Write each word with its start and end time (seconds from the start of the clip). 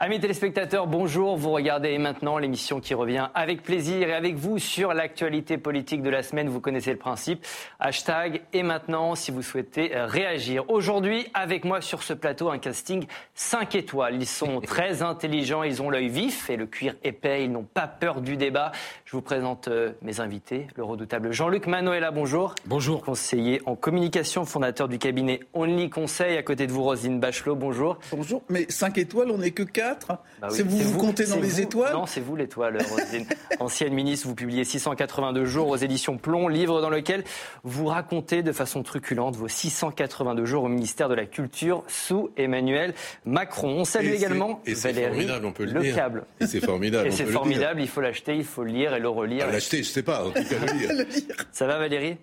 Amis 0.00 0.20
téléspectateurs, 0.20 0.86
bonjour. 0.86 1.36
Vous 1.36 1.50
regardez 1.50 1.98
maintenant 1.98 2.38
l'émission 2.38 2.78
qui 2.78 2.94
revient 2.94 3.30
avec 3.34 3.64
plaisir 3.64 4.08
et 4.08 4.14
avec 4.14 4.36
vous 4.36 4.60
sur 4.60 4.94
l'actualité 4.94 5.58
politique 5.58 6.02
de 6.02 6.08
la 6.08 6.22
semaine. 6.22 6.48
Vous 6.48 6.60
connaissez 6.60 6.92
le 6.92 6.98
principe. 6.98 7.44
Hashtag 7.80 8.42
et 8.52 8.62
maintenant 8.62 9.16
si 9.16 9.32
vous 9.32 9.42
souhaitez 9.42 9.90
réagir. 9.92 10.70
Aujourd'hui, 10.70 11.26
avec 11.34 11.64
moi 11.64 11.80
sur 11.80 12.04
ce 12.04 12.12
plateau, 12.12 12.48
un 12.48 12.58
casting 12.58 13.08
5 13.34 13.74
étoiles. 13.74 14.14
Ils 14.14 14.26
sont 14.28 14.60
très 14.64 15.02
intelligents, 15.02 15.64
ils 15.64 15.82
ont 15.82 15.90
l'œil 15.90 16.10
vif 16.10 16.48
et 16.48 16.56
le 16.56 16.66
cuir 16.66 16.94
épais. 17.02 17.42
Ils 17.42 17.50
n'ont 17.50 17.64
pas 17.64 17.88
peur 17.88 18.20
du 18.20 18.36
débat. 18.36 18.70
Je 19.04 19.16
vous 19.16 19.22
présente 19.22 19.66
euh, 19.66 19.94
mes 20.02 20.20
invités. 20.20 20.68
Le 20.76 20.84
redoutable 20.84 21.32
Jean-Luc 21.32 21.66
Manoela, 21.66 22.12
bonjour. 22.12 22.54
Bonjour. 22.66 23.02
Conseiller 23.02 23.62
en 23.66 23.74
communication, 23.74 24.44
fondateur 24.44 24.86
du 24.86 24.98
cabinet 24.98 25.40
Only 25.54 25.90
Conseil. 25.90 26.36
À 26.36 26.44
côté 26.44 26.68
de 26.68 26.72
vous, 26.72 26.84
Rosine 26.84 27.18
Bachelot, 27.18 27.56
bonjour. 27.56 27.98
Bonjour. 28.12 28.44
Mais 28.48 28.64
5 28.68 28.96
étoiles, 28.98 29.32
on 29.32 29.38
n'est 29.38 29.50
que 29.50 29.64
4 29.64 29.88
bah 30.06 30.48
c'est 30.50 30.62
vous, 30.62 30.78
vous, 30.78 30.98
comptez 30.98 31.26
dans 31.26 31.40
les 31.40 31.60
étoiles 31.60 31.92
Non, 31.92 32.06
c'est 32.06 32.20
vous 32.20 32.36
l'étoile, 32.36 32.78
Roselyne. 32.90 33.26
Ancienne 33.60 33.92
ministre, 33.92 34.28
vous 34.28 34.34
publiez 34.34 34.64
682 34.64 35.44
jours 35.44 35.68
aux 35.68 35.76
éditions 35.76 36.18
Plomb, 36.18 36.48
livre 36.48 36.80
dans 36.80 36.90
lequel 36.90 37.24
vous 37.64 37.86
racontez 37.86 38.42
de 38.42 38.52
façon 38.52 38.82
truculente 38.82 39.36
vos 39.36 39.48
682 39.48 40.44
jours 40.44 40.64
au 40.64 40.68
ministère 40.68 41.08
de 41.08 41.14
la 41.14 41.26
Culture 41.26 41.84
sous 41.88 42.30
Emmanuel 42.36 42.94
Macron. 43.24 43.80
On 43.80 43.84
salue 43.84 44.12
également 44.12 44.60
Valérie 44.66 45.28
on 45.44 45.52
peut 45.52 45.64
le, 45.64 45.92
câble. 45.94 46.24
Et 46.40 46.46
c'est 46.46 46.60
formidable. 46.60 47.08
Et 47.08 47.10
c'est 47.10 47.26
formidable, 47.26 47.80
il 47.80 47.88
faut 47.88 48.00
l'acheter, 48.00 48.36
il 48.36 48.44
faut 48.44 48.64
le 48.64 48.70
lire 48.70 48.94
et 48.94 49.00
le 49.00 49.08
relire. 49.08 49.46
Ah, 49.48 49.52
l'acheter, 49.52 49.82
je 49.82 49.88
sais 49.88 50.02
pas, 50.02 50.24
en 50.24 50.30
tout 50.30 50.42
cas 50.44 50.72
le 50.72 50.78
lire. 50.78 51.36
Ça 51.52 51.66
va 51.66 51.78
Valérie? 51.78 52.18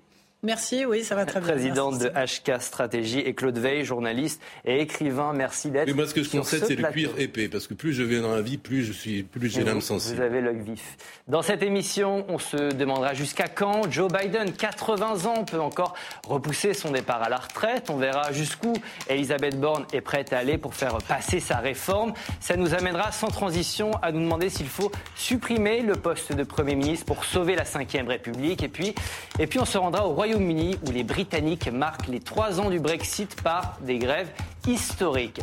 Merci, 0.45 0.85
oui, 0.85 1.03
ça 1.03 1.15
va 1.15 1.25
très 1.25 1.39
bien. 1.39 1.49
Présidente 1.49 1.97
de 1.97 2.09
HK 2.09 2.61
Stratégie 2.61 3.17
et 3.17 3.33
Claude 3.33 3.57
Veil, 3.57 3.83
journaliste 3.83 4.39
et 4.63 4.79
écrivain. 4.79 5.33
Merci 5.33 5.71
d'être. 5.71 5.91
moi, 5.95 6.05
ce 6.05 6.13
que 6.13 6.21
je 6.21 6.29
concède, 6.29 6.65
c'est 6.67 6.75
le 6.75 6.87
cuir 6.89 7.09
épais, 7.17 7.47
parce 7.47 7.65
que 7.65 7.73
plus 7.73 7.93
je 7.93 8.03
vais 8.03 8.19
dans 8.19 8.35
la 8.35 8.41
vie, 8.41 8.57
plus 8.57 8.83
je 8.83 8.93
suis, 8.93 9.23
plus 9.23 9.49
j'ai 9.49 9.63
l'âme 9.63 9.81
sensible. 9.81 10.17
Vous 10.17 10.21
avez 10.21 10.41
l'œil 10.41 10.59
vif. 10.59 10.97
Dans 11.27 11.41
cette 11.41 11.63
émission, 11.63 12.25
on 12.29 12.37
se 12.37 12.75
demandera 12.75 13.15
jusqu'à 13.15 13.47
quand 13.47 13.89
Joe 13.89 14.11
Biden, 14.11 14.53
80 14.53 15.25
ans, 15.25 15.45
peut 15.45 15.59
encore 15.59 15.95
repousser 16.27 16.75
son 16.75 16.91
départ 16.91 17.23
à 17.23 17.29
la 17.29 17.37
retraite. 17.37 17.89
On 17.89 17.97
verra 17.97 18.31
jusqu'où 18.31 18.73
Elisabeth 19.09 19.59
Borne 19.59 19.87
est 19.93 20.01
prête 20.01 20.31
à 20.31 20.37
aller 20.37 20.59
pour 20.59 20.75
faire 20.75 20.99
passer 21.07 21.39
sa 21.39 21.57
réforme. 21.57 22.13
Ça 22.39 22.55
nous 22.55 22.75
amènera 22.75 23.11
sans 23.11 23.29
transition 23.29 23.89
à 24.03 24.11
nous 24.11 24.21
demander 24.21 24.51
s'il 24.51 24.67
faut 24.67 24.91
supprimer 25.15 25.81
le 25.81 25.95
poste 25.95 26.33
de 26.33 26.43
Premier 26.43 26.75
ministre 26.75 27.07
pour 27.07 27.25
sauver 27.25 27.55
la 27.55 27.63
Ve 27.63 28.07
République. 28.07 28.61
Et 28.61 28.67
puis, 28.67 28.93
et 29.39 29.47
puis 29.47 29.57
on 29.57 29.65
se 29.65 29.79
rendra 29.79 30.05
au 30.05 30.11
Royaume 30.11 30.34
où 30.35 30.91
les 30.91 31.03
Britanniques 31.03 31.69
marquent 31.71 32.07
les 32.07 32.19
trois 32.19 32.59
ans 32.59 32.69
du 32.69 32.79
Brexit 32.79 33.41
par 33.41 33.77
des 33.81 33.99
grèves 33.99 34.29
historiques. 34.67 35.39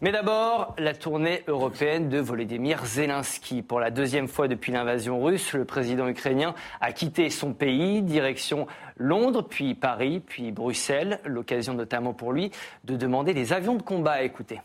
Mais 0.00 0.12
d'abord, 0.12 0.76
la 0.78 0.94
tournée 0.94 1.42
européenne 1.48 2.08
de 2.08 2.18
Volodymyr 2.18 2.86
Zelensky. 2.86 3.62
Pour 3.62 3.80
la 3.80 3.90
deuxième 3.90 4.28
fois 4.28 4.46
depuis 4.46 4.70
l'invasion 4.70 5.20
russe, 5.20 5.54
le 5.54 5.64
président 5.64 6.06
ukrainien 6.06 6.54
a 6.80 6.92
quitté 6.92 7.30
son 7.30 7.52
pays, 7.52 8.00
direction 8.02 8.68
Londres, 8.96 9.42
puis 9.42 9.74
Paris, 9.74 10.20
puis 10.24 10.52
Bruxelles. 10.52 11.18
L'occasion 11.24 11.74
notamment 11.74 12.14
pour 12.14 12.32
lui 12.32 12.52
de 12.84 12.94
demander 12.94 13.34
des 13.34 13.52
avions 13.52 13.74
de 13.74 13.82
combat. 13.82 14.22
Écoutez. 14.22 14.60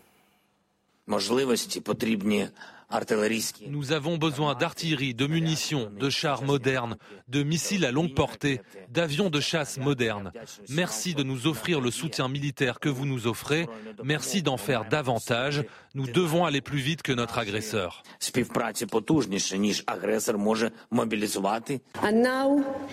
Nous 3.67 3.91
avons 3.91 4.17
besoin 4.17 4.55
d'artillerie, 4.55 5.13
de 5.13 5.27
munitions, 5.27 5.91
de 5.99 6.09
chars 6.09 6.43
modernes, 6.43 6.97
de 7.27 7.43
missiles 7.43 7.85
à 7.85 7.91
longue 7.91 8.13
portée, 8.13 8.61
d'avions 8.89 9.29
de 9.29 9.39
chasse 9.39 9.77
modernes. 9.77 10.31
Merci 10.69 11.13
de 11.13 11.23
nous 11.23 11.47
offrir 11.47 11.81
le 11.81 11.91
soutien 11.91 12.27
militaire 12.27 12.79
que 12.79 12.89
vous 12.89 13.05
nous 13.05 13.27
offrez. 13.27 13.67
Merci 14.03 14.41
d'en 14.41 14.57
faire 14.57 14.85
davantage. 14.85 15.63
Nous 15.95 16.07
devons 16.07 16.45
aller 16.45 16.61
plus 16.61 16.79
vite 16.79 17.03
que 17.03 17.11
notre 17.11 17.37
agresseur. 17.37 18.03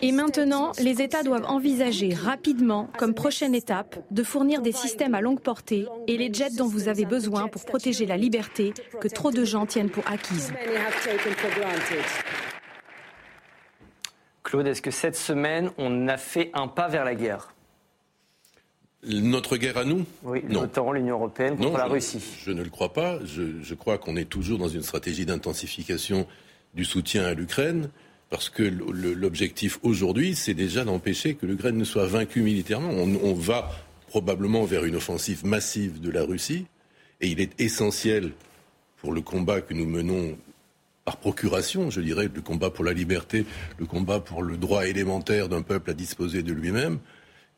Et 0.03 0.13
maintenant, 0.13 0.73
les 0.79 1.03
États 1.03 1.23
doivent 1.23 1.47
envisager 1.47 2.15
rapidement, 2.15 2.91
comme 2.99 3.15
prochaine 3.15 3.55
étape, 3.55 3.99
de 4.11 4.23
fournir 4.23 4.63
des 4.63 4.73
systèmes 4.73 5.15
à 5.15 5.21
longue 5.21 5.41
portée 5.41 5.87
et 6.07 6.17
les 6.17 6.33
jets 6.33 6.51
dont 6.51 6.67
vous 6.67 6.89
avez 6.89 7.05
besoin 7.05 7.49
pour 7.49 7.65
protéger 7.65 8.07
la 8.07 8.17
liberté 8.17 8.75
que 9.01 9.09
trop 9.09 9.31
de 9.31 9.45
gens 9.45 9.67
tiennent 9.67 9.80
pour 9.89 10.07
acquise. 10.07 10.53
Claude, 14.43 14.67
est-ce 14.67 14.83
que 14.83 14.91
cette 14.91 15.17
semaine, 15.17 15.71
on 15.79 16.09
a 16.09 16.17
fait 16.17 16.51
un 16.55 16.69
pas 16.69 16.89
vers 16.89 17.05
la 17.05 17.15
guerre? 17.15 17.55
Notre 19.03 19.57
guerre 19.57 19.79
à 19.79 19.85
nous? 19.85 20.05
Oui, 20.25 20.43
notamment 20.49 20.93
l'Union 20.93 21.15
européenne 21.15 21.57
contre 21.57 21.79
la 21.79 21.87
Russie. 21.87 22.23
Je, 22.45 22.51
ne 22.51 22.63
le 22.63 22.69
crois 22.69 22.93
pas. 22.93 23.19
Je, 23.25 23.63
je 23.63 23.75
crois 23.75 23.97
qu'on 23.97 24.17
est 24.17 24.29
toujours 24.29 24.59
dans 24.59 24.69
une 24.69 24.83
stratégie 24.83 25.25
d'intensification 25.25 26.27
du 26.75 26.85
soutien 26.85 27.25
à 27.25 27.35
l'Ukraine, 27.35 27.91
parce 28.29 28.51
que 28.51 28.63
l'objectif 28.63 29.79
aujourd'hui, 29.83 30.35
c'est 30.35 30.55
déjà 30.55 30.85
d'empêcher 30.85 31.35
que 31.35 31.47
l'Ukraine 31.47 31.77
ne 31.77 31.85
soit 31.85 32.07
vaincue 32.07 32.43
militairement. 32.43 32.91
On, 32.91 33.15
on, 33.23 33.35
va 33.35 33.71
probablement 34.07 34.65
vers 34.65 34.85
une 34.85 34.97
offensive 34.97 35.47
massive 35.47 36.01
de 36.01 36.11
la 36.11 36.23
Russie, 36.23 36.67
et 37.21 37.29
il 37.29 37.41
est 37.41 37.59
essentiel 37.61 38.33
pour 39.01 39.13
le 39.13 39.21
combat 39.21 39.61
que 39.61 39.75
nous 39.75 39.87
menons 39.87 40.37
par 41.05 41.17
procuration, 41.17 41.91
je 41.91 42.01
dirais, 42.01 42.29
le 42.33 42.43
combat 42.43 42.71
pour 42.71 42.85
la 42.85 42.93
liberté, 42.93 43.47
le 43.79 43.87
combat 43.87 44.21
pour 44.21 44.43
le 44.43 44.57
droit 44.57 44.87
élémentaire 44.87 45.49
d'un 45.49 45.63
peuple 45.63 45.91
à 45.91 45.95
disposer 45.95 46.43
de 46.43 46.53
lui-même, 46.53 46.99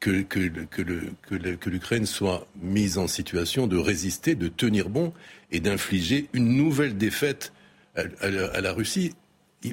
que, 0.01 1.69
l'Ukraine 1.69 2.07
soit 2.07 2.47
mise 2.61 2.99
en 2.99 3.07
situation 3.07 3.67
de 3.67 3.77
résister, 3.77 4.35
de 4.35 4.49
tenir 4.49 4.89
bon 4.89 5.13
et 5.51 5.61
d'infliger 5.61 6.29
une 6.33 6.57
nouvelle 6.57 6.97
défaite 6.97 7.53
à 7.95 8.61
la 8.61 8.73
Russie. 8.73 9.15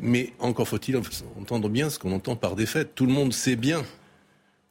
Mais 0.04 0.34
encore 0.38 0.68
faut-il 0.68 1.00
entendre 1.40 1.70
bien 1.70 1.90
ce 1.90 1.98
qu'on 1.98 2.12
entend 2.12 2.36
par 2.36 2.56
défaite. 2.56 2.94
Tout 2.94 3.08
le 3.08 3.14
monde 3.14 3.34
sait 3.34 3.56
bien 3.56 3.84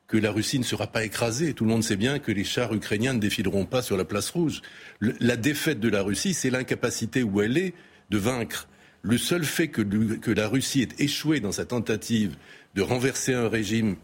que 0.09 0.17
la 0.17 0.33
Russie 0.33 0.59
ne 0.59 0.65
sera 0.65 0.87
pas 0.87 1.05
écrasée. 1.05 1.53
Tout 1.53 1.65
le 1.65 1.71
monde 1.71 1.85
sait 1.85 1.97
bien 1.97 2.19
que 2.19 2.33
les 2.33 2.43
chars 2.43 2.75
ukrainiens 2.75 3.13
ne 3.13 3.21
défileront 3.21 3.67
pas 3.67 3.83
sur 3.83 3.97
la 3.97 4.05
place 4.05 4.31
rouge. 4.31 4.63
la 5.01 5.37
défaite 5.37 5.81
de 5.81 5.89
la 5.89 6.03
Russie, 6.03 6.35
c'est 6.35 6.51
l'incapacité 6.51 7.23
où 7.23 7.43
elle 7.43 7.59
est 7.59 7.75
de 8.11 8.19
vaincre. 8.19 8.69
Le 9.03 9.19
seul 9.19 9.45
fait 9.45 9.69
que, 9.69 10.31
la 10.31 10.49
Russie 10.49 10.83
ait 10.83 11.03
échoué 11.05 11.41
dans 11.41 11.53
sa 11.53 11.67
tentative 11.67 12.37
de 12.75 12.83
renverser 12.83 13.35
un 13.35 13.49
régime 13.49 13.97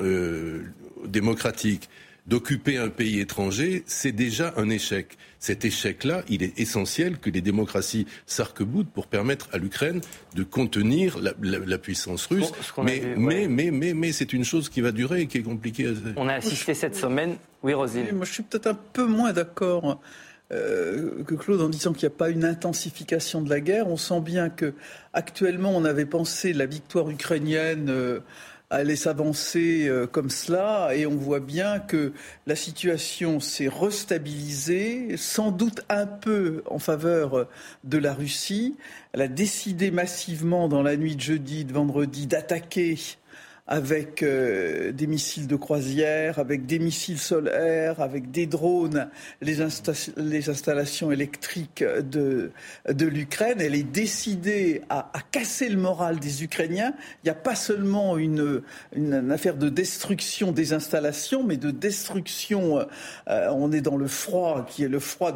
euh, 0.00 0.62
démocratique, 1.06 1.90
d'occuper 2.28 2.76
un 2.76 2.90
pays 2.90 3.20
étranger, 3.20 3.82
c'est 3.86 4.12
déjà 4.12 4.52
un 4.56 4.68
échec. 4.68 5.16
Cet 5.38 5.64
échec-là, 5.64 6.22
il 6.28 6.42
est 6.42 6.58
essentiel 6.58 7.18
que 7.18 7.30
les 7.30 7.40
démocraties 7.40 8.06
s'arc-boutent 8.26 8.90
pour 8.90 9.06
permettre 9.06 9.48
à 9.52 9.58
l'Ukraine 9.58 10.00
de 10.34 10.42
contenir 10.42 11.18
la, 11.20 11.78
puissance 11.78 12.26
russe. 12.26 12.52
mais, 12.82 13.02
mais, 13.16 13.48
mais, 13.48 13.70
mais, 13.70 13.94
mais, 13.94 14.12
c'est 14.12 14.32
une 14.32 14.44
chose 14.44 14.68
qui 14.68 14.80
va 14.80 14.92
durer 14.92 15.22
et 15.22 15.26
qui 15.26 15.38
est 15.38 15.42
compliquée. 15.42 15.92
On 16.16 16.28
a 16.28 16.34
assisté 16.34 16.74
cette 16.74 16.96
semaine. 16.96 17.36
Oui, 17.62 17.72
Rosine. 17.72 18.06
moi, 18.12 18.26
je 18.26 18.32
suis 18.32 18.42
peut-être 18.42 18.66
un 18.66 18.74
peu 18.74 19.06
moins 19.06 19.32
d'accord. 19.32 20.00
Euh, 20.50 21.22
que 21.24 21.34
Claude 21.34 21.60
en 21.60 21.68
disant 21.68 21.92
qu'il 21.92 22.08
n'y 22.08 22.14
a 22.14 22.16
pas 22.16 22.30
une 22.30 22.44
intensification 22.44 23.42
de 23.42 23.50
la 23.50 23.60
guerre. 23.60 23.86
On 23.86 23.98
sent 23.98 24.20
bien 24.20 24.48
que 24.48 24.72
actuellement 25.12 25.76
on 25.76 25.84
avait 25.84 26.06
pensé 26.06 26.54
la 26.54 26.64
victoire 26.64 27.10
ukrainienne 27.10 27.90
euh, 27.90 28.20
allait 28.70 28.96
s'avancer 28.96 29.88
euh, 29.88 30.06
comme 30.06 30.30
cela 30.30 30.90
et 30.94 31.06
on 31.06 31.16
voit 31.16 31.40
bien 31.40 31.78
que 31.78 32.12
la 32.46 32.56
situation 32.56 33.40
s'est 33.40 33.68
restabilisée, 33.68 35.16
sans 35.16 35.50
doute 35.50 35.82
un 35.88 36.06
peu 36.06 36.62
en 36.66 36.78
faveur 36.78 37.48
de 37.84 37.98
la 37.98 38.12
Russie. 38.12 38.76
Elle 39.12 39.22
a 39.22 39.28
décidé 39.28 39.90
massivement 39.90 40.68
dans 40.68 40.82
la 40.82 40.96
nuit 40.96 41.16
de 41.16 41.20
jeudi, 41.20 41.64
de 41.64 41.72
vendredi, 41.72 42.26
d'attaquer 42.26 42.98
avec 43.68 44.22
euh, 44.22 44.92
des 44.92 45.06
missiles 45.06 45.46
de 45.46 45.56
croisière, 45.56 46.38
avec 46.38 46.64
des 46.64 46.78
missiles 46.78 47.18
solaires, 47.18 48.00
avec 48.00 48.30
des 48.30 48.46
drones, 48.46 49.10
les, 49.42 49.60
installations 49.60 51.12
électriques 51.12 51.84
de, 51.84 52.50
l'Ukraine. 52.88 53.60
Elle 53.60 53.74
est 53.74 53.82
décidée 53.82 54.80
à, 54.88 55.12
casser 55.30 55.68
le 55.68 55.76
moral 55.76 56.18
des 56.18 56.42
Ukrainiens. 56.42 56.94
Il 57.22 57.26
n'y 57.26 57.30
a 57.30 57.34
pas 57.34 57.54
seulement 57.54 58.16
une, 58.16 58.62
affaire 59.30 59.56
de 59.56 59.68
destruction 59.68 60.50
des 60.50 60.72
installations, 60.72 61.44
mais 61.44 61.58
de 61.58 61.70
destruction. 61.70 62.86
Euh, 63.28 63.48
on 63.50 63.70
est 63.70 63.82
dans 63.82 63.98
le 63.98 64.08
froid, 64.08 64.64
qui 64.66 64.82
est 64.84 64.88
le 64.88 65.00
froid 65.00 65.32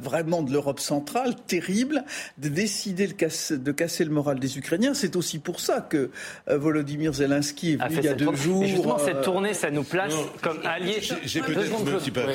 vraiment 0.00 0.42
de 0.42 0.52
l'Europe 0.52 0.78
centrale, 0.78 1.34
terrible. 1.48 2.04
De 2.38 2.48
décider 2.48 3.08
de 3.08 3.72
casser 3.72 4.04
le 4.04 4.10
moral 4.10 4.38
des 4.38 4.56
Ukrainiens, 4.56 4.94
c'est 4.94 5.16
aussi 5.16 5.40
pour 5.40 5.58
ça 5.58 5.80
que 5.80 6.10
euh, 6.48 6.58
Volodymyr 6.58 7.12
Zelensky 7.12 7.71
est 7.74 7.76
venu 7.76 7.98
il 7.98 8.04
y 8.04 8.08
a 8.08 8.14
deux 8.14 8.34
jours. 8.34 8.64
justement, 8.64 8.98
cette 8.98 9.22
tournée, 9.22 9.54
ça 9.54 9.70
nous 9.70 9.84
place 9.84 10.14
comme 10.40 10.60
alliés. 10.64 11.00
J'ai 11.24 11.40
peut-être, 11.40 11.70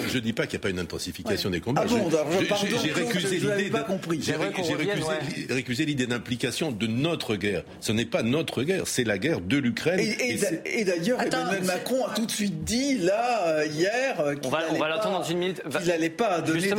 je 0.08 0.16
ne 0.16 0.20
dis 0.20 0.34
pas 0.34 0.48
qu'il 0.48 0.58
n'y 0.58 0.62
a 0.62 0.64
pas 0.64 0.70
une 0.70 0.80
intensification 0.80 1.50
des 1.50 1.60
combats. 1.60 1.84
Ah 1.86 1.90
j'ai 2.84 2.92
récusé 2.92 3.38
l'idée. 3.40 3.72
J'ai 4.22 5.54
récusé 5.54 5.86
l'idée 5.86 6.08
d'implication 6.08 6.72
de 6.72 6.88
notre 6.88 7.36
guerre. 7.36 7.64
Ce 7.80 7.92
n'est 7.92 8.06
pas 8.06 8.24
notre 8.24 8.64
guerre, 8.64 8.88
c'est 8.88 9.04
la 9.04 9.18
guerre 9.18 9.42
de 9.42 9.58
l'Ukraine. 9.58 10.00
Et, 10.00 10.84
d'ailleurs, 10.84 11.22
Emmanuel 11.22 11.64
Macron 11.64 12.06
a 12.06 12.14
tout 12.14 12.26
de 12.26 12.32
suite 12.32 12.64
dit 12.64 12.98
là 13.00 13.48
euh, 13.48 13.66
hier 13.66 14.20
euh, 14.20 14.36
qu'il 14.36 14.52
n'allait 15.88 16.10
pas 16.10 16.42
donner 16.42 16.70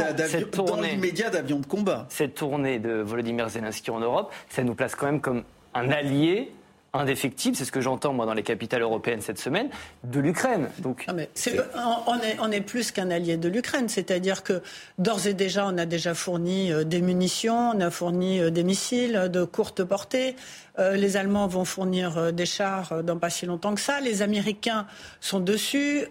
dans 0.55 0.81
l'immédiat 0.81 1.31
d'avions 1.31 1.61
de 1.61 1.67
combat. 1.67 2.07
Cette 2.11 2.35
tournée 2.35 2.79
de 2.79 3.01
Volodymyr 3.01 3.49
Zelensky 3.49 3.91
en 3.91 4.01
Europe, 4.01 4.33
ça 4.49 4.63
nous 4.63 4.75
place 4.75 4.95
quand 4.95 5.07
même 5.07 5.21
comme 5.21 5.45
un 5.75 5.91
allié 5.91 6.53
indéfectible, 6.93 7.57
c'est 7.57 7.65
ce 7.65 7.73
que 7.73 7.81
j'entends 7.81 8.13
moi 8.13 8.27
dans 8.27 8.35
les 8.35 8.43
capitales 8.43 8.83
européennes 8.83 9.21
cette 9.21 9.39
semaine, 9.39 9.69
de 10.05 10.21
l'Ukraine. 10.21 10.69
Donc, 10.79 11.07
on, 11.09 11.19
est, 11.19 12.37
on 12.41 12.51
est 12.51 12.61
plus 12.61 12.93
qu'un 12.93 13.11
allié 13.11 13.37
de 13.37 13.49
l'Ukraine, 13.49 13.89
c'est-à-dire 13.89 14.43
que 14.43 14.63
d'ores 14.99 15.27
et 15.27 15.35
déjà, 15.35 15.67
on 15.67 15.77
a 15.79 15.87
déjà 15.87 16.15
fourni 16.15 16.73
euh, 16.73 16.85
des 16.85 17.01
munitions, 17.01 17.73
on 17.75 17.81
a 17.81 17.91
fourni 17.91 18.41
euh, 18.41 18.51
des 18.51 18.65
missiles 18.65 19.29
de 19.31 19.45
courte 19.45 19.85
portée. 19.85 20.35
Euh, 20.79 20.95
les 20.95 21.17
Allemands 21.17 21.47
vont 21.47 21.65
fournir 21.65 22.33
des 22.33 22.47
chars 22.47 23.03
dans 23.03 23.19
pas 23.19 23.31
si 23.31 23.47
longtemps 23.47 23.75
que 23.75 23.81
ça. 23.81 24.01
Les 24.01 24.23
Américains 24.23 24.87
sont 25.21 25.41
dessus. 25.41 26.07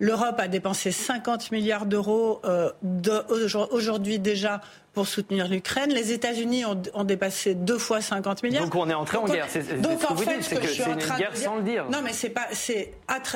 L'Europe 0.00 0.38
a 0.38 0.48
dépensé 0.48 0.90
50 0.90 1.52
milliards 1.52 1.86
d'euros 1.86 2.42
aujourd'hui 3.70 4.18
déjà 4.18 4.60
pour 4.92 5.06
soutenir 5.06 5.48
l'Ukraine. 5.48 5.90
Les 5.90 6.12
États-Unis 6.12 6.64
ont, 6.66 7.04
dépassé 7.04 7.54
deux 7.54 7.78
fois 7.78 8.00
50 8.00 8.42
milliards. 8.42 8.64
Donc 8.64 8.74
on 8.74 8.88
est 8.90 8.94
entré 8.94 9.16
en 9.16 9.24
guerre. 9.24 9.46
C'est, 9.48 9.80
donc 9.80 9.98
en 10.08 10.16
fait, 10.16 10.42
c'est 10.42 10.60
que 10.60 10.66
c'est 10.66 10.84
une 10.84 10.96
guerre 10.96 11.36
sans 11.36 11.56
le 11.56 11.62
dire. 11.62 11.86
Non, 11.90 12.00
mais 12.02 12.12
c'est 12.12 12.28
pas, 12.28 12.46
c'est, 12.52 12.92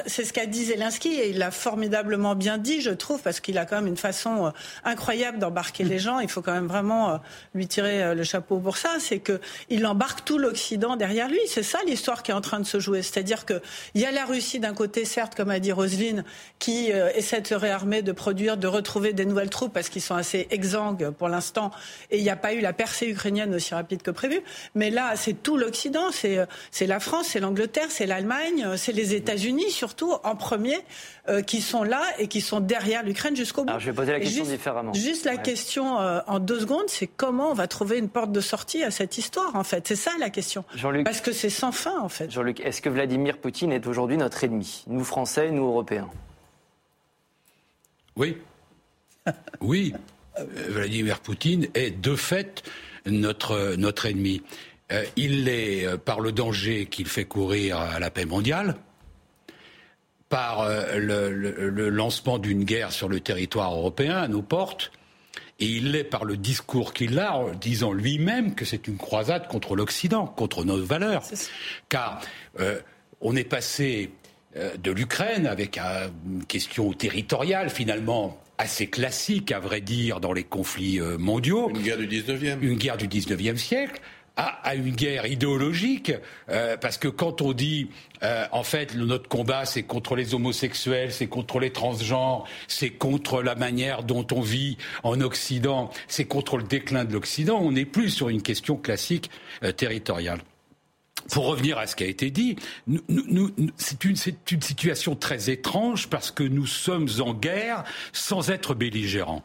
c'est 0.06 0.24
ce 0.24 0.32
qu'a 0.32 0.46
dit 0.46 0.66
Zelensky 0.66 1.14
et 1.14 1.30
il 1.30 1.38
l'a 1.38 1.50
formidablement 1.50 2.34
bien 2.34 2.58
dit, 2.58 2.82
je 2.82 2.90
trouve, 2.90 3.22
parce 3.22 3.40
qu'il 3.40 3.56
a 3.56 3.64
quand 3.64 3.76
même 3.76 3.86
une 3.86 3.96
façon 3.96 4.46
euh, 4.46 4.50
incroyable 4.84 5.38
d'embarquer 5.38 5.84
les 5.84 5.98
gens. 5.98 6.18
Il 6.18 6.28
faut 6.28 6.42
quand 6.42 6.52
même 6.52 6.66
vraiment 6.66 7.10
euh, 7.10 7.16
lui 7.54 7.66
tirer 7.66 8.02
euh, 8.02 8.14
le 8.14 8.22
chapeau 8.22 8.58
pour 8.58 8.76
ça. 8.76 8.96
C'est 8.98 9.20
que 9.20 9.40
il 9.70 9.86
embarque 9.86 10.24
tout 10.24 10.38
l'Occident 10.38 10.96
derrière 10.96 11.28
lui. 11.28 11.40
C'est 11.46 11.62
ça 11.62 11.78
l'histoire 11.86 12.22
qui 12.22 12.32
est 12.32 12.34
en 12.34 12.42
train 12.42 12.60
de 12.60 12.66
se 12.66 12.80
jouer. 12.80 13.00
C'est-à-dire 13.02 13.46
que 13.46 13.62
il 13.94 14.02
y 14.02 14.04
a 14.04 14.10
la 14.10 14.26
Russie 14.26 14.60
d'un 14.60 14.74
côté, 14.74 15.06
certes, 15.06 15.34
comme 15.34 15.50
a 15.50 15.58
dit 15.58 15.72
Roselyne, 15.72 16.24
qui 16.58 16.90
essaie 17.14 17.40
de 17.40 17.46
se 17.46 17.54
réarmer, 17.54 18.02
de 18.02 18.12
produire, 18.12 18.56
de 18.56 18.66
retrouver 18.66 19.12
des 19.12 19.24
nouvelles 19.24 19.50
troupes 19.50 19.72
parce 19.72 19.88
qu'ils 19.88 20.02
sont 20.02 20.14
assez 20.14 20.46
exsangues 20.50 21.10
pour 21.10 21.28
l'instant 21.28 21.45
et 22.10 22.18
il 22.18 22.22
n'y 22.22 22.30
a 22.30 22.36
pas 22.36 22.54
eu 22.54 22.60
la 22.60 22.72
percée 22.72 23.08
ukrainienne 23.08 23.54
aussi 23.54 23.74
rapide 23.74 24.02
que 24.02 24.10
prévu. 24.10 24.40
Mais 24.74 24.90
là, 24.90 25.16
c'est 25.16 25.42
tout 25.42 25.56
l'Occident, 25.56 26.10
c'est 26.10 26.38
euh, 26.38 26.46
la 26.80 27.00
France, 27.00 27.28
c'est 27.30 27.40
l'Angleterre, 27.40 27.86
c'est 27.90 28.06
l'Allemagne, 28.06 28.64
euh, 28.64 28.76
c'est 28.76 28.92
les 28.92 29.14
États-Unis 29.14 29.70
surtout 29.70 30.14
en 30.24 30.36
premier 30.36 30.78
euh, 31.28 31.42
qui 31.42 31.60
sont 31.60 31.82
là 31.82 32.02
et 32.18 32.28
qui 32.28 32.40
sont 32.40 32.60
derrière 32.60 33.02
l'Ukraine 33.02 33.36
jusqu'au 33.36 33.64
bout. 33.64 33.70
Alors 33.70 33.80
je 33.80 33.86
vais 33.86 33.96
poser 33.96 34.12
la 34.12 34.20
question 34.20 34.44
différemment. 34.44 34.92
Juste 34.92 35.24
la 35.24 35.36
question 35.36 35.96
en 35.96 36.38
deux 36.38 36.60
secondes, 36.60 36.88
c'est 36.88 37.06
comment 37.06 37.50
on 37.50 37.54
va 37.54 37.66
trouver 37.66 37.98
une 37.98 38.08
porte 38.08 38.32
de 38.32 38.40
sortie 38.40 38.82
à 38.82 38.90
cette 38.90 39.18
histoire 39.18 39.56
en 39.56 39.64
fait? 39.64 39.86
C'est 39.86 39.96
ça 39.96 40.12
la 40.18 40.30
question. 40.30 40.64
Parce 41.04 41.20
que 41.20 41.32
c'est 41.32 41.50
sans 41.50 41.72
fin 41.72 41.98
en 42.00 42.08
fait. 42.08 42.30
Jean-Luc, 42.30 42.60
est-ce 42.60 42.82
que 42.82 42.88
Vladimir 42.88 43.38
Poutine 43.38 43.72
est 43.72 43.86
aujourd'hui 43.86 44.16
notre 44.16 44.42
ennemi, 44.44 44.84
nous 44.86 45.04
Français, 45.04 45.50
nous 45.50 45.66
Européens 45.66 46.08
Oui. 48.16 48.36
oui. 49.60 49.94
Euh, 50.38 50.44
Vladimir 50.68 51.20
Poutine 51.20 51.68
est 51.74 51.90
de 51.90 52.16
fait 52.16 52.62
notre, 53.06 53.74
notre 53.76 54.06
ennemi. 54.06 54.42
Euh, 54.92 55.04
il 55.16 55.44
l'est 55.44 55.84
euh, 55.84 55.96
par 55.96 56.20
le 56.20 56.32
danger 56.32 56.86
qu'il 56.86 57.06
fait 57.06 57.24
courir 57.24 57.78
à 57.78 57.98
la 57.98 58.10
paix 58.10 58.24
mondiale, 58.24 58.76
par 60.28 60.68
le, 60.96 61.88
lancement 61.88 62.38
d'une 62.38 62.64
guerre 62.64 62.90
sur 62.90 63.08
le 63.08 63.20
territoire 63.20 63.72
européen 63.72 64.16
à 64.16 64.28
nos 64.28 64.42
portes, 64.42 64.90
et 65.60 65.66
il 65.66 65.92
l'est 65.92 66.04
par 66.04 66.24
le 66.24 66.36
discours 66.36 66.92
qu'il 66.92 67.18
a, 67.20 67.36
en 67.36 67.52
disant 67.52 67.92
lui-même 67.92 68.56
que 68.56 68.64
c'est 68.64 68.88
une 68.88 68.96
croisade 68.96 69.46
contre 69.46 69.76
l'Occident, 69.76 70.26
contre 70.26 70.64
nos 70.64 70.82
valeurs. 70.82 71.22
Car 71.88 72.20
on 73.20 73.36
est 73.36 73.44
passé 73.44 74.10
de 74.56 74.90
l'Ukraine 74.90 75.46
avec 75.46 75.78
une 75.78 76.44
question 76.44 76.92
territoriale 76.92 77.70
finalement 77.70 78.36
assez 78.58 78.86
classique, 78.86 79.52
à 79.52 79.58
vrai 79.58 79.80
dire, 79.80 80.20
dans 80.20 80.32
les 80.32 80.44
conflits 80.44 81.00
euh, 81.00 81.18
mondiaux. 81.18 81.70
Une 81.70 81.82
guerre 81.82 81.98
du 81.98 82.08
19e. 82.08 82.58
Une 82.60 82.76
guerre 82.76 82.96
du 82.96 83.08
19e 83.08 83.56
siècle. 83.56 84.00
À, 84.38 84.74
une 84.74 84.90
guerre 84.90 85.24
idéologique, 85.24 86.12
euh, 86.50 86.76
parce 86.76 86.98
que 86.98 87.08
quand 87.08 87.40
on 87.40 87.54
dit, 87.54 87.88
euh, 88.22 88.44
en 88.52 88.64
fait, 88.64 88.94
notre 88.94 89.30
combat, 89.30 89.64
c'est 89.64 89.84
contre 89.84 90.14
les 90.14 90.34
homosexuels, 90.34 91.10
c'est 91.10 91.26
contre 91.26 91.58
les 91.58 91.70
transgenres, 91.70 92.46
c'est 92.68 92.90
contre 92.90 93.42
la 93.42 93.54
manière 93.54 94.02
dont 94.02 94.26
on 94.34 94.42
vit 94.42 94.76
en 95.04 95.22
Occident, 95.22 95.90
c'est 96.06 96.26
contre 96.26 96.58
le 96.58 96.64
déclin 96.64 97.06
de 97.06 97.14
l'Occident, 97.14 97.58
on 97.62 97.72
n'est 97.72 97.86
plus 97.86 98.10
sur 98.10 98.28
une 98.28 98.42
question 98.42 98.76
classique 98.76 99.30
territoriale 99.78 100.40
pour 101.30 101.46
revenir 101.46 101.78
à 101.78 101.86
ce 101.86 101.96
qui 101.96 102.04
a 102.04 102.06
été 102.06 102.30
dit, 102.30 102.56
c'est 103.76 104.04
une, 104.04 104.16
une 104.50 104.62
situation 104.62 105.16
très 105.16 105.50
étrange 105.50 106.08
parce 106.08 106.30
que 106.30 106.42
nous 106.42 106.66
sommes 106.66 107.08
en 107.20 107.34
guerre 107.34 107.84
sans 108.12 108.50
être 108.50 108.74
belligérants. 108.74 109.42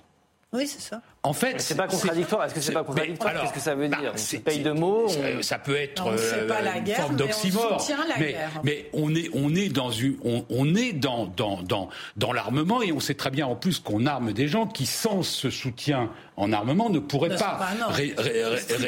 Oui, 0.53 0.68
c'est 0.68 0.81
ça. 0.81 1.01
En 1.24 1.31
fait, 1.31 1.62
c'est 1.62 1.75
pas 1.75 1.88
contradictoire. 1.88 2.44
Est-ce 2.44 2.53
que 2.53 2.59
c'est 2.59 2.74
pas 2.74 2.83
contradictoire 2.83 3.39
Qu'est-ce 3.39 3.53
que 3.53 3.62
ça 3.62 3.74
veut 3.74 3.88
bah, 3.88 3.98
dire 3.98 4.12
C'est 4.15 4.39
paye 4.39 4.59
de 4.59 4.71
mots. 4.71 5.07
Ça, 5.42 5.59
peut 5.59 5.77
être 5.77 6.07
euh, 6.07 6.75
une 6.77 6.94
forme 6.94 7.15
d'oxymore. 7.15 7.81
Mais, 8.19 8.36
mais, 8.63 8.89
on 8.92 9.15
est 9.15 9.30
on 9.33 9.56
est 9.56 9.69
dans 9.69 9.92
une 9.92 10.18
on, 10.50 10.75
est 10.75 10.92
dans 10.92 11.25
dans 11.25 11.62
dans 11.62 11.89
dans 12.18 12.33
l'armement 12.33 12.81
et 12.81 12.92
on 12.92 13.00
sait 13.00 13.13
très 13.13 13.30
bien 13.30 13.48
en 13.48 13.56
plus 13.56 13.80
qu'on 13.80 14.06
arme 14.06 14.33
des 14.33 14.50
gens 14.50 14.68
qui 14.68 14.86
sans 14.86 15.24
ce 15.24 15.50
soutien 15.50 16.09
en 16.36 16.51
armement 16.51 16.89
ne 16.89 17.00
pourraient 17.00 17.38
pas, 17.38 17.59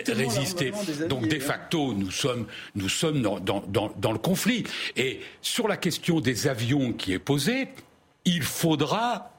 résister. 0.08 0.74
Donc 1.08 1.30
de 1.30 1.40
facto, 1.40 1.94
nous 1.94 2.12
sommes 2.12 2.46
nous 2.76 2.90
sommes 2.90 3.22
dans, 3.22 3.40
dans 3.40 3.64
dans 3.96 4.12
le 4.12 4.20
conflit. 4.20 4.66
Et 4.98 5.22
sur 5.42 5.70
la 5.70 5.78
question 5.78 6.20
des 6.20 6.48
avions 6.48 6.92
qui 6.92 7.14
est 7.14 7.20
posée, 7.20 7.70
il 8.26 8.42
faudra 8.42 9.33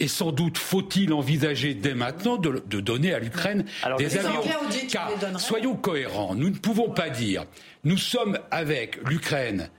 et 0.00 0.08
sans 0.08 0.32
doute 0.32 0.58
faut-il 0.58 1.12
envisager 1.12 1.74
dès 1.74 1.94
maintenant 1.94 2.36
de, 2.36 2.80
donner 2.80 3.12
à 3.12 3.18
l'Ukraine 3.18 3.64
des 3.98 4.16
avions. 4.18 4.42
Car, 4.88 5.10
soyons 5.38 5.74
cohérents, 5.74 6.34
nous 6.34 6.50
ne 6.50 6.56
pouvons 6.56 6.90
pas 6.90 7.10
dire 7.10 7.44
nous 7.84 7.98
sommes 7.98 8.38
avec 8.50 8.98
l'Ukraine 9.08 9.70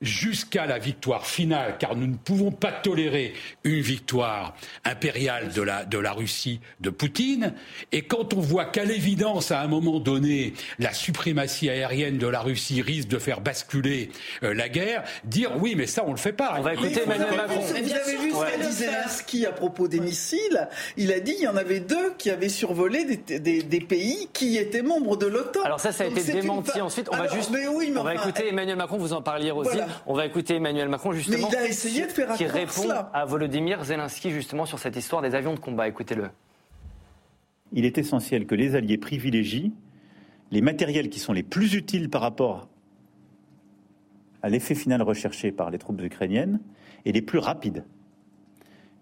jusqu'à 0.00 0.66
la 0.66 0.78
victoire 0.78 1.26
finale, 1.26 1.76
car 1.78 1.96
nous 1.96 2.06
ne 2.06 2.14
pouvons 2.14 2.52
pas 2.52 2.70
tolérer 2.70 3.34
une 3.64 3.80
victoire 3.80 4.54
impériale 4.84 5.52
de 5.52 5.62
la, 5.62 5.84
de 5.84 5.98
la 5.98 6.12
Russie 6.12 6.60
de 6.80 6.90
Poutine. 6.90 7.54
Et 7.90 8.02
quand 8.02 8.32
on 8.34 8.40
voit 8.40 8.66
qu'à 8.66 8.84
l'évidence, 8.84 9.50
à 9.50 9.60
un 9.60 9.66
moment 9.66 9.98
donné, 9.98 10.54
la 10.78 10.92
suprématie 10.92 11.68
aérienne 11.68 12.18
de 12.18 12.28
la 12.28 12.40
Russie 12.40 12.80
risque 12.80 13.08
de 13.08 13.18
faire 13.18 13.40
basculer 13.40 14.10
euh, 14.44 14.54
la 14.54 14.68
guerre, 14.68 15.02
dire 15.24 15.52
oui, 15.60 15.74
mais 15.76 15.86
ça, 15.86 16.04
on 16.06 16.12
le 16.12 16.18
fait 16.18 16.32
pas. 16.32 16.54
On 16.58 16.62
va 16.62 16.74
écouter 16.74 17.02
Emmanuel 17.02 17.36
Macron. 17.36 17.60
Vous 17.60 17.72
avez 17.72 18.16
vu 18.16 18.30
ce 18.30 18.36
qu'a 18.36 18.68
dit 18.68 18.72
Zelensky 18.72 19.46
à 19.46 19.52
propos 19.52 19.88
des 19.88 20.00
missiles? 20.00 20.68
Il 20.96 21.12
a 21.12 21.20
dit 21.20 21.34
il 21.38 21.44
y 21.44 21.48
en 21.48 21.56
avait 21.56 21.80
deux 21.80 22.14
qui 22.18 22.30
avaient 22.30 22.48
survolé 22.48 23.04
des, 23.04 23.62
des, 23.62 23.80
pays 23.80 24.28
qui 24.32 24.56
étaient 24.58 24.82
membres 24.82 25.16
de 25.16 25.26
l'OTAN. 25.26 25.62
Alors 25.64 25.80
ça, 25.80 25.92
ça 25.92 26.04
a 26.04 26.06
été 26.06 26.22
démenti 26.22 26.80
ensuite. 26.80 27.08
On 27.12 27.16
va 27.16 27.28
juste, 27.28 27.50
on 27.96 28.02
va 28.02 28.14
écouter 28.14 28.48
Emmanuel 28.48 28.76
Macron, 28.76 28.98
vous 28.98 29.12
en 29.12 29.22
parliez 29.22 29.50
aussi. 29.50 29.78
On 30.06 30.14
va 30.14 30.26
écouter 30.26 30.56
Emmanuel 30.56 30.88
Macron 30.88 31.12
justement. 31.12 31.48
qui 32.36 32.46
répond 32.46 32.90
à 33.12 33.24
Volodymyr 33.24 33.84
Zelensky 33.84 34.30
justement 34.30 34.66
sur 34.66 34.78
cette 34.78 34.96
histoire 34.96 35.22
des 35.22 35.34
avions 35.34 35.54
de 35.54 35.60
combat. 35.60 35.88
Écoutez-le. 35.88 36.30
Il 37.72 37.84
est 37.84 37.98
essentiel 37.98 38.46
que 38.46 38.54
les 38.54 38.76
alliés 38.76 38.98
privilégient 38.98 39.72
les 40.50 40.60
matériels 40.62 41.10
qui 41.10 41.20
sont 41.20 41.32
les 41.32 41.42
plus 41.42 41.74
utiles 41.74 42.08
par 42.08 42.22
rapport 42.22 42.68
à 44.42 44.48
l'effet 44.48 44.74
final 44.74 45.02
recherché 45.02 45.52
par 45.52 45.70
les 45.70 45.78
troupes 45.78 46.00
ukrainiennes 46.00 46.60
et 47.04 47.12
les 47.12 47.22
plus 47.22 47.38
rapides. 47.38 47.84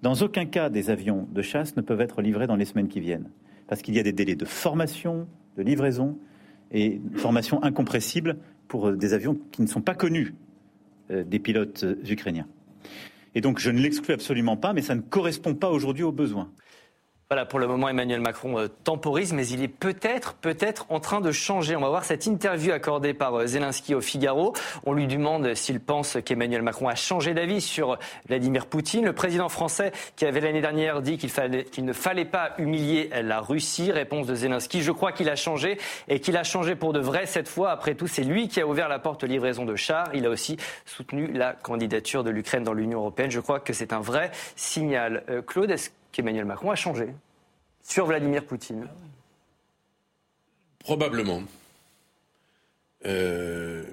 Dans 0.03 0.15
aucun 0.15 0.47
cas, 0.47 0.71
des 0.71 0.91
avions 0.91 1.29
de 1.31 1.43
chasse 1.43 1.77
ne 1.77 1.83
peuvent 1.83 2.01
être 2.01 2.23
livrés 2.23 2.47
dans 2.47 2.57
les 2.57 2.65
semaines 2.65 2.89
qui 2.89 3.01
viennent, 3.01 3.31
parce 3.67 3.83
qu'il 3.83 3.95
y 3.95 3.99
a 3.99 4.03
des 4.03 4.13
délais 4.13 4.35
de 4.35 4.45
formation, 4.45 5.27
de 5.57 5.63
livraison 5.63 6.19
et 6.73 7.01
formation 7.15 7.63
incompressible 7.63 8.39
pour 8.69 8.93
des 8.93 9.15
avions 9.15 9.39
qui 9.53 9.63
ne 9.63 9.67
sont 9.67 9.81
pas 9.81 9.95
connus 9.95 10.35
euh, 10.35 10.46
des 11.11 11.39
pilotes 11.39 11.85
euh, 11.85 11.97
ukrainiens. 12.09 12.47
Et 13.35 13.41
donc 13.41 13.59
je 13.59 13.71
ne 13.71 13.79
l'exclus 13.79 14.15
absolument 14.15 14.57
pas, 14.57 14.73
mais 14.73 14.83
ça 14.83 14.95
ne 14.95 15.03
correspond 15.03 15.55
pas 15.55 15.71
aujourd'hui 15.71 16.05
aux 16.05 16.13
besoins. 16.13 16.51
Voilà, 17.29 17.45
pour 17.45 17.59
le 17.59 17.67
moment, 17.67 17.89
Emmanuel 17.89 18.21
Macron 18.21 18.57
euh, 18.57 18.69
temporise, 18.69 19.33
mais 19.33 19.49
il 19.49 19.61
est 19.61 19.67
peut-être, 19.67 20.35
peut-être 20.35 20.87
en 20.91 21.01
train 21.01 21.21
de 21.21 21.33
changer. 21.33 21.75
On 21.75 21.81
va 21.81 21.89
voir 21.89 22.05
cette 22.05 22.25
interview 22.27 22.71
accordée 22.71 23.15
par 23.15 23.35
euh, 23.35 23.47
Zelensky 23.47 23.97
au 23.97 24.01
Figaro. 24.01 24.53
On 24.85 24.93
lui 24.93 25.09
demande 25.09 25.55
s'il 25.55 25.81
pense 25.81 26.19
qu'Emmanuel 26.25 26.63
Macron 26.63 26.87
a 26.87 26.95
changé 26.95 27.35
d'avis 27.35 27.61
sur 27.61 27.99
Vladimir 28.29 28.67
Poutine. 28.67 29.07
Le 29.07 29.13
président 29.13 29.49
français, 29.49 29.91
qui 30.15 30.25
avait 30.25 30.39
l'année 30.39 30.61
dernière 30.61 31.03
dit 31.03 31.19
qu'il 31.19 31.85
ne 31.85 31.93
fallait 31.93 32.25
pas 32.27 32.53
humilier 32.59 33.11
la 33.25 33.41
Russie, 33.41 33.91
réponse 33.91 34.29
de 34.29 34.37
Zelensky. 34.37 34.83
Je 34.83 34.93
crois 34.93 35.11
qu'il 35.11 35.29
a 35.29 35.35
changé 35.35 35.79
et 36.07 36.21
qu'il 36.21 36.37
a 36.37 36.45
changé 36.45 36.77
pour 36.77 36.93
de 36.93 37.01
vrai 37.01 37.27
cette 37.27 37.49
fois. 37.49 37.73
Après 37.73 37.97
tout, 37.97 38.07
c'est 38.07 38.23
lui 38.23 38.47
qui 38.47 38.61
a 38.61 38.69
ouvert 38.69 38.89
la 38.89 39.01
porte 39.01 39.25
aux 39.25 39.27
livraisons 39.27 39.65
de 39.65 39.75
chars. 39.75 40.11
Il 40.15 40.27
a 40.27 40.31
aussi 40.31 40.59
soutenu 40.85 41.27
la 41.33 41.55
candidature 41.55 42.23
de 42.23 42.31
l'Ukraine 42.31 42.63
dans 42.63 42.73
l'Union 42.73 43.01
européenne. 43.01 43.33
Je 43.33 43.41
crois 43.41 43.59
que 43.59 43.73
c'est 43.73 43.93
un 43.93 44.01
vrai 44.01 44.31
signal. 44.55 45.25
Euh, 45.29 45.43
Claude, 45.43 45.73
est-ce 45.73 45.91
qu'Emmanuel 46.17 46.47
Macron 46.47 46.71
a 46.71 46.77
changé 46.77 47.09
sur 47.83 48.07
Vladimir 48.07 48.45
Poutine 48.47 48.89
Probablement. 50.79 51.43
Euh, 53.05 53.85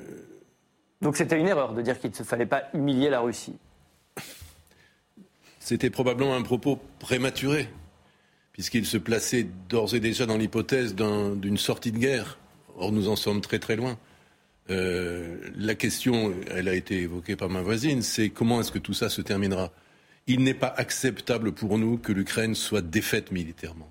Donc 1.01 1.17
c'était 1.17 1.37
une 1.37 1.47
erreur 1.47 1.73
de 1.73 1.81
dire 1.81 1.99
qu'il 1.99 2.11
ne 2.17 2.23
fallait 2.23 2.45
pas 2.45 2.63
humilier 2.73 3.09
la 3.09 3.19
Russie. 3.19 3.57
C'était 5.59 5.89
probablement 5.89 6.35
un 6.35 6.41
propos 6.43 6.79
prématuré, 6.99 7.67
puisqu'il 8.53 8.85
se 8.85 8.97
plaçait 8.97 9.47
d'ores 9.69 9.95
et 9.95 9.99
déjà 9.99 10.25
dans 10.25 10.37
l'hypothèse 10.37 10.95
d'une 10.95 11.57
sortie 11.57 11.91
de 11.91 11.97
guerre. 11.97 12.37
Or, 12.77 12.91
nous 12.91 13.09
en 13.09 13.15
sommes 13.15 13.41
très 13.41 13.59
très 13.59 13.75
loin. 13.75 13.97
Euh, 14.69 15.37
la 15.55 15.75
question, 15.75 16.33
elle 16.49 16.69
a 16.69 16.73
été 16.73 17.01
évoquée 17.01 17.35
par 17.35 17.49
ma 17.49 17.61
voisine, 17.61 18.01
c'est 18.01 18.29
comment 18.29 18.61
est-ce 18.61 18.71
que 18.71 18.79
tout 18.79 18.93
ça 18.93 19.09
se 19.09 19.21
terminera? 19.21 19.71
Il 20.27 20.43
n'est 20.43 20.53
pas 20.53 20.73
acceptable 20.77 21.51
pour 21.51 21.77
nous 21.77 21.97
que 21.97 22.11
l'Ukraine 22.11 22.55
soit 22.55 22.81
défaite 22.81 23.31
militairement. 23.31 23.89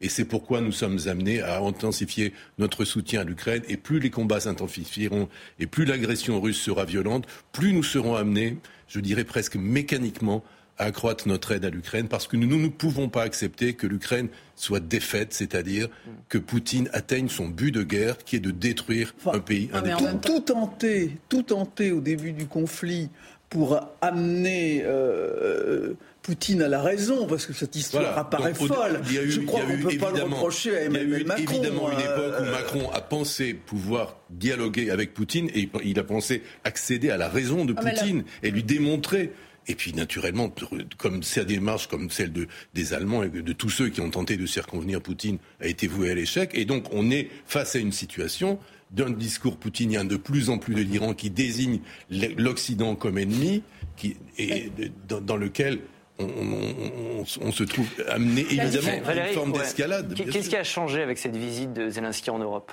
Et 0.00 0.08
c'est 0.08 0.24
pourquoi 0.24 0.60
nous 0.60 0.72
sommes 0.72 0.98
amenés 1.06 1.40
à 1.40 1.60
intensifier 1.60 2.34
notre 2.58 2.84
soutien 2.84 3.22
à 3.22 3.24
l'Ukraine. 3.24 3.62
Et 3.68 3.76
plus 3.76 4.00
les 4.00 4.10
combats 4.10 4.40
s'intensifieront 4.40 5.28
et 5.58 5.66
plus 5.66 5.84
l'agression 5.84 6.40
russe 6.40 6.60
sera 6.60 6.84
violente, 6.84 7.26
plus 7.52 7.72
nous 7.72 7.82
serons 7.82 8.14
amenés, 8.14 8.58
je 8.86 9.00
dirais 9.00 9.24
presque 9.24 9.56
mécaniquement, 9.56 10.44
à 10.78 10.86
accroître 10.86 11.28
notre 11.28 11.52
aide 11.52 11.64
à 11.64 11.70
l'Ukraine 11.70 12.08
parce 12.08 12.26
que 12.26 12.36
nous 12.36 12.58
ne 12.58 12.68
pouvons 12.68 13.08
pas 13.08 13.22
accepter 13.22 13.74
que 13.74 13.86
l'Ukraine 13.86 14.28
soit 14.56 14.80
défaite, 14.80 15.32
c'est-à-dire 15.32 15.88
que 16.28 16.38
Poutine 16.38 16.88
atteigne 16.92 17.28
son 17.28 17.48
but 17.48 17.70
de 17.70 17.82
guerre 17.82 18.18
qui 18.18 18.36
est 18.36 18.40
de 18.40 18.50
détruire 18.50 19.14
un 19.26 19.38
pays 19.38 19.70
indépendant. 19.72 20.18
Tout, 20.18 20.32
tout 20.32 20.40
tenté, 20.40 21.16
tout 21.28 21.42
tenté 21.42 21.92
au 21.92 22.00
début 22.00 22.32
du 22.32 22.46
conflit 22.46 23.08
pour 23.48 23.80
amener 24.00 24.82
euh, 24.84 25.94
Poutine 26.22 26.62
à 26.62 26.68
la 26.68 26.80
raison, 26.80 27.26
parce 27.26 27.44
que 27.46 27.52
cette 27.52 27.76
histoire 27.76 28.16
apparaît 28.16 28.54
folle. 28.54 29.00
Je 29.04 29.40
crois 29.40 29.60
qu'on 29.60 29.76
ne 29.76 29.82
peut 29.82 29.98
pas 29.98 30.10
le 30.10 30.22
reprocher 30.22 30.76
à 30.76 30.82
Emmanuel 30.84 31.26
Macron. 31.26 31.44
Il 31.44 31.44
y 31.44 31.48
a 31.48 31.52
eu 31.52 31.58
évidemment 31.58 31.90
une 31.92 31.98
euh, 31.98 32.14
époque 32.14 32.40
où 32.40 32.50
Macron 32.50 32.90
a 32.92 33.00
pensé 33.00 33.54
pouvoir 33.54 34.16
dialoguer 34.30 34.90
avec 34.90 35.12
Poutine 35.12 35.50
et 35.54 35.68
il 35.84 35.98
a 35.98 36.04
pensé 36.04 36.42
accéder 36.64 37.10
à 37.10 37.16
la 37.16 37.28
raison 37.28 37.64
de 37.64 37.74
ah, 37.76 37.82
Poutine 37.82 38.24
et 38.42 38.50
lui 38.50 38.62
démontrer 38.62 39.32
et 39.66 39.74
puis, 39.74 39.92
naturellement, 39.94 40.52
comme 40.98 41.22
sa 41.22 41.44
démarche, 41.44 41.88
comme 41.88 42.10
celle 42.10 42.32
de, 42.32 42.46
des 42.74 42.92
Allemands 42.92 43.22
et 43.22 43.30
de 43.30 43.52
tous 43.52 43.70
ceux 43.70 43.88
qui 43.88 44.00
ont 44.00 44.10
tenté 44.10 44.36
de 44.36 44.46
circonvenir 44.46 45.00
Poutine, 45.00 45.38
a 45.60 45.66
été 45.66 45.86
vouée 45.86 46.10
à 46.10 46.14
l'échec. 46.14 46.50
Et 46.54 46.64
donc, 46.64 46.86
on 46.92 47.10
est 47.10 47.30
face 47.46 47.74
à 47.74 47.78
une 47.78 47.92
situation 47.92 48.58
d'un 48.94 49.10
discours 49.10 49.56
poutinien 49.56 50.04
de 50.04 50.16
plus 50.16 50.50
en 50.50 50.58
plus 50.58 50.74
délirant 50.74 51.14
qui 51.14 51.30
désigne 51.30 51.80
l'Occident 52.10 52.94
comme 52.94 53.18
ennemi, 53.18 53.62
qui, 53.96 54.16
et 54.38 54.70
dans, 55.08 55.36
lequel 55.36 55.80
on, 56.18 57.24
se 57.24 57.64
trouve 57.64 57.88
amené 58.08 58.42
évidemment 58.42 59.06
à 59.06 59.28
une 59.28 59.34
forme 59.34 59.52
d'escalade. 59.52 60.14
Qu'est-ce 60.14 60.48
qui 60.48 60.56
a 60.56 60.64
changé 60.64 61.02
avec 61.02 61.18
cette 61.18 61.36
visite 61.36 61.72
de 61.72 61.90
Zelensky 61.90 62.30
en 62.30 62.38
Europe? 62.38 62.72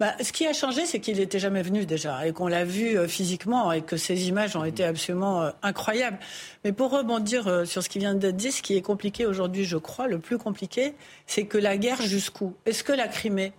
Bah, 0.00 0.14
ce 0.22 0.32
qui 0.32 0.46
a 0.46 0.54
changé, 0.54 0.86
c'est 0.86 0.98
qu'il 0.98 1.18
n'était 1.18 1.38
jamais 1.38 1.60
venu 1.60 1.84
déjà 1.84 2.26
et 2.26 2.32
qu'on 2.32 2.46
l'a 2.46 2.64
vu 2.64 2.96
euh, 2.96 3.06
physiquement 3.06 3.70
et 3.70 3.82
que 3.82 3.98
ces 3.98 4.28
images 4.28 4.56
ont 4.56 4.64
été 4.64 4.82
absolument 4.82 5.42
euh, 5.42 5.50
incroyables. 5.62 6.18
Mais 6.64 6.72
pour 6.72 6.90
rebondir 6.90 7.46
euh, 7.48 7.66
sur 7.66 7.82
ce 7.82 7.90
qui 7.90 7.98
vient 7.98 8.14
d'être 8.14 8.36
dit, 8.36 8.50
ce 8.50 8.62
qui 8.62 8.78
est 8.78 8.80
compliqué 8.80 9.26
aujourd'hui, 9.26 9.66
je 9.66 9.76
crois, 9.76 10.08
le 10.08 10.18
plus 10.18 10.38
compliqué, 10.38 10.94
c'est 11.26 11.44
que 11.44 11.58
la 11.58 11.76
guerre 11.76 12.00
jusqu'où? 12.00 12.54
Est-ce 12.64 12.82
que 12.82 12.94
la 12.94 13.08
Crimée 13.08 13.52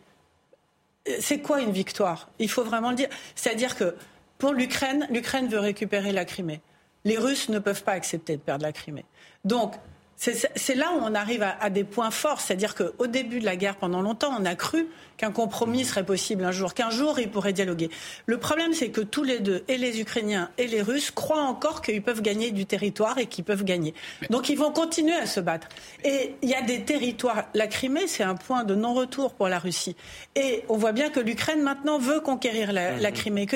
c'est 1.20 1.40
quoi 1.40 1.62
une 1.62 1.72
victoire? 1.72 2.30
Il 2.40 2.50
faut 2.50 2.64
vraiment 2.64 2.90
le 2.90 2.96
dire. 2.96 3.10
C'est-à-dire 3.36 3.76
que 3.76 3.96
pour 4.38 4.54
l'Ukraine, 4.54 5.08
l'Ukraine 5.10 5.48
veut 5.48 5.60
récupérer 5.60 6.12
la 6.12 6.26
Crimée. 6.26 6.62
Les 7.04 7.18
Russes 7.18 7.50
ne 7.50 7.60
peuvent 7.60 7.84
pas 7.84 7.94
accepter 7.94 8.38
de 8.38 8.42
perdre 8.42 8.64
la 8.64 8.72
Crimée. 8.72 9.06
Donc, 9.44 9.76
c'est 10.22 10.76
là 10.76 10.92
où 10.96 11.00
on 11.02 11.16
arrive 11.16 11.42
à, 11.42 11.70
des 11.72 11.84
points 11.84 12.12
forts. 12.12 12.42
C'est-à-dire 12.42 12.76
qu'au 12.76 13.08
début 13.08 13.40
de 13.40 13.46
la 13.46 13.56
guerre, 13.56 13.76
pendant 13.76 14.02
longtemps, 14.02 14.32
on 14.40 14.46
a 14.46 14.54
cru 14.54 14.88
qu'un 15.18 15.32
compromis 15.32 15.84
serait 15.84 16.06
possible 16.06 16.44
un 16.46 16.52
jour, 16.52 16.74
qu'un 16.74 16.92
jour 16.92 17.20
ils 17.20 17.30
pourraient 17.30 17.54
dialoguer. 17.54 17.90
Le 18.28 18.38
problème, 18.38 18.74
c'est 18.74 18.90
que 18.90 19.02
tous 19.02 19.24
les 19.24 19.40
deux, 19.40 19.64
et 19.68 19.78
les 19.78 20.00
Ukrainiens 20.00 20.50
et 20.60 20.68
les 20.68 20.82
Russes, 20.82 21.10
croient 21.10 21.44
encore 21.44 21.82
qu'ils 21.82 22.04
peuvent 22.04 22.22
gagner 22.22 22.52
du 22.52 22.66
territoire 22.66 23.18
et 23.18 23.26
qu'ils 23.26 23.44
peuvent 23.44 23.64
gagner. 23.64 23.96
Donc 24.30 24.50
ils 24.50 24.58
vont 24.58 24.72
continuer 24.72 25.16
à 25.16 25.26
se 25.26 25.40
battre. 25.40 25.70
Et 26.04 26.36
il 26.44 26.50
y 26.50 26.56
a 26.56 26.62
des 26.62 26.84
territoires. 26.84 27.46
La 27.56 27.66
Crimée, 27.68 28.08
c'est 28.08 28.24
un 28.24 28.36
point 28.36 28.64
de 28.64 28.76
non-retour 28.76 29.34
pour 29.34 29.48
la 29.48 29.58
Russie. 29.58 29.96
Et 30.36 30.64
on 30.70 30.78
voit 30.78 30.92
bien 30.92 31.10
que 31.10 31.20
l'Ukraine 31.20 31.62
maintenant 31.62 31.98
veut 31.98 32.20
conquérir 32.20 32.72
la, 32.74 32.92
mhm. 32.92 33.12
Crimée. 33.12 33.48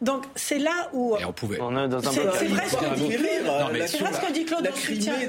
Donc 0.00 0.24
c'est 0.34 0.58
là 0.58 0.88
où. 0.94 1.16
Et 1.18 1.24
on 1.26 1.32
pouvait. 1.32 1.58
C'est 2.02 2.46
vrai 2.46 2.68
ce 2.68 2.76
que 2.76 2.94
dit 2.94 3.16
C'est 3.86 3.98
vrai 3.98 4.12
ce 4.12 4.26
que 4.26 4.32
dit 4.32 4.44
Claude. 4.46 4.70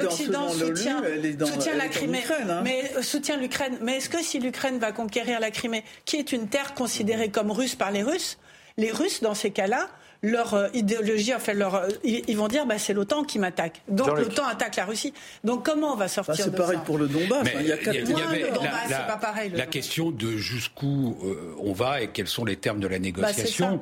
L'Occident 0.01 0.47
soutient, 0.75 1.01
soutient 1.45 1.75
la 1.75 1.87
Crimée, 1.87 2.23
hein. 2.29 2.61
mais 2.63 2.91
euh, 2.95 3.01
soutient 3.01 3.37
l'Ukraine. 3.37 3.77
Mais 3.81 3.97
est-ce 3.97 4.09
que 4.09 4.21
si 4.21 4.39
l'Ukraine 4.39 4.79
va 4.79 4.91
conquérir 4.91 5.39
la 5.39 5.51
Crimée 5.51 5.83
qui 6.05 6.17
est 6.17 6.31
une 6.31 6.47
terre 6.47 6.73
considérée 6.73 7.29
comme 7.29 7.51
russe 7.51 7.75
par 7.75 7.91
les 7.91 8.03
Russes, 8.03 8.37
les 8.77 8.91
Russes, 8.91 9.21
dans 9.21 9.35
ces 9.35 9.51
cas-là, 9.51 9.89
leur 10.21 10.53
euh, 10.53 10.67
idéologie, 10.73 11.33
enfin 11.33 11.53
leur, 11.53 11.75
euh, 11.75 11.87
ils, 12.03 12.35
vont 12.35 12.47
dire 12.47 12.65
bah, 12.65 12.77
c'est 12.77 12.93
l'OTAN 12.93 13.23
qui 13.23 13.39
m'attaque. 13.39 13.81
Donc 13.87 14.17
l'OTAN 14.17 14.45
attaque 14.47 14.75
la 14.75 14.85
Russie. 14.85 15.13
Donc 15.43 15.65
comment 15.65 15.93
on 15.93 15.95
va 15.95 16.07
sortir 16.07 16.35
bah, 16.35 16.41
C'est 16.43 16.55
pareil 16.55 16.79
pour 16.85 16.97
le 16.97 17.07
Donbass. 17.07 17.47
il 17.59 17.67
y 17.67 17.71
a 17.71 17.77
quatre 17.77 17.95
la, 18.89 18.99
pas 18.99 19.17
pareil, 19.17 19.51
la 19.53 19.65
question 19.65 20.11
de 20.11 20.31
jusqu'où 20.31 21.17
euh, 21.23 21.55
on 21.59 21.73
va 21.73 22.01
et 22.01 22.09
quels 22.09 22.27
sont 22.27 22.45
les 22.45 22.57
termes 22.57 22.79
de 22.79 22.87
la 22.87 22.97
bah, 22.97 23.03
négociation 23.03 23.81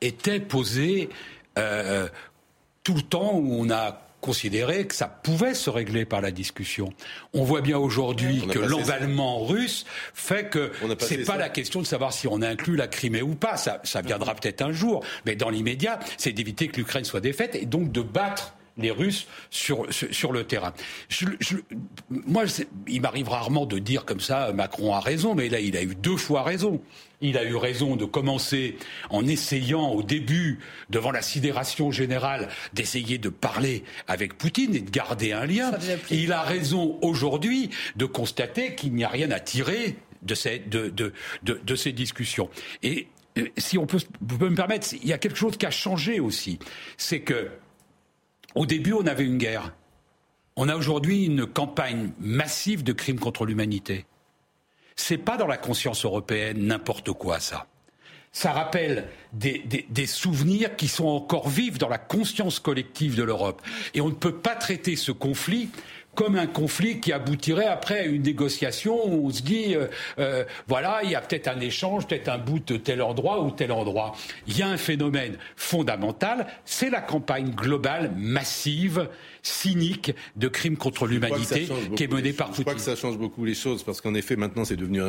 était 0.00 0.40
posée 0.40 1.08
tout 1.54 2.94
le 2.94 3.02
temps 3.02 3.34
où 3.34 3.54
on 3.60 3.70
a 3.70 4.05
considéré 4.26 4.88
que 4.88 4.94
ça 4.96 5.06
pouvait 5.06 5.54
se 5.54 5.70
régler 5.70 6.04
par 6.04 6.20
la 6.20 6.32
discussion. 6.32 6.92
On 7.32 7.44
voit 7.44 7.60
bien 7.60 7.78
aujourd'hui 7.78 8.44
que 8.50 8.58
l'emballement 8.58 9.46
russe 9.46 9.86
fait 10.14 10.50
que 10.50 10.72
c'est 10.98 11.24
pas 11.24 11.36
la 11.36 11.48
question 11.48 11.80
de 11.80 11.86
savoir 11.86 12.12
si 12.12 12.26
on 12.26 12.42
inclut 12.42 12.74
la 12.74 12.88
Crimée 12.88 13.22
ou 13.22 13.36
pas. 13.36 13.56
Ça, 13.56 13.80
ça 13.84 14.02
viendra 14.02 14.34
peut-être 14.34 14.62
un 14.62 14.72
jour. 14.72 15.04
Mais 15.26 15.36
dans 15.36 15.48
l'immédiat, 15.48 16.00
c'est 16.18 16.32
d'éviter 16.32 16.66
que 16.66 16.76
l'Ukraine 16.76 17.04
soit 17.04 17.20
défaite 17.20 17.54
et 17.54 17.66
donc 17.66 17.92
de 17.92 18.02
battre 18.02 18.56
les 18.78 18.90
Russes 18.90 19.26
sur, 19.50 19.86
sur, 19.90 20.32
le 20.32 20.44
terrain. 20.44 20.72
Je, 21.08 21.26
moi, 22.10 22.44
il 22.86 23.00
m'arrive 23.00 23.28
rarement 23.28 23.66
de 23.66 23.78
dire 23.78 24.04
comme 24.04 24.20
ça 24.20 24.52
Macron 24.52 24.94
a 24.94 25.00
raison, 25.00 25.34
mais 25.34 25.48
là, 25.48 25.60
il 25.60 25.76
a 25.76 25.82
eu 25.82 25.94
deux 25.94 26.16
fois 26.16 26.42
raison. 26.42 26.80
Il 27.22 27.38
a 27.38 27.44
eu 27.44 27.56
raison 27.56 27.96
de 27.96 28.04
commencer 28.04 28.76
en 29.08 29.26
essayant 29.26 29.88
au 29.88 30.02
début, 30.02 30.58
devant 30.90 31.10
la 31.10 31.22
sidération 31.22 31.90
générale, 31.90 32.48
d'essayer 32.74 33.16
de 33.16 33.30
parler 33.30 33.84
avec 34.06 34.36
Poutine 34.36 34.74
et 34.74 34.80
de 34.80 34.90
garder 34.90 35.32
un 35.32 35.46
lien. 35.46 35.72
Et 36.10 36.16
il 36.16 36.32
a 36.32 36.42
raison 36.42 36.98
aujourd'hui 37.00 37.70
de 37.96 38.04
constater 38.04 38.74
qu'il 38.74 38.92
n'y 38.92 39.04
a 39.04 39.08
rien 39.08 39.30
à 39.30 39.40
tirer 39.40 39.96
de 40.22 40.34
ces, 40.34 40.58
de, 40.58 40.88
de, 40.88 41.12
de, 41.42 41.76
ces 41.76 41.92
discussions. 41.92 42.50
Et 42.82 43.08
euh, 43.38 43.46
si 43.56 43.78
on 43.78 43.86
peut, 43.86 44.00
peut 44.38 44.48
me 44.50 44.56
permettre, 44.56 44.88
il 44.92 45.08
y 45.08 45.12
a 45.12 45.18
quelque 45.18 45.38
chose 45.38 45.56
qui 45.56 45.66
a 45.66 45.70
changé 45.70 46.20
aussi. 46.20 46.58
C'est 46.96 47.20
que 47.20 47.48
au 48.56 48.66
début, 48.66 48.94
on 48.94 49.06
avait 49.06 49.24
une 49.24 49.38
guerre. 49.38 49.72
On 50.56 50.68
a 50.68 50.76
aujourd'hui 50.76 51.26
une 51.26 51.46
campagne 51.46 52.10
massive 52.18 52.82
de 52.82 52.92
crimes 52.92 53.20
contre 53.20 53.44
l'humanité. 53.44 54.06
C'est 54.96 55.18
pas 55.18 55.36
dans 55.36 55.46
la 55.46 55.58
conscience 55.58 56.04
européenne 56.06 56.66
n'importe 56.66 57.12
quoi, 57.12 57.38
ça. 57.38 57.66
Ça 58.32 58.52
rappelle 58.52 59.08
des, 59.32 60.06
souvenirs 60.06 60.76
qui 60.76 60.88
sont 60.88 61.06
encore 61.06 61.48
vifs 61.48 61.78
dans 61.78 61.88
la 61.88 61.98
conscience 61.98 62.58
collective 62.58 63.16
de 63.16 63.22
l'Europe. 63.22 63.62
Et 63.94 64.00
on 64.00 64.08
ne 64.08 64.14
peut 64.14 64.34
pas 64.34 64.54
traiter 64.54 64.96
ce 64.96 65.12
conflit 65.12 65.70
comme 66.16 66.34
un 66.34 66.46
conflit 66.46 66.98
qui 66.98 67.12
aboutirait 67.12 67.66
après 67.66 68.00
à 68.00 68.04
une 68.06 68.22
négociation 68.22 69.06
où 69.06 69.28
on 69.28 69.30
se 69.30 69.42
dit, 69.42 69.76
euh, 69.76 69.86
euh, 70.18 70.44
voilà, 70.66 71.02
il 71.04 71.10
y 71.10 71.14
a 71.14 71.20
peut-être 71.20 71.46
un 71.46 71.60
échange, 71.60 72.06
peut-être 72.08 72.28
un 72.28 72.38
bout 72.38 72.58
de 72.58 72.78
tel 72.78 73.02
endroit 73.02 73.44
ou 73.44 73.50
tel 73.50 73.70
endroit. 73.70 74.16
Il 74.48 74.58
y 74.58 74.62
a 74.62 74.68
un 74.68 74.78
phénomène 74.78 75.36
fondamental, 75.54 76.46
c'est 76.64 76.90
la 76.90 77.02
campagne 77.02 77.50
globale, 77.50 78.12
massive, 78.16 79.08
cynique 79.42 80.12
de 80.34 80.48
crimes 80.48 80.78
contre 80.78 81.06
l'humanité 81.06 81.68
qui 81.94 82.02
est 82.02 82.12
menée 82.12 82.32
par 82.32 82.48
Poutine. 82.48 82.56
Je 82.58 82.62
crois 82.62 82.74
que 82.74 82.80
ça 82.80 82.96
change 82.96 83.18
beaucoup 83.18 83.44
les 83.44 83.54
choses 83.54 83.84
parce 83.84 84.00
qu'en 84.00 84.14
effet, 84.14 84.34
maintenant, 84.34 84.64
c'est 84.64 84.76
devenu 84.76 85.00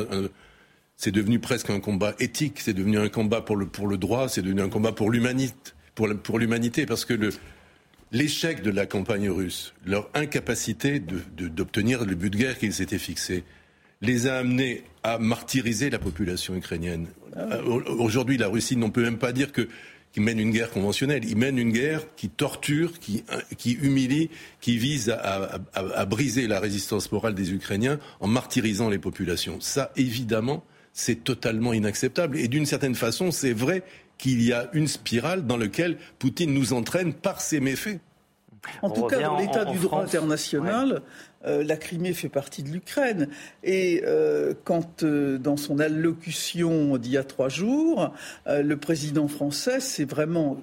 c'est 0.97 1.11
devenu 1.11 1.39
presque 1.39 1.69
un 1.69 1.79
combat 1.79 2.15
éthique, 2.19 2.59
c'est 2.59 2.73
devenu 2.73 2.97
un 2.99 3.07
combat 3.07 3.41
pour 3.41 3.55
le, 3.55 3.67
pour 3.67 3.87
le 3.87 3.97
droit, 3.97 4.27
c'est 4.27 4.41
devenu 4.41 4.61
un 4.61 4.69
combat 4.69 4.91
pour 4.91 5.11
l'humanité, 5.11 5.53
pour, 5.93 6.09
pour 6.23 6.39
l'humanité, 6.39 6.87
parce 6.87 7.05
que 7.05 7.13
le, 7.13 7.29
l'échec 8.11 8.61
de 8.61 8.71
la 8.71 8.85
campagne 8.85 9.29
russe, 9.29 9.73
leur 9.85 10.09
incapacité 10.13 10.99
d'obtenir 10.99 12.05
le 12.05 12.15
but 12.15 12.29
de 12.29 12.37
guerre 12.37 12.57
qu'ils 12.57 12.73
s'étaient 12.73 12.97
fixé, 12.97 13.43
les 14.01 14.27
a 14.27 14.37
amenés 14.37 14.83
à 15.03 15.17
martyriser 15.17 15.89
la 15.89 15.99
population 15.99 16.55
ukrainienne. 16.55 17.07
Ah 17.35 17.61
aujourd'hui, 17.63 18.37
la 18.37 18.47
Russie 18.47 18.77
n'en 18.77 18.89
peut 18.89 19.03
même 19.03 19.17
pas 19.17 19.31
dire 19.31 19.51
que 19.51 19.67
qui 20.13 20.21
mène 20.21 20.39
une 20.39 20.51
guerre 20.51 20.71
conventionnelle. 20.71 21.25
Il 21.25 21.37
mène 21.37 21.59
une 21.59 21.71
guerre 21.71 22.01
qui 22.15 22.29
torture, 22.29 22.99
qui, 22.99 23.23
qui 23.57 23.73
humilie, 23.73 24.31
qui 24.61 24.77
vise 24.77 25.09
à, 25.09 25.59
à, 25.73 26.05
briser 26.05 26.47
la 26.47 26.59
résistance 26.59 27.11
morale 27.11 27.35
des 27.35 27.53
Ukrainiens 27.53 27.99
en 28.19 28.27
martyrisant 28.27 28.89
les 28.89 28.97
populations. 28.97 29.59
Ça, 29.59 29.91
évidemment, 29.95 30.63
c'est 30.93 31.23
totalement 31.23 31.73
inacceptable. 31.73 32.39
Et 32.39 32.47
d'une 32.47 32.65
certaine 32.65 32.95
façon, 32.95 33.29
c'est 33.29 33.53
vrai 33.53 33.83
qu'il 34.17 34.41
y 34.41 34.53
a 34.53 34.69
une 34.74 34.88
spirale 34.88 35.45
dans 35.45 35.57
laquelle 35.57 35.97
Poutine 36.19 36.53
nous 36.53 36.74
entraîne 36.74 37.13
par 37.13 37.41
ses 37.41 37.59
méfaits. 37.59 38.00
En 38.81 38.89
tout 38.89 39.03
cas, 39.03 39.21
dans 39.21 39.38
l'état 39.38 39.65
du 39.65 39.77
droit 39.77 40.01
international, 40.03 41.01
euh, 41.46 41.63
la 41.63 41.77
Crimée 41.77 42.13
fait 42.13 42.29
partie 42.29 42.63
de 42.63 42.70
l'Ukraine. 42.70 43.29
Et 43.63 44.03
euh, 44.06 44.53
quand, 44.63 45.03
euh, 45.03 45.38
dans 45.38 45.58
son 45.58 45.79
allocution 45.79 46.98
d'il 46.98 47.12
y 47.12 47.17
a 47.17 47.24
trois 47.24 47.50
jours, 47.50 48.12
le 48.48 48.75
président 48.75 49.27
français 49.27 49.79
s'est 49.79 50.06
vraiment 50.06 50.58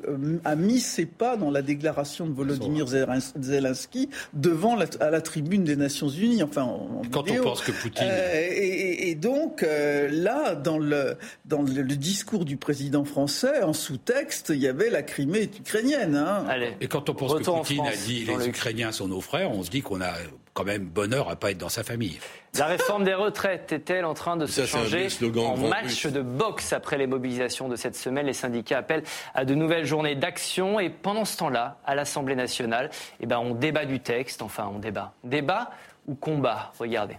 a 0.44 0.56
mis 0.56 0.80
ses 0.80 1.06
pas 1.06 1.36
dans 1.36 1.50
la 1.50 1.62
déclaration 1.62 2.26
de 2.26 2.32
Volodymyr 2.32 2.86
Zelensky 2.86 4.08
devant 4.32 4.74
la, 4.76 4.86
à 5.00 5.10
la 5.10 5.20
tribune 5.20 5.64
des 5.64 5.76
Nations 5.76 6.08
Unies. 6.08 6.42
Enfin, 6.42 6.76
quand 7.10 7.30
on 7.30 7.42
pense 7.42 7.62
que 7.62 7.72
Poutine. 7.72 8.06
Et, 8.06 9.14
donc 9.14 9.64
là, 9.64 10.54
dans 10.54 10.78
le 10.78 11.16
dans 11.44 11.62
le, 11.62 11.84
discours 11.84 12.44
du 12.44 12.56
président 12.56 13.04
français, 13.04 13.62
en 13.62 13.72
sous-texte, 13.72 14.50
il 14.54 14.60
y 14.60 14.68
avait 14.68 14.90
la 14.90 15.02
Crimée 15.02 15.42
est 15.42 15.58
ukrainienne. 15.58 16.16
Hein. 16.16 16.44
et 16.80 16.88
quand 16.88 17.08
on 17.08 17.14
pense 17.14 17.34
que 17.34 17.42
Poutine 17.42 17.86
a 17.86 17.96
dit 17.96 18.24
les 18.24 18.48
Ukrainiens 18.48 18.92
sont 18.92 19.08
nos 19.08 19.20
frères, 19.20 19.50
on 19.50 19.62
se 19.62 19.70
dit 19.70 19.82
qu'on 19.82 20.00
a 20.00 20.12
quand 20.54 20.64
même 20.64 20.84
bonheur 20.84 21.28
à 21.28 21.36
pas 21.36 21.50
être 21.50 21.58
dans 21.58 21.68
sa 21.68 21.82
famille. 21.82 22.18
La 22.56 22.66
réforme 22.66 23.02
des 23.02 23.14
retraites 23.14 23.72
est-elle 23.72 24.04
en 24.04 24.14
train 24.14 24.36
de 24.36 24.46
se 24.46 24.64
changer 24.64 25.08
en 25.36 25.56
match 25.56 26.06
de 26.06 26.22
boxe 26.22 26.72
après 26.72 26.96
les 26.96 27.08
mobilisations 27.08 27.68
de 27.68 27.74
cette 27.74 27.96
semaine? 27.96 28.26
Les 28.26 28.32
syndicats 28.32 28.78
appellent 28.78 29.02
à 29.34 29.44
de 29.44 29.54
nouvelles 29.54 29.84
journées 29.84 30.14
d'action 30.14 30.78
et 30.78 30.88
pendant 30.88 31.24
ce 31.24 31.36
temps-là, 31.38 31.78
à 31.84 31.96
l'Assemblée 31.96 32.36
nationale, 32.36 32.90
eh 33.20 33.26
ben, 33.26 33.38
on 33.38 33.54
débat 33.54 33.84
du 33.84 33.98
texte, 33.98 34.40
enfin 34.42 34.70
on 34.72 34.78
débat. 34.78 35.12
Débat 35.24 35.72
ou 36.06 36.14
combat? 36.14 36.72
Regardez. 36.78 37.18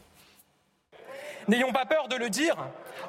N'ayons 1.50 1.74
pas 1.74 1.86
peur 1.86 2.08
de 2.08 2.16
le 2.16 2.30
dire. 2.30 2.56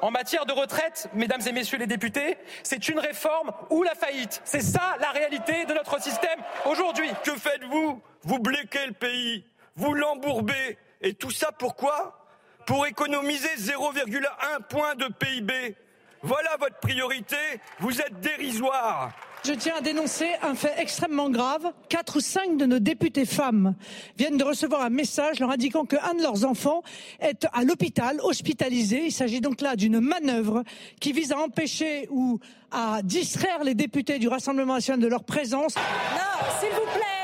En 0.01 0.11
matière 0.11 0.45
de 0.45 0.51
retraite, 0.51 1.09
mesdames 1.13 1.41
et 1.47 1.51
messieurs 1.53 1.77
les 1.77 1.87
députés, 1.87 2.37
c'est 2.61 2.89
une 2.89 2.99
réforme 2.99 3.51
ou 3.69 3.81
la 3.81 3.95
faillite. 3.95 4.41
C'est 4.43 4.61
ça 4.61 4.97
la 4.99 5.11
réalité 5.11 5.65
de 5.65 5.73
notre 5.73 6.01
système 6.01 6.39
aujourd'hui. 6.69 7.09
Que 7.23 7.31
faites-vous? 7.31 8.01
Vous 8.23 8.39
bloquez 8.39 8.85
le 8.87 8.93
pays 8.93 9.45
vous 9.77 9.93
l'embourbez. 9.93 10.77
Et 11.01 11.13
tout 11.13 11.31
ça 11.31 11.51
pourquoi? 11.57 12.25
Pour 12.65 12.85
économiser 12.85 13.55
0,1 13.57 14.67
point 14.69 14.95
de 14.95 15.07
PIB. 15.07 15.75
Voilà 16.23 16.57
votre 16.59 16.79
priorité. 16.79 17.37
Vous 17.79 18.01
êtes 18.01 18.19
dérisoire. 18.19 19.11
Je 19.45 19.53
tiens 19.53 19.75
à 19.77 19.81
dénoncer 19.81 20.27
un 20.41 20.55
fait 20.55 20.73
extrêmement 20.77 21.29
grave. 21.29 21.71
Quatre 21.87 22.17
ou 22.17 22.19
cinq 22.19 22.57
de 22.57 22.65
nos 22.65 22.79
députés 22.79 23.25
femmes 23.25 23.75
viennent 24.17 24.35
de 24.35 24.43
recevoir 24.43 24.81
un 24.81 24.89
message 24.89 25.39
leur 25.39 25.51
indiquant 25.51 25.85
qu'un 25.85 26.15
de 26.15 26.23
leurs 26.23 26.43
enfants 26.43 26.81
est 27.19 27.47
à 27.53 27.63
l'hôpital, 27.63 28.19
hospitalisé. 28.21 29.05
Il 29.05 29.11
s'agit 29.11 29.39
donc 29.39 29.61
là 29.61 29.75
d'une 29.75 29.99
manœuvre 29.99 30.63
qui 30.99 31.13
vise 31.13 31.31
à 31.31 31.37
empêcher 31.37 32.07
ou 32.09 32.39
à 32.71 33.01
distraire 33.03 33.63
les 33.63 33.75
députés 33.75 34.19
du 34.19 34.27
Rassemblement 34.27 34.73
national 34.73 34.99
de 34.99 35.07
leur 35.07 35.23
présence. 35.23 35.75
Non, 35.75 36.49
s'il 36.59 36.71
vous 36.71 36.91
plaît. 36.93 37.16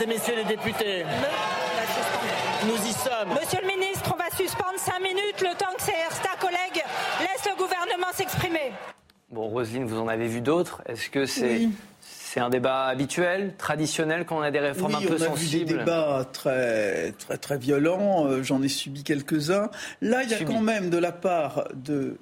Et 0.00 0.06
messieurs 0.06 0.34
les 0.36 0.44
députés, 0.44 1.04
nous 2.66 2.86
y 2.86 2.92
sommes. 2.92 3.30
Monsieur 3.40 3.60
le 3.62 3.66
ministre, 3.66 4.12
on 4.12 4.16
va 4.16 4.30
suspendre 4.36 4.78
cinq 4.78 5.00
minutes 5.00 5.40
le 5.40 5.56
temps 5.56 5.72
que 5.76 5.82
certains 5.82 6.36
collègues 6.40 6.82
laissent 7.20 7.48
le 7.48 7.56
gouvernement 7.56 8.12
s'exprimer. 8.12 8.72
Bon, 9.30 9.48
Roselyne, 9.48 9.86
vous 9.86 9.98
en 9.98 10.08
avez 10.08 10.28
vu 10.28 10.40
d'autres. 10.40 10.82
Est-ce 10.86 11.08
que 11.08 11.26
c'est 11.26 11.68
c'est 12.00 12.40
un 12.40 12.50
débat 12.50 12.84
habituel, 12.84 13.54
traditionnel, 13.56 14.26
quand 14.26 14.36
on 14.36 14.42
a 14.42 14.50
des 14.50 14.60
réformes 14.60 14.96
un 14.96 15.00
peu 15.00 15.12
on 15.12 15.22
a 15.22 15.26
sensibles. 15.28 15.70
Vu 15.70 15.72
des 15.72 15.78
débats 15.78 16.26
très, 16.30 17.12
très, 17.12 17.38
très 17.38 17.56
violents. 17.56 18.26
Euh, 18.26 18.42
j'en 18.42 18.62
ai 18.62 18.68
subi 18.68 19.04
quelques-uns. 19.04 19.70
Là, 20.02 20.22
il 20.22 20.30
y 20.30 20.34
a 20.34 20.44
quand 20.44 20.60
même 20.60 20.90
de 20.90 20.98
la 20.98 21.12
part 21.12 21.68
de 21.74 22.18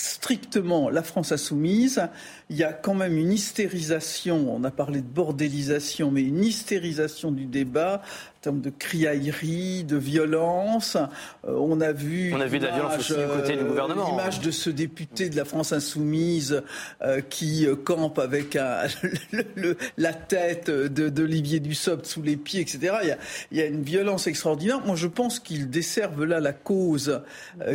strictement 0.00 0.90
la 0.90 1.02
France 1.02 1.32
insoumise, 1.32 2.08
il 2.50 2.56
y 2.56 2.64
a 2.64 2.72
quand 2.72 2.94
même 2.94 3.16
une 3.16 3.32
hystérisation, 3.32 4.54
on 4.54 4.64
a 4.64 4.70
parlé 4.70 5.00
de 5.00 5.06
bordélisation, 5.06 6.10
mais 6.10 6.22
une 6.22 6.44
hystérisation 6.44 7.32
du 7.32 7.46
débat 7.46 8.02
en 8.38 8.40
termes 8.40 8.60
de 8.60 8.70
criaillerie, 8.70 9.82
de 9.82 9.96
violence. 9.96 10.96
Euh, 11.44 11.56
on 11.58 11.80
a 11.80 11.90
vu, 11.90 12.32
on 12.32 12.40
a 12.40 12.46
vu 12.46 12.60
de 12.60 12.66
la 12.66 12.72
violence 12.72 12.98
aussi 12.98 13.14
du 13.14 13.26
côté 13.26 13.56
du 13.56 13.64
gouvernement. 13.64 14.06
Euh, 14.06 14.10
l'image 14.10 14.40
de 14.40 14.52
ce 14.52 14.70
député 14.70 15.28
de 15.28 15.34
la 15.34 15.44
France 15.44 15.72
insoumise 15.72 16.62
euh, 17.02 17.20
qui 17.20 17.66
campe 17.84 18.20
avec 18.20 18.56
la 19.98 20.12
tête 20.12 20.70
d'Olivier 20.70 21.58
Dussopt 21.58 22.06
sous 22.06 22.22
les 22.22 22.36
pieds, 22.36 22.60
etc. 22.60 22.94
Il 23.02 23.08
y, 23.08 23.10
a, 23.10 23.18
il 23.50 23.58
y, 23.58 23.60
a, 23.60 23.66
une 23.66 23.82
violence 23.82 24.28
extraordinaire. 24.28 24.86
Moi, 24.86 24.94
je 24.94 25.08
pense 25.08 25.40
qu'ils 25.40 25.68
desservent 25.68 26.24
là 26.24 26.38
la 26.38 26.52
cause 26.52 27.20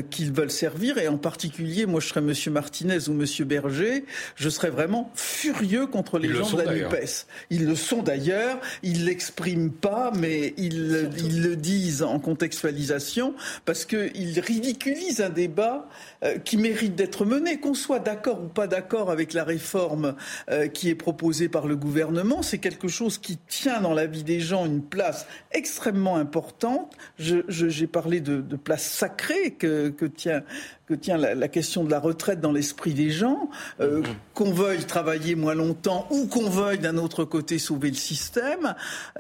qu'ils 0.09 0.31
veulent 0.31 0.49
servir, 0.49 0.97
et 0.97 1.09
en 1.09 1.17
particulier, 1.17 1.85
moi, 1.85 1.99
je 1.99 2.07
serais 2.07 2.21
Monsieur 2.21 2.51
Martinez 2.51 3.09
ou 3.09 3.13
Monsieur 3.13 3.43
Berger, 3.43 4.05
je 4.37 4.47
serais 4.47 4.69
vraiment 4.69 5.11
furieux 5.13 5.87
contre 5.87 6.19
les 6.19 6.29
gens 6.33 6.49
de 6.49 6.61
la 6.61 6.73
NUPES. 6.73 7.27
Ils 7.49 7.65
le 7.65 7.75
sont 7.75 8.01
d'ailleurs, 8.01 8.59
ils 8.81 9.05
l'expriment 9.05 9.71
pas, 9.71 10.11
mais 10.15 10.52
ils, 10.57 11.09
ils, 11.17 11.41
le 11.41 11.55
disent 11.55 12.03
en 12.03 12.19
contextualisation 12.19 13.33
parce 13.65 13.85
qu'ils 13.85 14.39
ridiculisent 14.39 15.21
un 15.21 15.29
débat 15.29 15.87
euh, 16.23 16.37
qui 16.37 16.57
mérite 16.57 16.95
d'être 16.95 17.25
mené. 17.25 17.59
Qu'on 17.59 17.73
soit 17.73 17.99
d'accord 17.99 18.41
ou 18.43 18.47
pas 18.47 18.67
d'accord 18.67 19.11
avec 19.11 19.33
la 19.33 19.43
réforme 19.43 20.15
euh, 20.49 20.67
qui 20.67 20.89
est 20.89 20.95
proposée 20.95 21.49
par 21.49 21.67
le 21.67 21.75
gouvernement, 21.75 22.41
c'est 22.41 22.59
quelque 22.59 22.87
chose 22.87 23.17
qui 23.17 23.37
tient 23.47 23.81
dans 23.81 23.93
la 23.93 24.05
vie 24.05 24.23
des 24.23 24.39
gens 24.39 24.65
une 24.65 24.83
place 24.83 25.27
extrêmement 25.51 26.15
importante. 26.17 26.93
J'ai 27.17 27.43
je, 27.47 27.85
parlé 27.85 28.21
de, 28.21 28.41
de, 28.41 28.55
place 28.55 28.83
sacrée 28.83 29.51
que, 29.51 29.89
que 29.89 30.05
tient 30.05 30.43
que 30.85 30.93
tient 30.93 31.17
la, 31.17 31.47
question 31.47 31.83
de 31.83 31.89
la 31.91 31.99
retraite 31.99 32.41
dans 32.41 32.51
l'esprit 32.51 32.93
des 32.93 33.09
gens, 33.09 33.49
euh, 33.79 34.01
mm-hmm. 34.01 34.05
qu'on 34.33 34.51
veuille 34.51 34.83
travailler 34.83 35.35
moins 35.35 35.53
longtemps 35.53 36.07
ou 36.09 36.27
qu'on 36.27 36.49
veuille 36.49 36.79
d'un 36.79 36.97
autre 36.97 37.23
côté 37.23 37.57
sauver 37.57 37.89
le 37.89 37.95
système, 37.95 38.75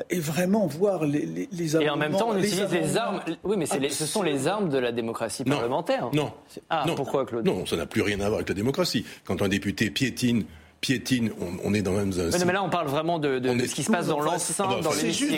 et 0.09 0.19
vraiment 0.19 0.67
voir 0.67 1.05
les, 1.05 1.25
les, 1.25 1.49
les 1.51 1.77
Et 1.77 1.89
en 1.89 1.95
même 1.95 2.11
temps, 2.11 2.29
on 2.29 2.37
utilise 2.37 2.67
les 2.71 2.97
armes. 2.97 3.21
Oui, 3.43 3.55
mais 3.57 3.65
ce 3.65 4.05
sont 4.05 4.23
les 4.23 4.47
armes 4.47 4.69
de 4.69 4.77
la 4.77 4.91
démocratie 4.91 5.43
parlementaire. 5.43 6.09
Non. 6.13 6.33
Ah, 6.69 6.85
pourquoi, 6.95 7.25
Claude? 7.25 7.45
Non, 7.45 7.65
ça 7.65 7.77
n'a 7.77 7.85
plus 7.85 8.01
rien 8.01 8.19
à 8.19 8.27
voir 8.27 8.35
avec 8.35 8.49
la 8.49 8.55
démocratie. 8.55 9.05
Quand 9.23 9.41
un 9.41 9.47
député 9.47 9.89
piétine 9.89 10.43
piétine, 10.83 11.31
on, 11.63 11.73
est 11.73 11.81
dans 11.81 11.93
même 11.93 12.11
un. 12.11 12.45
Mais, 12.45 12.51
là, 12.51 12.61
on 12.61 12.69
parle 12.69 12.89
vraiment 12.89 13.17
de, 13.17 13.41
ce 13.65 13.73
qui 13.73 13.83
se 13.83 13.89
passe 13.89 14.07
dans 14.07 14.19
l'enceinte, 14.19 14.81
dans 14.81 14.91
les. 14.91 15.13
juste 15.13 15.31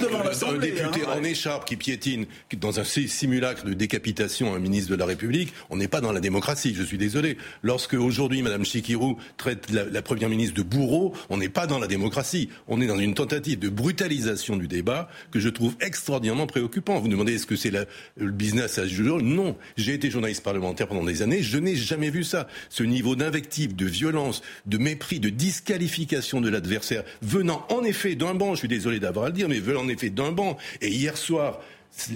Un 0.44 0.58
député 0.58 1.02
hein, 1.08 1.20
en 1.20 1.24
écharpe 1.24 1.66
qui 1.66 1.76
piétine 1.76 2.26
dans 2.58 2.80
un 2.80 2.84
simulacre 2.84 3.64
de 3.64 3.74
décapitation 3.74 4.56
un 4.56 4.60
ministre 4.60 4.90
de 4.90 4.96
la 4.96 5.06
République, 5.06 5.54
on 5.70 5.78
n'est 5.78 5.88
pas 5.88 6.02
dans 6.02 6.12
la 6.12 6.20
démocratie. 6.20 6.74
Je 6.76 6.82
suis 6.82 6.98
désolé. 6.98 7.38
Lorsque 7.62 7.94
aujourd'hui 7.94 8.42
Madame 8.42 8.66
Chikirou 8.66 9.18
traite 9.38 9.70
la, 9.72 10.02
première 10.02 10.30
ministre 10.30 10.56
de 10.56 10.64
bourreau, 10.64 11.14
on 11.30 11.38
n'est 11.38 11.48
pas 11.48 11.68
dans 11.68 11.78
la 11.78 11.86
démocratie. 11.86 12.50
On 12.68 12.82
est 12.82 12.88
dans 12.88 12.98
une 12.98 13.14
tentative 13.14 13.60
de 13.60 13.70
brutalisation 13.70 14.58
du 14.58 14.68
débat 14.68 15.10
que 15.30 15.40
je 15.40 15.50
trouve 15.50 15.76
extraordinairement 15.80 16.48
préoccupant. 16.48 17.00
Vous 17.00 17.08
demandez 17.08 17.36
est-ce 17.36 17.46
que 17.46 17.56
c'est 17.56 17.72
le 17.72 18.32
business 18.32 18.80
à 18.80 18.88
jour 18.88 19.22
Non. 19.22 19.56
J'ai 19.78 19.94
été 19.94 20.10
journaliste 20.10 20.44
parlementaire 20.44 20.88
pendant 20.88 21.04
des 21.04 21.22
années. 21.22 21.44
Je 21.44 21.60
n'ai 21.60 21.76
jamais 21.76 22.10
vu 22.10 22.24
ça. 22.24 22.48
Ce 22.70 22.82
niveau 22.82 23.16
d'invective, 23.16 23.76
de 23.76 23.86
violence, 23.86 24.42
de 24.66 24.80
mépris, 24.80 25.20
de 25.20 25.35
disqualification 25.36 26.42
de 26.42 26.50
l'adversaire 26.50 27.04
venant 27.22 27.66
en 27.70 27.84
effet 27.84 28.16
d'un 28.16 28.34
banc, 28.34 28.54
je 28.54 28.60
suis 28.60 28.68
désolé 28.68 29.00
d'avoir 29.00 29.26
à 29.26 29.30
le 29.30 29.36
dire, 29.36 29.50
mais 29.50 29.60
venant 29.60 29.82
en 29.82 29.88
effet 29.88 30.10
d'un 30.10 30.32
banc. 30.32 30.58
Et 30.82 30.90
hier 30.90 31.18
soir, 31.18 31.62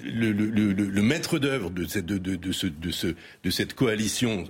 le, 0.03 1.01
maître 1.01 1.39
d'œuvre 1.39 1.69
de 1.69 1.86
cette, 1.86 2.05
de, 2.05 3.49
cette 3.49 3.73
coalition 3.73 4.45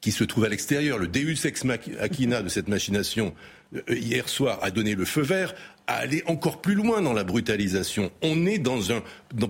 qui 0.00 0.12
se 0.12 0.24
trouve 0.24 0.44
à 0.44 0.48
l'extérieur, 0.48 0.98
le 0.98 1.08
Deus 1.08 1.44
ex 1.44 1.64
machina 1.64 2.42
de 2.42 2.48
cette 2.48 2.68
machination, 2.68 3.34
euh, 3.74 3.82
hier 3.94 4.28
soir 4.28 4.58
a 4.62 4.70
donné 4.70 4.94
le 4.94 5.04
feu 5.04 5.22
vert 5.22 5.54
à 5.86 5.94
aller 5.94 6.22
encore 6.26 6.60
plus 6.60 6.74
loin 6.74 7.02
dans 7.02 7.12
la 7.12 7.24
brutalisation. 7.24 8.10
On 8.22 8.46
est 8.46 8.58
dans 8.58 8.92
un, 8.92 9.02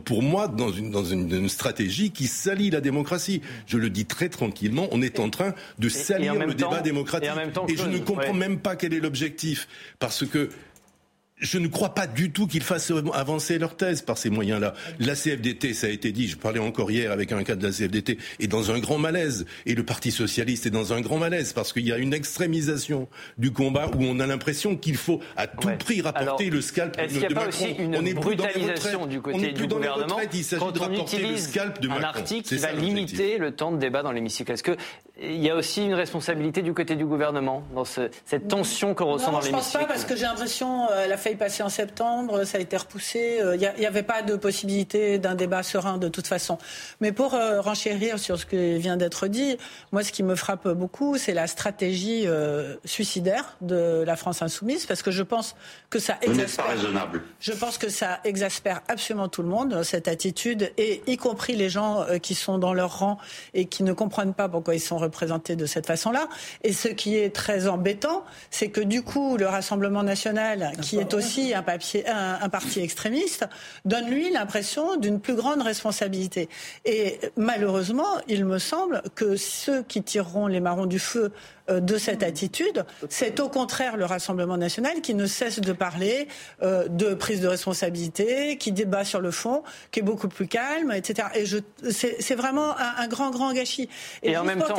pour 0.05 0.23
moi, 0.23 0.49
dans 0.49 0.71
une, 0.71 0.91
dans 0.91 1.05
une, 1.05 1.49
stratégie 1.49 2.11
qui 2.11 2.27
salit 2.27 2.71
la 2.71 2.81
démocratie. 2.81 3.43
Je 3.67 3.77
le 3.77 3.91
dis 3.91 4.07
très 4.07 4.29
tranquillement, 4.29 4.89
on 4.93 5.03
est 5.03 5.21
en 5.21 5.31
train 5.31 5.55
de 5.79 5.89
salir 5.89 6.35
le 6.35 6.55
débat 6.55 6.81
démocratique. 6.81 7.31
Et, 7.69 7.77
je 7.77 7.87
ne 7.87 7.99
comprends 7.99 8.35
même 8.35 8.59
pas 8.59 8.77
quel 8.77 8.95
est 8.95 9.01
l'objectif. 9.01 9.69
Parce 9.99 10.25
que 10.27 10.51
je 11.41 11.59
ne 11.59 11.69
crois 11.69 11.95
pas 11.95 12.07
du 12.07 12.31
tout 12.31 12.47
qu'ils 12.47 12.63
fassent 12.63 12.93
avancer 13.15 13.59
leur 13.59 13.77
thèse 13.77 14.03
par 14.03 14.19
ces 14.19 14.31
moyens-là. 14.31 14.75
La 14.99 15.15
CFDT, 15.15 15.75
ça 15.75 15.87
a 15.87 15.91
été 15.91 16.13
dit, 16.13 16.29
je 16.29 16.37
parlais 16.37 16.61
encore 16.61 16.91
hier 16.91 17.13
avec 17.13 17.33
un 17.33 17.43
cadre 17.43 17.63
de 17.63 17.67
la 17.67 17.73
CFDT, 17.73 18.19
est 18.39 18.47
dans 18.47 18.71
un 18.71 18.79
grand 18.79 18.99
malaise. 18.99 19.47
Et 19.67 19.75
le 19.75 19.85
Parti 19.85 20.11
Socialiste 20.11 20.67
est 20.67 20.71
dans 20.71 20.93
un 20.93 21.01
grand 21.01 21.19
malaise 21.19 21.53
parce 21.53 21.73
qu'il 21.73 21.87
y 21.87 21.93
a 21.93 21.99
une 21.99 22.15
extrémisation 22.15 23.09
du 23.39 23.53
combat 23.53 23.91
où 23.97 24.05
on 24.05 24.21
a 24.21 24.27
l'impression 24.27 24.77
qu'il 24.77 24.97
faut 24.97 25.21
à 25.37 25.47
tout 25.47 25.69
prix 25.79 26.01
rapporter 26.01 26.51
le 26.51 26.61
scalp 26.61 26.97
de, 26.97 27.29
de 27.29 27.35
Macron. 27.35 27.49
Aussi 27.49 27.71
une 27.79 27.97
on 27.97 28.03
n'est 28.03 28.15
plus 28.15 28.37
dans 28.37 28.47
les 28.47 29.07
du 29.07 29.21
côté 29.21 29.37
on 29.37 29.41
n'est 29.41 29.53
plus 29.53 29.67
du 29.67 29.69
dans 29.69 29.79
les 29.79 29.89
il 30.33 30.45
s'agit 30.45 30.73
de 30.73 30.79
rapporter 30.79 31.19
le 31.19 31.37
scalp 31.37 31.81
de 31.81 31.89
Macron. 31.89 32.05
Un 32.05 32.09
article 32.09 32.49
qui 32.49 32.57
va 32.57 32.73
limiter 32.73 33.39
le 33.39 33.53
temps 33.53 33.73
de 33.73 33.79
débat 33.79 34.03
dans 34.03 34.13
l'hémicycle. 34.13 34.53
Est-ce 34.53 34.63
que 34.63 34.77
il 35.23 35.43
y 35.43 35.51
a 35.51 35.57
aussi 35.57 35.85
une 35.85 35.95
responsabilité 35.95 36.63
du 36.63 36.73
côté 36.73 36.97
du 36.97 37.05
gouvernement 37.05 37.63
dans 37.75 37.85
cette 37.85 38.49
tension 38.49 38.95
qu'on 38.95 39.13
ressent 39.13 39.33
dans 39.33 39.41
l'hémicycle. 39.41 39.59
Je 39.59 39.73
pense 39.73 39.73
pas 39.73 39.85
parce 39.85 40.05
que 40.05 40.17
j'ai 40.17 40.23
l'impression 40.23 40.91
euh, 40.91 41.03
elle 41.05 41.13
a 41.13 41.19
failli 41.31 41.37
passer 41.37 41.63
en 41.63 41.69
septembre, 41.69 42.45
ça 42.45 42.59
a 42.59 42.61
été 42.61 42.77
repoussé. 42.77 43.37
Il 43.39 43.43
euh, 43.43 43.73
n'y 43.79 43.87
avait 43.87 44.03
pas 44.03 44.23
de 44.23 44.37
possibilité 44.37 45.19
d'un 45.19 45.35
débat 45.35 45.63
serein 45.63 45.99
de 45.99 46.09
toute 46.09 46.27
façon. 46.27 46.59
Mais 47.01 47.13
pour 47.13 47.35
euh, 47.35 47.61
renchérir 47.61 48.19
sur 48.19 48.39
ce 48.39 48.47
qui 48.47 48.79
vient 48.79 48.97
d'être 48.97 49.29
dit, 49.29 49.57
moi 49.93 50.03
ce 50.03 50.13
qui 50.13 50.23
me 50.23 50.35
frappe 50.35 50.69
beaucoup, 50.69 51.19
c'est 51.19 51.35
la 51.35 51.47
stratégie 51.47 52.27
suicidaire 52.85 53.57
de 53.61 54.03
la 54.07 54.17
France 54.17 54.43
insoumise 54.43 54.87
parce 54.87 55.03
que 55.03 55.11
je 55.11 55.23
pense 55.23 55.55
que 55.89 55.99
ça 55.99 56.19
exaspère. 56.23 56.65
Pas 56.65 56.73
raisonnable. 56.73 57.23
Je 57.41 57.53
pense 57.53 57.79
que 57.79 57.89
ça 57.89 58.21
exaspère 58.25 58.81
absolument 58.89 59.29
tout 59.29 59.43
le 59.43 59.49
monde 59.49 59.83
cette 59.83 60.09
attitude 60.09 60.73
et 60.77 61.03
y 61.07 61.17
compris 61.17 61.55
les 61.55 61.69
gens 61.69 62.05
qui 62.23 62.35
sont 62.35 62.59
dans 62.59 62.75
leur 62.75 62.99
rang 62.99 63.19
et 63.55 63.67
qui 63.67 63.83
ne 63.83 63.93
comprennent 63.93 64.35
pas 64.35 64.49
pourquoi 64.49 64.75
ils 64.75 64.81
sont 64.81 64.99
représentés 64.99 65.57
de 65.57 65.67
cette 65.67 65.87
façon-là. 65.87 66.29
Et 66.65 66.73
ce 66.73 66.89
qui 66.89 67.17
est 67.17 67.35
très 67.35 67.69
embêtant, 67.69 68.25
c'est 68.51 68.69
que 68.69 68.81
du 68.81 69.03
coup, 69.03 69.37
le 69.37 69.47
Rassemblement 69.47 70.03
national, 70.03 70.73
qui 70.81 70.99
est 70.99 71.15
aussi 71.21 71.55
un, 71.55 71.65
un, 72.41 72.49
parti 72.49 72.81
extrémiste, 72.81 73.47
donne 73.85 74.09
lui 74.09 74.31
l'impression 74.31 74.97
d'une 74.97 75.21
plus 75.21 75.35
grande 75.35 75.63
responsabilité. 75.63 76.49
Et 76.85 77.21
malheureusement, 77.37 78.21
il 78.27 78.45
me 78.47 78.59
semble 78.59 79.03
que 79.15 79.37
ceux 79.37 79.83
qui 79.83 80.03
tireront 80.03 80.47
les 80.47 80.61
marrons 80.61 80.87
du 80.87 80.99
feu 80.99 81.31
de 81.79 81.97
cette 81.99 82.25
attitude, 82.25 82.85
c'est 83.09 83.39
au 83.39 83.49
contraire 83.49 83.97
le 83.97 84.05
Rassemblement 84.05 84.57
national 84.57 85.01
qui 85.03 85.15
ne 85.15 85.27
cesse 85.27 85.61
de 85.61 85.73
parler 85.73 86.27
euh, 86.63 86.89
de 86.89 87.15
prise 87.15 87.41
de 87.41 87.49
responsabilité, 87.49 88.57
qui 88.57 88.73
débat 88.73 89.05
sur 89.05 89.21
le 89.21 89.31
fond, 89.31 89.63
qui 89.91 90.01
est 90.01 90.03
beaucoup 90.03 90.29
plus 90.29 90.49
calme, 90.49 90.91
etc. 90.93 91.29
Et 91.35 91.45
c'est 91.91 92.35
vraiment 92.35 92.75
un, 92.77 93.07
grand, 93.09 93.31
grand 93.31 93.53
gâchis. 93.53 93.89
Et, 94.23 94.37
en 94.37 94.45
même 94.45 94.61
temps, 94.61 94.75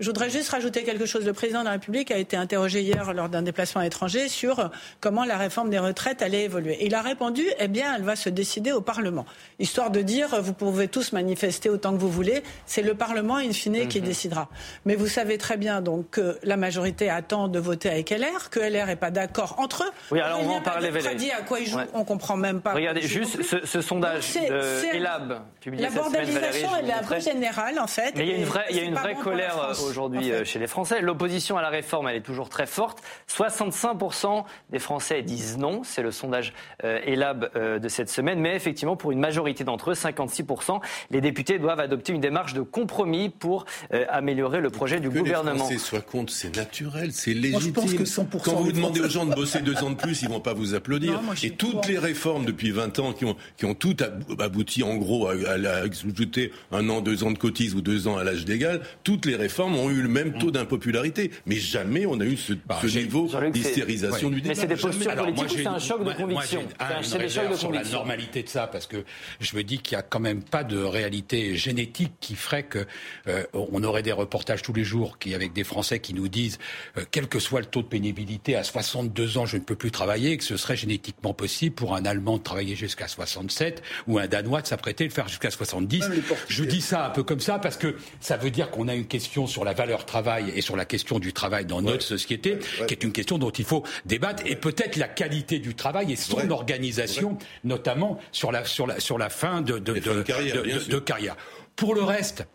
je 0.00 0.06
voudrais 0.06 0.30
juste 0.30 0.50
rajouter 0.50 0.82
quelque 0.82 1.06
chose. 1.06 1.24
Le 1.24 1.32
président 1.32 1.60
de 1.60 1.66
la 1.66 1.72
République 1.72 2.10
a 2.10 2.18
été 2.18 2.36
interrogé 2.36 2.82
hier 2.82 3.12
lors 3.14 3.28
d'un 3.28 3.42
déplacement 3.42 3.82
étranger 3.82 4.28
sur 4.28 4.70
comment 5.00 5.24
la 5.24 5.36
réforme 5.36 5.70
des 5.70 5.78
retraites 5.78 6.20
allait 6.20 6.44
évoluer. 6.44 6.78
il 6.80 6.94
a 6.94 7.02
répondu, 7.02 7.44
eh 7.58 7.68
bien, 7.68 7.94
elle 7.94 8.02
va 8.02 8.16
se 8.16 8.28
décider 8.28 8.72
au 8.72 8.80
Parlement. 8.80 9.24
Histoire 9.58 9.90
de 9.90 10.02
dire, 10.02 10.40
vous 10.42 10.52
pouvez 10.52 10.88
tous 10.88 11.12
manifester 11.12 11.70
autant 11.70 11.92
que 11.92 11.98
vous 11.98 12.10
voulez, 12.10 12.42
c'est 12.66 12.82
le 12.82 12.94
Parlement, 12.94 13.36
in 13.36 13.52
fine, 13.52 13.86
qui 13.88 14.00
mhm. 14.00 14.06
décidera. 14.06 14.48
Mais 14.84 14.96
vous 14.96 15.06
savez 15.06 15.38
très 15.38 15.56
bien, 15.56 15.80
donc, 15.80 16.03
que 16.10 16.38
la 16.42 16.56
majorité 16.56 17.10
attend 17.10 17.48
de 17.48 17.58
voter 17.58 17.90
avec 17.90 18.10
LR, 18.10 18.50
que 18.50 18.60
LR 18.60 18.86
n'est 18.86 18.96
pas 18.96 19.10
d'accord 19.10 19.56
entre 19.58 19.84
eux. 19.84 19.90
Oui, 20.10 20.20
alors 20.20 20.40
on 20.40 20.48
va 20.48 20.54
en 20.54 20.60
parler, 20.60 20.90
Valérie. 20.90 21.30
à 21.30 21.42
quoi 21.42 21.60
ils 21.60 21.66
jouent, 21.66 21.78
on 21.92 22.04
comprend 22.04 22.36
même 22.36 22.60
pas. 22.60 22.72
Regardez, 22.72 23.02
juste 23.02 23.42
ce, 23.42 23.80
sondage 23.80 24.34
de 24.34 24.94
Elab, 24.94 25.40
publié 25.60 25.84
La 25.84 25.90
bordélisation, 25.90 26.68
elle 26.78 26.88
est 26.88 26.92
un 26.92 27.02
peu 27.02 27.20
générale, 27.20 27.78
en 27.78 27.86
fait. 27.86 28.14
Mais 28.16 28.26
il 28.26 28.30
y 28.30 28.34
a 28.34 28.36
une 28.36 28.44
vraie, 28.44 28.66
il 28.70 28.76
y 28.76 28.80
a 28.80 28.82
une 28.82 28.94
vraie 28.94 29.14
colère 29.14 29.74
aujourd'hui 29.86 30.32
euh, 30.32 30.44
chez 30.44 30.58
les 30.58 30.66
Français. 30.66 31.00
L'opposition 31.00 31.56
à 31.56 31.62
la 31.62 31.68
réforme, 31.68 32.08
elle 32.08 32.16
est 32.16 32.20
toujours 32.20 32.48
très 32.48 32.66
forte. 32.66 33.02
65% 33.28 34.44
des 34.70 34.78
Français 34.78 35.22
disent 35.22 35.58
non. 35.58 35.82
C'est 35.84 36.02
le 36.02 36.10
sondage 36.10 36.52
euh, 36.84 37.00
ELAB 37.04 37.50
euh, 37.56 37.78
de 37.78 37.88
cette 37.88 38.10
semaine. 38.10 38.40
Mais 38.40 38.54
effectivement, 38.54 38.96
pour 38.96 39.12
une 39.12 39.20
majorité 39.20 39.64
d'entre 39.64 39.90
eux, 39.90 39.94
56%, 39.94 40.80
les 41.10 41.20
députés 41.20 41.58
doivent 41.58 41.80
adopter 41.80 42.12
une 42.12 42.20
démarche 42.20 42.54
de 42.54 42.62
compromis 42.62 43.28
pour 43.28 43.66
améliorer 44.08 44.60
le 44.60 44.70
projet 44.70 45.00
du 45.00 45.10
gouvernement. 45.10 45.68
Contre, 46.00 46.32
c'est 46.32 46.54
naturel, 46.56 47.12
c'est 47.12 47.34
légitime. 47.34 48.04
Quand 48.44 48.62
vous 48.62 48.72
demandez 48.72 49.00
aux 49.00 49.08
gens 49.08 49.26
de 49.26 49.34
bosser 49.34 49.60
deux 49.60 49.76
ans 49.82 49.90
de 49.90 49.96
plus, 49.96 50.22
ils 50.22 50.28
vont 50.28 50.40
pas 50.40 50.54
vous 50.54 50.74
applaudir. 50.74 51.20
Et 51.42 51.50
toutes 51.50 51.86
les 51.86 51.98
réformes 51.98 52.44
depuis 52.44 52.70
20 52.70 52.98
ans 52.98 53.12
qui 53.12 53.24
ont, 53.24 53.36
qui 53.56 53.64
ont 53.64 53.74
toutes 53.74 54.02
abouti 54.38 54.82
en 54.82 54.96
gros 54.96 55.28
à, 55.28 55.32
à, 55.32 55.82
ajouter 55.82 56.52
un 56.72 56.88
an, 56.88 57.00
deux 57.00 57.24
ans 57.24 57.30
de 57.30 57.38
cotise 57.38 57.74
ou 57.74 57.80
deux 57.80 58.08
ans 58.08 58.16
à 58.16 58.24
l'âge 58.24 58.44
légal, 58.46 58.82
toutes 59.02 59.26
les 59.26 59.36
réformes 59.36 59.76
ont 59.76 59.90
eu 59.90 60.02
le 60.02 60.08
même 60.08 60.38
taux 60.38 60.50
d'impopularité. 60.50 61.30
Mais 61.46 61.56
jamais 61.56 62.06
on 62.06 62.20
a 62.20 62.24
eu 62.24 62.36
ce, 62.36 62.52
bah, 62.52 62.80
niveau 62.84 63.28
d'hystérisation 63.52 64.30
du 64.30 64.40
débat. 64.40 64.54
Mais 64.54 64.60
c'est 64.60 64.66
des 64.66 64.76
postures 64.76 65.14
politiques 65.14 65.44
ou 65.44 65.56
c'est 65.58 65.66
un 65.66 65.78
choc 65.78 66.04
de 66.04 66.12
conviction 66.12 66.62
C'est 67.02 67.18
des 67.18 67.28
chocs 67.28 67.50
de 67.50 67.56
conviction. 67.56 67.70
la 67.70 67.84
normalité 67.84 68.42
de 68.42 68.48
ça, 68.48 68.66
parce 68.66 68.86
que 68.86 69.04
je 69.40 69.56
me 69.56 69.62
dis 69.62 69.78
qu'il 69.78 69.96
n'y 69.96 70.00
a 70.00 70.02
quand 70.02 70.20
même 70.20 70.42
pas 70.42 70.64
de 70.64 70.78
réalité 70.78 71.56
génétique 71.56 72.12
qui 72.20 72.34
ferait 72.34 72.64
que 72.64 72.86
euh, 73.28 73.44
on 73.52 73.82
aurait 73.82 74.02
des 74.02 74.12
reportages 74.12 74.62
tous 74.62 74.72
les 74.72 74.84
jours 74.84 75.18
qui, 75.18 75.34
avec 75.34 75.52
des 75.52 75.64
Français 75.74 75.98
qui 75.98 76.14
nous 76.14 76.28
disent, 76.28 76.58
euh, 76.96 77.04
quel 77.10 77.26
que 77.26 77.40
soit 77.40 77.58
le 77.58 77.66
taux 77.66 77.82
de 77.82 77.88
pénibilité, 77.88 78.54
à 78.54 78.62
62 78.62 79.38
ans, 79.38 79.44
je 79.44 79.56
ne 79.56 79.62
peux 79.62 79.74
plus 79.74 79.90
travailler, 79.90 80.36
que 80.36 80.44
ce 80.44 80.56
serait 80.56 80.76
génétiquement 80.76 81.34
possible 81.34 81.74
pour 81.74 81.96
un 81.96 82.04
Allemand 82.04 82.38
de 82.38 82.44
travailler 82.44 82.76
jusqu'à 82.76 83.08
67 83.08 83.82
ou 84.06 84.20
un 84.20 84.28
Danois 84.28 84.62
de 84.62 84.68
s'apprêter 84.68 85.02
à 85.04 85.06
le 85.08 85.12
faire 85.12 85.26
jusqu'à 85.26 85.50
70. 85.50 86.04
Je 86.46 86.64
dis 86.64 86.80
ça 86.80 87.06
un 87.06 87.10
peu 87.10 87.24
comme 87.24 87.40
ça 87.40 87.58
parce 87.58 87.76
que 87.76 87.96
ça 88.20 88.36
veut 88.36 88.50
dire 88.50 88.70
qu'on 88.70 88.86
a 88.86 88.94
une 88.94 89.06
question 89.06 89.48
sur 89.48 89.64
la 89.64 89.72
valeur 89.72 90.06
travail 90.06 90.52
et 90.54 90.60
sur 90.60 90.76
la 90.76 90.84
question 90.84 91.18
du 91.18 91.32
travail 91.32 91.66
dans 91.66 91.82
notre 91.82 92.04
société, 92.04 92.58
qui 92.86 92.94
est 92.94 93.02
une 93.02 93.12
question 93.12 93.38
dont 93.38 93.50
il 93.50 93.64
faut 93.64 93.82
débattre, 94.04 94.44
et 94.46 94.54
peut-être 94.54 94.94
la 94.96 95.08
qualité 95.08 95.58
du 95.58 95.74
travail 95.74 96.12
et 96.12 96.16
son 96.16 96.50
organisation, 96.50 97.36
notamment 97.64 98.20
sur 98.30 98.52
la, 98.52 98.64
sur, 98.64 98.86
la, 98.86 99.00
sur 99.00 99.18
la 99.18 99.28
fin 99.28 99.60
de, 99.60 99.78
de, 99.78 99.94
de, 99.94 100.22
carrière, 100.22 100.62
de 100.62 100.98
carrière. 100.98 101.36
Pour 101.74 101.96
le 101.96 102.04
reste, 102.04 102.46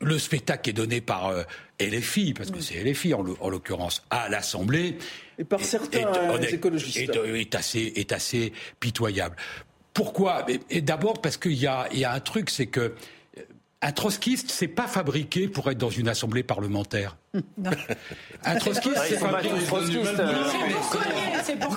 le 0.00 0.18
spectacle 0.18 0.70
est 0.70 0.74
donné 0.74 1.00
par 1.00 1.28
euh, 1.28 1.42
LFI, 1.80 2.34
parce 2.34 2.50
que 2.50 2.60
c'est 2.60 2.82
LFI 2.82 3.14
en 3.14 3.48
l'occurrence, 3.48 4.02
à 4.10 4.28
l'Assemblée. 4.28 4.98
Et 5.38 5.44
par 5.44 5.60
certains 5.60 6.38
écologistes. 6.40 7.10
Est, 7.14 7.54
assez, 7.54 7.92
est 7.96 8.12
assez 8.12 8.52
pitoyable. 8.80 9.36
Pourquoi? 9.92 10.46
D'abord 10.82 11.20
parce 11.20 11.36
qu'il 11.36 11.52
y 11.52 11.66
a, 11.66 11.88
y 11.92 12.04
a 12.04 12.12
un 12.12 12.20
truc, 12.20 12.50
c'est 12.50 12.66
que 12.66 12.94
un 13.84 13.92
trotskiste, 13.92 14.50
c'est 14.50 14.68
pas 14.68 14.86
fabriqué 14.86 15.46
pour 15.46 15.70
être 15.70 15.78
dans 15.78 15.90
une 15.90 16.08
assemblée 16.08 16.42
parlementaire. 16.42 17.16
Un 18.44 18.56
trotskiste, 18.56 18.96
c'est 19.08 19.18
fabriqué. 19.18 19.50
C'est 21.42 21.58
pour 21.58 21.76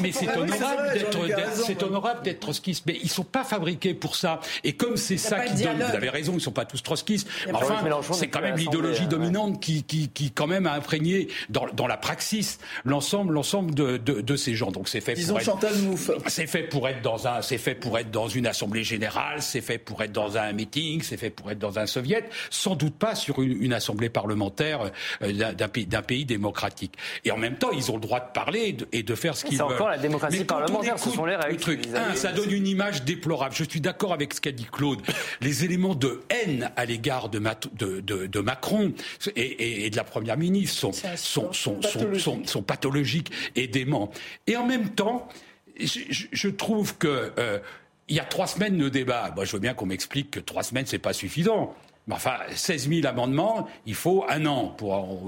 Mais 0.00 0.12
c'est 0.12 0.36
honorable 0.36 0.92
d'être, 0.92 1.18
c'est 1.66 1.82
honorable 1.82 2.22
d'être 2.22 2.40
trotskiste, 2.40 2.84
mais 2.86 2.98
ils 3.02 3.10
sont 3.10 3.24
pas 3.24 3.44
fabriqués 3.44 3.94
pour 3.94 4.16
ça. 4.16 4.40
Et 4.62 4.74
comme 4.74 4.96
c'est 4.96 5.16
ça 5.16 5.40
qui 5.40 5.62
donne, 5.62 5.76
vous 5.76 5.96
avez 5.96 6.10
raison, 6.10 6.34
ils 6.34 6.40
sont 6.40 6.52
pas 6.52 6.64
tous 6.64 6.82
trotskistes. 6.82 7.28
Enfin, 7.52 7.76
c'est 8.12 8.28
quand 8.28 8.40
même 8.40 8.56
l'idéologie 8.56 9.06
dominante 9.06 9.60
qui, 9.60 9.84
qui, 9.84 10.08
qui, 10.08 10.30
quand 10.30 10.46
même 10.46 10.66
a 10.66 10.72
imprégné 10.72 11.28
dans, 11.48 11.66
dans 11.72 11.86
la 11.86 11.96
praxis 11.96 12.58
l'ensemble, 12.84 13.32
l'ensemble 13.32 13.74
de, 13.74 13.96
de, 13.96 14.20
de, 14.20 14.36
ces 14.36 14.54
gens. 14.54 14.70
Donc 14.70 14.88
c'est 14.88 15.00
fait 15.00 15.14
pour 15.26 15.38
être, 15.38 15.58
c'est 16.26 16.46
fait 16.46 16.64
pour 16.64 16.88
être 16.88 17.02
dans 17.02 17.26
un, 17.26 17.42
c'est 17.42 17.58
fait 17.58 17.74
pour 17.74 17.98
être 17.98 18.10
dans 18.10 18.28
une 18.28 18.46
assemblée 18.46 18.84
générale, 18.84 19.40
c'est 19.42 19.60
fait 19.60 19.78
pour 19.78 20.02
être 20.02 20.12
dans 20.12 20.36
un 20.36 20.52
meeting, 20.52 21.02
c'est 21.02 21.16
fait 21.16 21.30
pour 21.30 21.50
être 21.50 21.58
dans 21.58 21.78
un 21.78 21.86
soviet, 21.86 22.28
sans 22.50 22.74
doute 22.74 22.94
pas 22.94 23.14
sur 23.14 23.40
une, 23.42 23.72
assemblée 23.74 24.08
parlementaire 24.08 24.73
euh, 25.22 25.52
d'un 25.52 25.68
pays, 25.68 25.86
pays, 25.86 26.24
démocratique. 26.24 26.94
Et 27.24 27.30
en 27.30 27.36
même 27.36 27.56
temps, 27.56 27.70
ils 27.70 27.90
ont 27.90 27.94
le 27.94 28.00
droit 28.00 28.20
de 28.20 28.32
parler 28.32 28.76
et 28.92 29.02
de, 29.02 29.14
faire 29.14 29.36
ce 29.36 29.44
qu'ils 29.44 29.58
veulent. 29.58 29.68
C'est 29.68 29.74
encore 29.74 29.88
la 29.88 29.98
démocratie 29.98 30.44
parlementaire, 30.44 30.98
ce 30.98 31.10
sont 31.10 31.24
les 31.24 31.36
règles. 31.36 31.58
Truc, 31.58 31.82
ça 32.14 32.32
donne 32.32 32.50
une 32.50 32.66
image 32.66 33.04
déplorable. 33.04 33.54
Je 33.54 33.64
suis 33.64 33.80
d'accord 33.80 34.12
avec 34.12 34.34
ce 34.34 34.40
qu'a 34.40 34.52
dit 34.52 34.66
Claude. 34.70 35.00
Les 35.40 35.64
éléments 35.64 35.94
de 35.94 36.22
haine 36.30 36.70
à 36.76 36.84
l'égard 36.84 37.28
de, 37.28 37.38
de, 37.38 38.40
Macron 38.40 38.92
et, 39.36 39.88
de 39.90 39.96
la 39.96 40.04
Première 40.04 40.36
ministre 40.36 40.78
sont, 40.80 40.92
sont, 41.16 41.52
sont, 41.52 42.44
sont, 42.44 42.62
pathologiques 42.62 43.30
et 43.56 43.66
déments. 43.66 44.10
Et 44.46 44.56
en 44.56 44.66
même 44.66 44.90
temps, 44.90 45.28
je, 45.78 46.48
trouve 46.48 46.96
que 46.98 47.32
euh, 47.38 47.58
il 48.08 48.16
y 48.16 48.20
a 48.20 48.24
trois 48.24 48.46
semaines 48.46 48.78
de 48.78 48.88
débat. 48.88 49.32
Moi, 49.34 49.44
je 49.44 49.52
veux 49.52 49.58
bien 49.58 49.74
qu'on 49.74 49.86
m'explique 49.86 50.30
que 50.32 50.40
trois 50.40 50.62
semaines, 50.62 50.86
c'est 50.86 50.98
pas 50.98 51.12
suffisant. 51.12 51.74
Mais 52.06 52.14
enfin, 52.14 52.34
16 52.54 52.88
000 52.88 53.06
amendements, 53.06 53.66
il 53.86 53.94
faut 53.94 54.24
un 54.28 54.44
an 54.46 54.66
pour, 54.76 55.22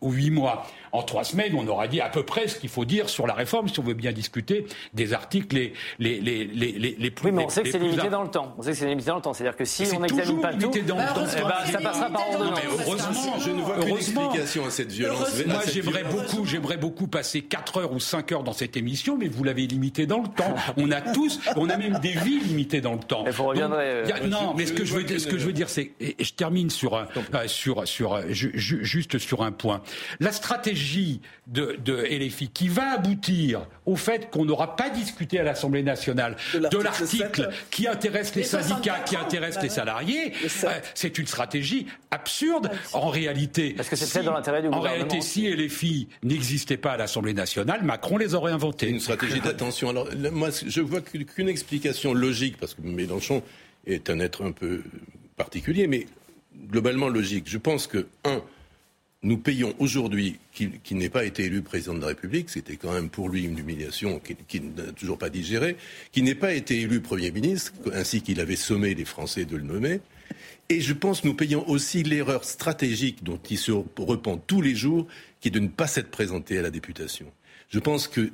ou 0.00 0.10
huit 0.10 0.30
mois 0.30 0.66
en 0.92 1.02
trois 1.02 1.24
semaines, 1.24 1.54
on 1.56 1.66
aura 1.68 1.88
dit 1.88 2.00
à 2.00 2.08
peu 2.08 2.24
près 2.24 2.48
ce 2.48 2.58
qu'il 2.58 2.68
faut 2.68 2.84
dire 2.84 3.08
sur 3.08 3.26
la 3.26 3.34
réforme, 3.34 3.68
si 3.68 3.78
on 3.78 3.82
veut 3.82 3.94
bien 3.94 4.12
discuter 4.12 4.66
des 4.94 5.12
articles 5.12 5.54
les, 5.54 5.72
les, 5.98 6.20
les, 6.20 6.44
les, 6.46 6.96
les 6.98 7.10
plus. 7.10 7.28
Oui, 7.28 7.32
mais 7.32 7.44
on 7.44 7.48
sait 7.48 7.62
que 7.62 7.70
c'est 7.70 7.78
limité 7.78 8.08
dans 8.08 8.22
le 8.22 8.28
temps. 8.28 8.54
On 8.58 8.62
sait 8.62 8.70
que 8.70 8.76
c'est 8.76 8.86
limité 8.86 9.08
dans 9.08 9.16
le 9.16 9.22
temps. 9.22 9.34
C'est-à-dire 9.34 9.56
que 9.56 9.64
si 9.64 9.84
on 9.94 10.00
n'examine 10.00 10.40
pas 10.40 10.54
tout, 10.54 10.70
dans 10.86 10.96
le 10.96 11.14
temps. 11.14 11.26
Eh 11.36 11.42
ben, 11.42 11.72
ça 11.72 11.78
passera 11.78 12.10
par 12.10 12.30
ordonnance. 12.30 12.60
Heureusement, 12.86 13.38
je 13.38 13.50
ne 13.50 13.62
vois 13.62 13.78
qu'une 13.78 13.96
explication 13.96 14.66
à 14.66 14.70
cette 14.70 14.92
violence. 14.92 15.44
Moi, 15.46 15.60
j'aimerais 15.72 16.04
beaucoup, 16.04 16.44
j'aimerais 16.44 16.76
beaucoup 16.76 17.06
passer 17.06 17.42
4 17.42 17.76
heures 17.78 17.92
ou 17.92 18.00
5 18.00 18.32
heures 18.32 18.42
dans 18.42 18.52
cette 18.52 18.76
émission, 18.76 19.16
mais 19.16 19.28
vous 19.28 19.44
l'avez 19.44 19.66
limité 19.66 20.06
dans 20.06 20.22
le 20.22 20.28
temps. 20.28 20.54
On 20.76 20.90
a 20.90 21.00
tous, 21.00 21.40
on 21.56 21.68
a 21.68 21.76
même 21.76 21.98
des 22.00 22.12
vies 22.12 22.40
limitées 22.40 22.80
dans 22.80 22.94
le 22.94 23.00
temps. 23.00 23.24
Il 23.26 23.32
faut 23.32 23.44
reviendrait. 23.44 24.04
non, 24.26 24.54
mais 24.56 24.66
ce 24.66 24.72
que 24.72 24.84
je 24.84 24.94
veux, 24.94 25.18
ce 25.18 25.26
que 25.26 25.38
je 25.38 25.46
veux 25.46 25.52
dire, 25.52 25.68
c'est 25.68 25.92
je 26.18 26.32
termine 26.32 26.70
sur 26.70 26.96
un, 26.96 27.06
euh, 27.34 27.48
sur, 27.48 27.86
sur, 27.86 28.20
juste 28.30 29.18
sur 29.18 29.42
un 29.42 29.52
point. 29.52 29.82
La 30.20 30.32
stratégie 30.32 31.20
de, 31.46 31.76
de 31.84 31.94
LFI 31.94 32.48
qui 32.48 32.68
va 32.68 32.92
aboutir 32.92 33.66
au 33.84 33.96
fait 33.96 34.30
qu'on 34.30 34.44
n'aura 34.44 34.76
pas 34.76 34.90
discuté 34.90 35.38
à 35.38 35.42
l'Assemblée 35.42 35.82
nationale 35.82 36.36
de 36.54 36.78
l'article 36.78 37.50
qui 37.70 37.86
intéresse 37.86 38.34
les 38.34 38.42
syndicats, 38.42 39.00
qui 39.00 39.16
intéresse 39.16 39.58
les 39.62 39.68
salariés, 39.68 40.32
c'est 40.94 41.18
une 41.18 41.26
stratégie 41.26 41.86
absurde. 42.10 42.70
En 42.92 43.08
réalité, 43.08 43.74
parce 43.76 43.88
que 43.88 43.96
c'est 43.96 44.22
dans 44.22 44.32
l'intérêt 44.32 44.62
du 44.62 44.68
En 44.68 44.80
réalité, 44.80 45.20
si 45.20 45.48
LFI 45.48 46.08
n'existait 46.22 46.76
pas 46.76 46.92
à 46.92 46.96
l'Assemblée 46.96 47.34
nationale, 47.34 47.82
Macron 47.82 48.16
les 48.16 48.34
aurait 48.34 48.52
inventés. 48.52 48.88
Une 48.88 49.00
stratégie 49.00 49.40
d'attention. 49.40 49.90
Alors, 49.90 50.08
moi, 50.32 50.48
je 50.66 50.80
vois 50.80 51.00
qu'une 51.00 51.48
explication 51.48 52.14
logique, 52.14 52.56
parce 52.58 52.74
que 52.74 52.82
Mélenchon 52.82 53.42
est 53.86 54.10
un 54.10 54.18
être 54.20 54.44
un 54.44 54.52
peu 54.52 54.82
particulier, 55.36 55.86
mais 55.86 56.06
globalement 56.68 57.08
logique. 57.08 57.44
Je 57.46 57.58
pense 57.58 57.86
que, 57.86 58.06
un, 58.24 58.42
nous 59.22 59.38
payons 59.38 59.74
aujourd'hui, 59.78 60.38
qu'il 60.52 60.96
n'ait 60.96 61.08
pas 61.08 61.24
été 61.24 61.44
élu 61.44 61.62
président 61.62 61.94
de 61.94 62.00
la 62.00 62.08
République, 62.08 62.50
c'était 62.50 62.76
quand 62.76 62.92
même 62.92 63.08
pour 63.08 63.28
lui 63.28 63.44
une 63.44 63.58
humiliation 63.58 64.20
qu'il 64.48 64.72
n'a 64.74 64.92
toujours 64.92 65.18
pas 65.18 65.30
digérée, 65.30 65.76
qu'il 66.12 66.24
n'ait 66.24 66.34
pas 66.34 66.54
été 66.54 66.80
élu 66.80 67.00
Premier 67.00 67.30
ministre, 67.30 67.72
ainsi 67.92 68.22
qu'il 68.22 68.40
avait 68.40 68.56
sommé 68.56 68.94
les 68.94 69.04
Français 69.04 69.44
de 69.44 69.56
le 69.56 69.64
nommer. 69.64 70.00
Et 70.68 70.80
je 70.80 70.92
pense 70.92 71.20
que 71.20 71.28
nous 71.28 71.34
payons 71.34 71.68
aussi 71.68 72.02
l'erreur 72.02 72.44
stratégique 72.44 73.22
dont 73.22 73.40
il 73.50 73.58
se 73.58 73.72
repent 73.72 74.40
tous 74.46 74.62
les 74.62 74.74
jours, 74.74 75.06
qui 75.40 75.48
est 75.48 75.52
de 75.52 75.60
ne 75.60 75.68
pas 75.68 75.86
s'être 75.86 76.10
présenté 76.10 76.58
à 76.58 76.62
la 76.62 76.70
députation. 76.70 77.26
Je 77.68 77.80
pense 77.80 78.06
que 78.06 78.30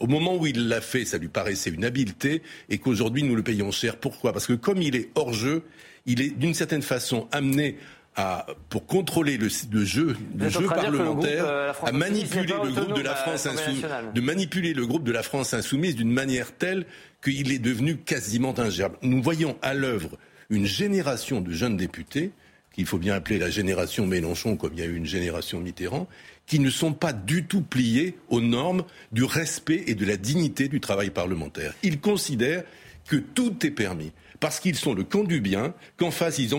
au 0.00 0.08
moment 0.08 0.36
où 0.36 0.46
il 0.46 0.68
l'a 0.68 0.80
fait, 0.80 1.04
ça 1.04 1.18
lui 1.18 1.28
paraissait 1.28 1.70
une 1.70 1.84
habileté 1.84 2.42
et 2.68 2.78
qu'aujourd'hui 2.78 3.22
nous 3.22 3.36
le 3.36 3.42
payons 3.42 3.70
cher. 3.70 3.96
Pourquoi? 3.96 4.32
Parce 4.32 4.46
que 4.46 4.54
comme 4.54 4.82
il 4.82 4.96
est 4.96 5.10
hors 5.14 5.32
jeu, 5.32 5.62
il 6.08 6.20
est 6.20 6.30
d'une 6.30 6.54
certaine 6.54 6.82
façon 6.82 7.28
amené 7.30 7.76
à, 8.16 8.46
pour 8.68 8.84
contrôler 8.86 9.36
le, 9.36 9.48
jeu, 9.48 10.16
le 10.36 10.48
jeu 10.48 10.66
parlementaire, 10.66 11.44
euh, 11.46 11.72
à 11.84 11.92
manipuler 11.92 12.52
le 12.64 12.72
groupe 12.72 12.96
de 12.96 13.02
la 13.02 13.14
France 13.14 13.46
insoumise, 13.46 13.86
de 14.12 14.20
manipuler 14.20 14.74
le 14.74 14.86
groupe 14.86 15.04
de 15.04 15.12
la 15.12 15.22
France 15.22 15.54
insoumise 15.54 15.94
d'une 15.94 16.10
manière 16.10 16.50
telle 16.52 16.84
qu'il 17.22 17.52
est 17.52 17.60
devenu 17.60 17.96
quasiment 17.98 18.58
ingérable. 18.58 18.96
Nous 19.02 19.22
voyons 19.22 19.56
à 19.62 19.74
l'œuvre 19.74 20.18
une 20.50 20.66
génération 20.66 21.40
de 21.40 21.52
jeunes 21.52 21.76
députés 21.76 22.32
qu'il 22.72 22.86
faut 22.86 22.98
bien 22.98 23.14
appeler 23.14 23.38
la 23.38 23.50
génération 23.50 24.06
Mélenchon, 24.06 24.56
comme 24.56 24.72
il 24.72 24.80
y 24.80 24.82
a 24.82 24.86
eu 24.86 24.96
une 24.96 25.06
génération 25.06 25.60
Mitterrand, 25.60 26.08
qui 26.46 26.58
ne 26.58 26.70
sont 26.70 26.94
pas 26.94 27.12
du 27.12 27.44
tout 27.44 27.60
pliés 27.60 28.16
aux 28.30 28.40
normes 28.40 28.84
du 29.12 29.22
respect 29.22 29.84
et 29.86 29.94
de 29.94 30.06
la 30.06 30.16
dignité 30.16 30.68
du 30.68 30.80
travail 30.80 31.10
parlementaire. 31.10 31.74
Ils 31.82 32.00
considèrent 32.00 32.64
que 33.06 33.16
tout 33.16 33.64
est 33.64 33.70
permis 33.70 34.12
parce 34.40 34.60
qu'ils 34.60 34.76
sont 34.76 34.94
le 34.94 35.04
camp 35.04 35.24
du 35.24 35.40
bien, 35.40 35.74
qu'en 35.96 36.10
face 36.10 36.38
ils, 36.38 36.52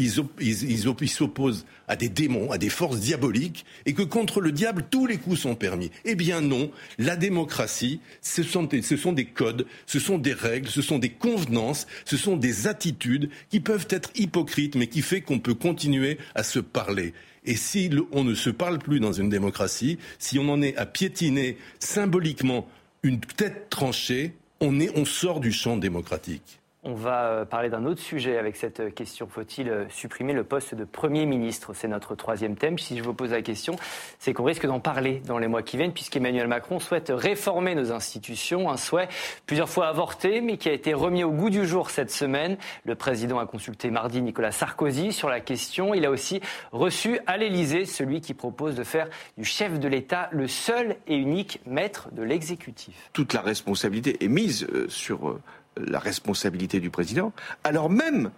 ils, 0.00 1.08
s'opposent 1.08 1.66
à 1.86 1.96
des 1.96 2.08
démons, 2.08 2.50
à 2.50 2.58
des 2.58 2.68
forces 2.68 3.00
diaboliques, 3.00 3.64
et 3.86 3.92
que 3.92 4.02
contre 4.02 4.40
le 4.40 4.52
diable 4.52 4.84
tous 4.90 5.06
les 5.06 5.18
coups 5.18 5.40
sont 5.40 5.54
permis. 5.54 5.90
Eh 6.04 6.14
bien 6.14 6.40
non, 6.40 6.70
la 6.98 7.16
démocratie, 7.16 8.00
ce 8.22 8.42
sont, 8.42 8.62
des, 8.64 9.24
codes, 9.24 9.66
ce 9.86 9.98
sont 9.98 10.18
des 10.18 10.32
règles, 10.32 10.68
ce 10.68 10.82
sont 10.82 10.98
des 10.98 11.10
convenances, 11.10 11.86
ce 12.04 12.16
sont 12.16 12.36
des 12.36 12.66
attitudes 12.66 13.30
qui 13.50 13.60
peuvent 13.60 13.88
être 13.90 14.10
hypocrites, 14.14 14.74
mais 14.74 14.86
qui 14.86 15.02
fait 15.02 15.20
qu'on 15.20 15.38
peut 15.38 15.54
continuer 15.54 16.18
à 16.34 16.42
se 16.42 16.58
parler. 16.58 17.14
Et 17.44 17.56
si 17.56 17.90
on 18.12 18.24
ne 18.24 18.34
se 18.34 18.50
parle 18.50 18.78
plus 18.78 19.00
dans 19.00 19.12
une 19.12 19.28
démocratie, 19.28 19.98
si 20.18 20.38
on 20.38 20.48
en 20.48 20.60
est 20.60 20.76
à 20.76 20.86
piétiner 20.86 21.56
symboliquement 21.78 22.68
une 23.02 23.20
tête 23.20 23.70
tranchée, 23.70 24.34
on 24.60 25.04
sort 25.04 25.40
du 25.40 25.52
champ 25.52 25.76
démocratique. 25.76 26.58
On 26.88 26.94
va 26.94 27.24
euh, 27.24 27.44
parler 27.44 27.68
d'un 27.68 27.84
autre 27.84 28.00
sujet 28.00 28.38
avec 28.38 28.56
cette 28.56 28.94
question. 28.94 29.28
Faut-il 29.28 29.68
euh, 29.68 29.84
supprimer 29.90 30.32
le 30.32 30.42
poste 30.42 30.74
de 30.74 30.84
Premier 30.84 31.26
ministre? 31.26 31.74
C'est 31.74 31.86
notre 31.86 32.14
troisième 32.14 32.56
thème. 32.56 32.78
Si 32.78 32.96
je 32.96 33.02
vous 33.02 33.12
pose 33.12 33.32
la 33.32 33.42
question, 33.42 33.76
c'est 34.18 34.32
qu'on 34.32 34.44
risque 34.44 34.64
d'en 34.64 34.80
parler 34.80 35.20
dans 35.26 35.36
les 35.36 35.48
mois 35.48 35.62
qui 35.62 35.76
viennent, 35.76 35.92
puisqu'Emmanuel 35.92 36.46
Macron 36.46 36.78
souhaite 36.78 37.12
réformer 37.14 37.74
nos 37.74 37.92
institutions. 37.92 38.70
Un 38.70 38.78
souhait 38.78 39.08
plusieurs 39.44 39.68
fois 39.68 39.88
avorté, 39.88 40.40
mais 40.40 40.56
qui 40.56 40.70
a 40.70 40.72
été 40.72 40.94
remis 40.94 41.24
au 41.24 41.30
goût 41.30 41.50
du 41.50 41.66
jour 41.66 41.90
cette 41.90 42.10
semaine. 42.10 42.56
Le 42.86 42.94
président 42.94 43.38
a 43.38 43.44
consulté 43.44 43.90
mardi 43.90 44.22
Nicolas 44.22 44.52
Sarkozy 44.52 45.12
sur 45.12 45.28
la 45.28 45.40
question. 45.40 45.92
Il 45.92 46.06
a 46.06 46.10
aussi 46.10 46.40
reçu 46.72 47.20
à 47.26 47.36
l'Élysée 47.36 47.84
celui 47.84 48.22
qui 48.22 48.32
propose 48.32 48.76
de 48.76 48.84
faire 48.84 49.10
du 49.36 49.44
chef 49.44 49.78
de 49.78 49.88
l'État 49.88 50.30
le 50.32 50.48
seul 50.48 50.96
et 51.06 51.16
unique 51.16 51.60
maître 51.66 52.08
de 52.12 52.22
l'exécutif. 52.22 53.10
Toute 53.12 53.34
la 53.34 53.42
responsabilité 53.42 54.24
est 54.24 54.28
mise 54.28 54.66
euh, 54.72 54.86
sur 54.88 55.38
la 55.86 55.98
responsabilité 55.98 56.80
du 56.80 56.90
président, 56.90 57.32
alors 57.64 57.90
même 57.90 58.30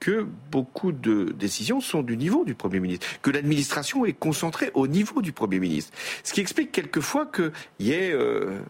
que 0.00 0.26
beaucoup 0.50 0.92
de 0.92 1.34
décisions 1.36 1.80
sont 1.80 2.02
du 2.02 2.16
niveau 2.16 2.44
du 2.44 2.54
Premier 2.54 2.80
ministre, 2.80 3.06
que 3.22 3.30
l'administration 3.30 4.06
est 4.06 4.12
concentrée 4.12 4.70
au 4.74 4.86
niveau 4.86 5.22
du 5.22 5.32
Premier 5.32 5.58
ministre. 5.58 5.92
Ce 6.22 6.32
qui 6.32 6.40
explique 6.40 6.72
quelquefois 6.72 7.26
qu'il 7.26 7.50
y 7.80 7.92
ait 7.92 8.12
euh, 8.12 8.60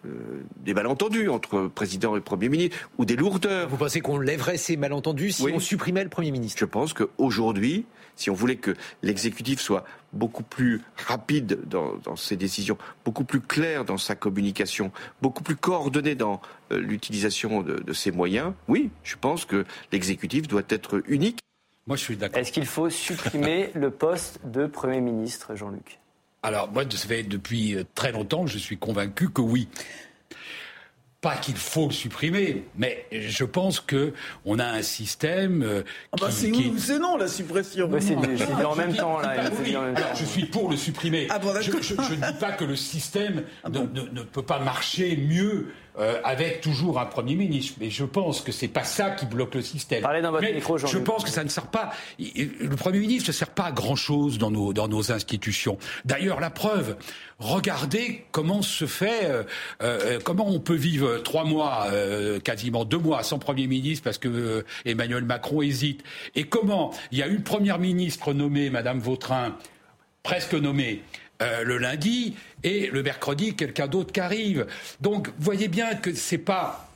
des 0.64 0.74
malentendus 0.74 1.28
entre 1.28 1.68
président 1.68 2.16
et 2.16 2.20
Premier 2.20 2.48
ministre, 2.48 2.90
ou 2.96 3.04
des 3.04 3.16
lourdeurs. 3.16 3.68
Vous 3.68 3.76
pensez 3.76 4.00
qu'on 4.00 4.18
lèverait 4.18 4.56
ces 4.56 4.76
malentendus 4.76 5.32
si 5.32 5.42
on 5.52 5.58
supprimait 5.58 6.04
le 6.04 6.10
Premier 6.10 6.30
ministre? 6.30 6.58
Je 6.60 6.64
pense 6.64 6.94
qu'aujourd'hui, 6.94 7.84
si 8.18 8.30
on 8.30 8.34
voulait 8.34 8.56
que 8.56 8.74
l'exécutif 9.02 9.60
soit 9.60 9.84
beaucoup 10.12 10.42
plus 10.42 10.82
rapide 10.96 11.60
dans, 11.66 12.16
ses 12.16 12.36
décisions, 12.36 12.76
beaucoup 13.04 13.24
plus 13.24 13.40
clair 13.40 13.84
dans 13.84 13.96
sa 13.96 14.14
communication, 14.14 14.90
beaucoup 15.22 15.42
plus 15.42 15.56
coordonné 15.56 16.14
dans 16.14 16.40
euh, 16.72 16.78
l'utilisation 16.78 17.62
de, 17.62 17.92
ses 17.92 18.10
moyens, 18.10 18.52
oui, 18.66 18.90
je 19.04 19.16
pense 19.16 19.44
que 19.44 19.64
l'exécutif 19.92 20.48
doit 20.48 20.62
être 20.68 21.02
unique. 21.06 21.40
Moi, 21.86 21.96
je 21.96 22.02
suis 22.02 22.16
d'accord. 22.16 22.38
Est-ce 22.38 22.52
qu'il 22.52 22.66
faut 22.66 22.90
supprimer 22.90 23.70
le 23.74 23.90
poste 23.90 24.40
de 24.44 24.66
Premier 24.66 25.00
ministre, 25.00 25.54
Jean-Luc? 25.54 26.00
Alors 26.42 26.70
moi, 26.70 26.84
ça 26.88 27.08
fait 27.08 27.22
depuis 27.22 27.76
très 27.94 28.12
longtemps 28.12 28.44
que 28.44 28.50
je 28.50 28.58
suis 28.58 28.78
convaincu 28.78 29.30
que 29.30 29.40
oui. 29.40 29.68
Pas 31.20 31.34
qu'il 31.36 31.56
faut 31.56 31.88
le 31.88 31.92
supprimer, 31.92 32.64
mais 32.76 33.04
je 33.10 33.42
pense 33.42 33.80
que 33.80 34.12
on 34.44 34.60
a 34.60 34.64
un 34.64 34.82
système. 34.82 35.64
Euh, 35.64 35.82
ah 36.12 36.16
bah 36.20 36.28
c'est 36.30 36.52
c'est 36.78 37.00
non 37.00 37.16
la 37.16 37.26
suppression. 37.26 37.90
c'est 37.98 38.64
en 38.64 38.76
même 38.76 38.94
temps 38.94 39.18
là. 39.18 39.50
je 40.14 40.24
suis 40.24 40.44
pour 40.44 40.70
le 40.70 40.76
supprimer. 40.76 41.26
Ah 41.28 41.40
je, 41.60 41.72
ne 41.72 42.14
dis 42.14 42.38
pas 42.38 42.52
que 42.52 42.64
le 42.64 42.76
système 42.76 43.42
ah 43.64 43.68
ne, 43.68 43.80
ne, 43.80 44.22
peut 44.22 44.42
pas 44.42 44.60
marcher 44.60 45.16
mieux 45.16 45.72
euh, 45.98 46.20
avec 46.24 46.60
toujours 46.60 47.00
un 47.00 47.06
Premier 47.06 47.34
ministre. 47.34 47.76
Mais 47.80 47.90
je 47.90 48.04
pense 48.04 48.40
que 48.40 48.52
c'est 48.52 48.68
pas 48.68 48.84
ça 48.84 49.10
qui 49.10 49.26
bloque 49.26 49.54
le 49.54 49.62
système. 49.62 50.02
Parlez 50.02 50.22
dans 50.22 50.30
votre 50.30 50.44
micro, 50.52 50.78
Je 50.78 50.98
pense 50.98 51.24
que 51.24 51.30
ça 51.30 51.42
ne 51.42 51.48
sert 51.48 51.66
pas. 51.66 51.90
Le 52.18 52.76
Premier 52.76 53.00
ministre 53.00 53.30
ne 53.30 53.32
sert 53.32 53.50
pas 53.50 53.64
à 53.64 53.72
grand 53.72 53.96
chose 53.96 54.38
dans 54.38 54.50
nos, 54.50 54.72
dans 54.72 54.86
nos 54.86 55.10
institutions. 55.10 55.78
D'ailleurs, 56.04 56.40
la 56.40 56.50
preuve, 56.50 56.96
regardez 57.38 58.24
comment 58.30 58.62
se 58.62 58.86
fait, 58.86 59.24
euh, 59.24 59.42
euh, 59.82 60.20
comment 60.22 60.48
on 60.48 60.60
peut 60.60 60.74
vivre 60.74 61.18
trois 61.18 61.44
mois, 61.44 61.88
quasiment 62.44 62.84
deux 62.84 62.98
mois 62.98 63.22
sans 63.22 63.38
Premier 63.38 63.66
ministre 63.66 64.04
parce 64.04 64.18
que 64.18 64.64
Emmanuel 64.84 65.24
Macron 65.24 65.62
hésite. 65.62 66.02
Et 66.34 66.44
comment 66.44 66.92
il 67.10 67.18
y 67.18 67.22
a 67.22 67.26
une 67.26 67.42
Première 67.42 67.78
ministre 67.78 68.32
nommée, 68.32 68.70
Madame 68.70 68.98
Vautrin, 68.98 69.56
presque 70.22 70.54
nommée. 70.54 71.02
Euh, 71.40 71.62
le 71.62 71.78
lundi 71.78 72.34
et 72.64 72.88
le 72.88 73.00
mercredi 73.04 73.54
quelqu'un 73.54 73.86
d'autre 73.86 74.12
qui 74.12 74.18
arrive. 74.18 74.66
Donc 75.00 75.30
voyez 75.38 75.68
bien 75.68 75.94
que 75.94 76.12
c'est 76.12 76.36
pas 76.36 76.88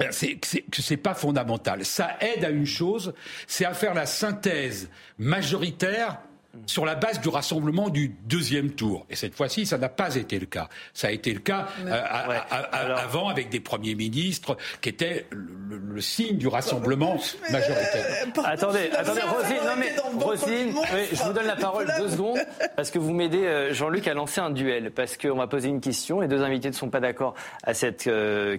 euh, 0.00 0.10
c'est 0.10 0.96
pas 0.96 1.14
fondamental. 1.14 1.84
Ça 1.84 2.16
aide 2.20 2.44
à 2.44 2.50
une 2.50 2.66
chose, 2.66 3.14
c'est 3.46 3.64
à 3.64 3.74
faire 3.74 3.94
la 3.94 4.06
synthèse 4.06 4.88
majoritaire 5.18 6.18
sur 6.66 6.84
la 6.84 6.94
base 6.94 7.20
du 7.20 7.28
rassemblement 7.28 7.88
du 7.88 8.14
deuxième 8.24 8.70
tour. 8.70 9.06
Et 9.10 9.16
cette 9.16 9.34
fois-ci, 9.34 9.66
ça 9.66 9.78
n'a 9.78 9.88
pas 9.88 10.14
été 10.16 10.38
le 10.38 10.46
cas. 10.46 10.68
Ça 10.92 11.08
a 11.08 11.10
été 11.10 11.32
le 11.32 11.40
cas 11.40 11.68
euh, 11.86 12.02
avant 12.96 13.28
avec 13.28 13.50
des 13.50 13.60
premiers 13.60 13.94
ministres 13.94 14.56
qui 14.80 14.88
étaient 14.88 15.26
le, 15.30 16.00
signe 16.00 16.36
du 16.36 16.46
rassemblement 16.46 17.18
majoritaire. 17.50 18.06
Euh, 18.38 18.42
attendez, 18.44 18.88
attendez, 18.96 19.20
Rosine, 19.22 19.56
non 19.64 19.76
mais 19.76 20.24
Rosine, 20.24 20.74
je 21.12 21.22
vous 21.24 21.32
donne 21.32 21.46
la 21.46 21.56
parole 21.56 21.92
deux 21.98 22.10
secondes 22.10 22.38
parce 22.76 22.92
que 22.92 23.00
vous 23.00 23.12
m'aidez, 23.12 23.44
euh, 23.44 23.74
Jean-Luc, 23.74 24.06
à 24.06 24.14
lancer 24.14 24.40
un 24.40 24.50
duel 24.50 24.92
parce 24.92 25.16
qu'on 25.16 25.34
va 25.34 25.48
poser 25.48 25.68
une 25.68 25.80
question. 25.80 26.20
Les 26.20 26.28
deux 26.28 26.42
invités 26.42 26.68
ne 26.68 26.74
sont 26.74 26.90
pas 26.90 27.00
d'accord 27.00 27.34
à 27.64 27.74
cette 27.74 28.08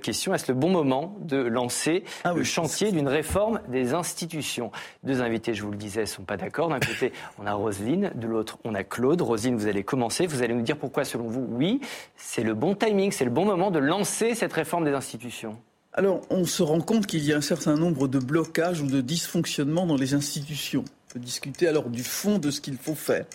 question. 0.02 0.34
Est-ce 0.34 0.52
le 0.52 0.58
bon 0.58 0.70
moment 0.70 1.16
de 1.22 1.38
lancer 1.38 2.04
ah 2.26 2.34
le 2.34 2.44
chantier 2.44 2.92
d'une 2.92 3.08
réforme 3.08 3.62
des 3.70 3.94
institutions? 3.94 4.72
Deux 5.04 5.22
invités, 5.22 5.54
je 5.54 5.64
vous 5.64 5.72
le 5.72 5.78
disais, 5.78 6.02
ne 6.02 6.06
sont 6.06 6.24
pas 6.24 6.38
d'accord. 6.38 6.70
D'un 6.70 6.80
côté, 6.80 7.14
on 7.42 7.48
a 7.48 7.54
De 7.98 8.28
l'autre, 8.28 8.60
on 8.64 8.76
a 8.76 8.84
Claude. 8.84 9.22
Rosine, 9.22 9.56
vous 9.56 9.68
allez 9.68 9.84
commencer. 9.84 10.28
Vous 10.28 10.44
allez 10.44 10.54
nous 10.54 10.62
dire 10.62 10.78
pourquoi, 10.78 11.06
selon 11.06 11.28
vous, 11.28 11.46
oui, 11.50 11.82
c'est 12.16 12.44
le 12.44 12.54
bon 12.54 12.76
timing, 12.76 13.12
c'est 13.12 13.26
le 13.26 13.32
bon 13.32 13.46
moment 13.46 13.72
de 13.72 13.80
lancer 13.80 14.36
cette 14.36 14.54
réforme 14.54 14.86
des 14.86 14.92
institutions. 14.92 15.58
Alors, 15.94 16.22
on 16.30 16.46
se 16.46 16.62
rend 16.62 16.82
compte 16.82 17.08
qu'il 17.08 17.24
y 17.26 17.34
a 17.34 17.38
un 17.38 17.42
certain 17.42 17.76
nombre 17.76 18.08
de 18.08 18.20
blocages 18.20 18.82
ou 18.82 18.86
de 18.86 19.02
dysfonctionnements 19.02 19.88
dans 19.88 19.96
les 19.96 20.14
institutions. 20.14 20.86
On 20.86 21.14
peut 21.14 21.20
discuter 21.20 21.68
alors 21.68 21.90
du 21.90 22.04
fond 22.04 22.38
de 22.38 22.52
ce 22.52 22.62
qu'il 22.62 22.78
faut 22.78 22.94
faire. 22.94 23.26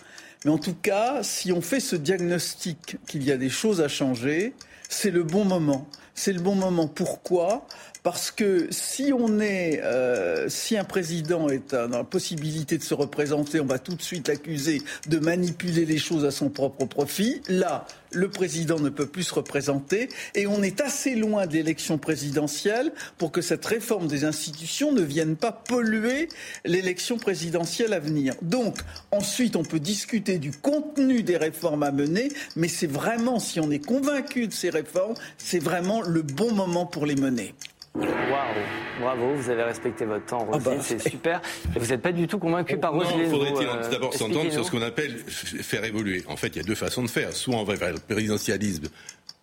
Mais 0.45 0.51
en 0.51 0.57
tout 0.57 0.75
cas, 0.81 1.21
si 1.21 1.51
on 1.51 1.59
fait 1.59 1.81
ce 1.81 1.97
diagnostic 1.97 2.97
qu'il 3.07 3.23
y 3.23 3.31
a 3.31 3.37
des 3.37 3.49
choses 3.49 3.81
à 3.81 3.89
changer, 3.89 4.53
c'est 4.87 5.11
le 5.11 5.23
bon 5.23 5.43
moment. 5.43 5.85
C'est 6.15 6.31
le 6.31 6.39
bon 6.39 6.55
moment. 6.55 6.87
Pourquoi? 6.87 7.67
Parce 8.01 8.29
que 8.29 8.67
si 8.69 9.11
on 9.11 9.39
est, 9.39 9.81
euh, 9.83 10.47
si 10.47 10.77
un 10.77 10.83
président 10.83 11.49
est 11.49 11.73
dans 11.73 11.89
la 11.89 12.03
possibilité 12.03 12.77
de 12.77 12.83
se 12.83 12.93
représenter, 12.93 13.59
on 13.59 13.65
va 13.65 13.79
tout 13.79 13.95
de 13.95 14.01
suite 14.01 14.27
l'accuser 14.27 14.81
de 15.07 15.17
manipuler 15.17 15.85
les 15.85 15.97
choses 15.97 16.23
à 16.23 16.31
son 16.31 16.49
propre 16.49 16.85
profit. 16.85 17.41
Là, 17.49 17.87
le 18.11 18.29
président 18.29 18.79
ne 18.79 18.89
peut 18.89 19.07
plus 19.07 19.23
se 19.23 19.33
représenter 19.33 20.09
et 20.35 20.47
on 20.47 20.63
est 20.63 20.81
assez 20.81 21.15
loin 21.15 21.47
de 21.47 21.53
l'élection 21.53 21.97
présidentielle 21.97 22.91
pour 23.17 23.31
que 23.31 23.41
cette 23.41 23.65
réforme 23.65 24.07
des 24.07 24.23
institutions 24.23 24.91
ne 24.91 25.01
vienne 25.01 25.35
pas 25.35 25.51
polluer 25.51 26.29
l'élection 26.63 27.17
présidentielle 27.17 27.91
à 27.91 27.99
venir. 27.99 28.35
Donc, 28.41 28.77
ensuite, 29.11 29.55
on 29.55 29.63
peut 29.63 29.79
discuter 29.79 30.37
du 30.37 30.51
contenu 30.51 31.23
des 31.23 31.37
réformes 31.37 31.83
à 31.83 31.91
mener, 31.91 32.29
mais 32.55 32.67
c'est 32.67 32.87
vraiment, 32.87 33.39
si 33.39 33.59
on 33.59 33.71
est 33.71 33.83
convaincu 33.83 34.47
de 34.47 34.53
ces 34.53 34.69
réformes, 34.69 35.15
c'est 35.37 35.59
vraiment 35.59 36.03
le 36.07 36.21
bon 36.21 36.53
moment 36.53 36.85
pour 36.85 37.05
les 37.05 37.15
mener. 37.15 37.53
Waouh, 37.95 38.07
bravo, 38.99 39.35
vous 39.35 39.49
avez 39.49 39.63
respecté 39.63 40.03
votre 40.05 40.25
temps, 40.25 40.45
ah 40.51 40.55
Rosine, 40.57 40.75
bah, 40.75 40.81
c'est 40.81 40.99
super. 40.99 41.41
Et 41.73 41.79
vous 41.79 41.85
n'êtes 41.85 42.01
pas 42.01 42.11
du 42.11 42.27
tout 42.27 42.39
convaincu 42.39 42.77
par 42.77 42.91
Rosine. 42.93 43.19
il 43.19 43.29
faudrait 43.29 43.53
euh, 43.65 43.89
d'abord 43.89 44.13
s'entendre 44.13 44.51
sur 44.51 44.65
ce 44.65 44.71
qu'on 44.71 44.81
appelle 44.81 45.17
faire 45.27 45.85
évoluer. 45.85 46.23
En 46.27 46.35
fait, 46.35 46.47
il 46.47 46.57
y 46.57 46.59
a 46.59 46.63
deux 46.63 46.75
façons 46.75 47.03
de 47.03 47.09
faire. 47.09 47.31
Soit 47.31 47.55
on 47.55 47.63
va 47.63 47.75
vers 47.75 47.93
le 47.93 47.99
présidentialisme 47.99 48.87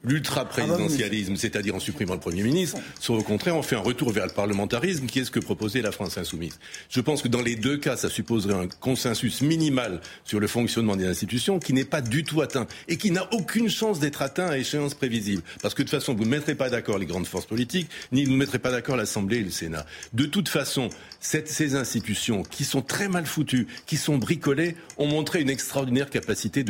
l'ultra-présidentialisme, 0.04 1.36
c'est-à-dire 1.36 1.74
en 1.74 1.80
supprimant 1.80 2.14
le 2.14 2.20
Premier 2.20 2.42
ministre, 2.42 2.78
soit 3.00 3.16
au 3.16 3.22
contraire, 3.22 3.56
on 3.56 3.62
fait 3.62 3.76
un 3.76 3.80
retour 3.80 4.10
vers 4.10 4.26
le 4.26 4.32
parlementarisme, 4.32 5.06
qui 5.06 5.20
est 5.20 5.24
ce 5.24 5.30
que 5.30 5.40
proposait 5.40 5.82
la 5.82 5.92
France 5.92 6.18
insoumise. 6.18 6.58
Je 6.88 7.00
pense 7.00 7.22
que 7.22 7.28
dans 7.28 7.42
les 7.42 7.56
deux 7.56 7.76
cas, 7.76 7.96
ça 7.96 8.08
supposerait 8.08 8.54
un 8.54 8.68
consensus 8.80 9.40
minimal 9.42 10.00
sur 10.24 10.40
le 10.40 10.46
fonctionnement 10.46 10.96
des 10.96 11.06
institutions 11.06 11.58
qui 11.58 11.72
n'est 11.72 11.84
pas 11.84 12.00
du 12.00 12.24
tout 12.24 12.40
atteint 12.40 12.66
et 12.88 12.96
qui 12.96 13.10
n'a 13.10 13.32
aucune 13.32 13.68
chance 13.68 14.00
d'être 14.00 14.22
atteint 14.22 14.48
à 14.48 14.58
échéance 14.58 14.94
prévisible. 14.94 15.42
Parce 15.62 15.74
que 15.74 15.82
de 15.82 15.88
toute 15.88 15.98
façon, 15.98 16.14
vous 16.14 16.24
ne 16.24 16.30
mettrez 16.30 16.54
pas 16.54 16.70
d'accord 16.70 16.98
les 16.98 17.06
grandes 17.06 17.26
forces 17.26 17.46
politiques, 17.46 17.88
ni 18.10 18.24
vous 18.24 18.32
ne 18.32 18.36
mettrez 18.36 18.58
pas 18.58 18.70
d'accord 18.70 18.96
l'Assemblée 18.96 19.38
et 19.38 19.42
le 19.42 19.50
Sénat. 19.50 19.86
De 20.12 20.24
toute 20.26 20.48
façon, 20.48 20.88
ces 21.20 21.74
institutions 21.76 22.42
qui 22.42 22.64
sont 22.64 22.82
très 22.82 23.08
mal 23.08 23.26
foutues, 23.26 23.66
qui 23.86 23.96
sont 23.96 24.18
bricolées, 24.18 24.74
ont 24.98 25.06
montré 25.06 25.40
une 25.40 25.50
extraordinaire 25.50 26.10
capacité 26.10 26.64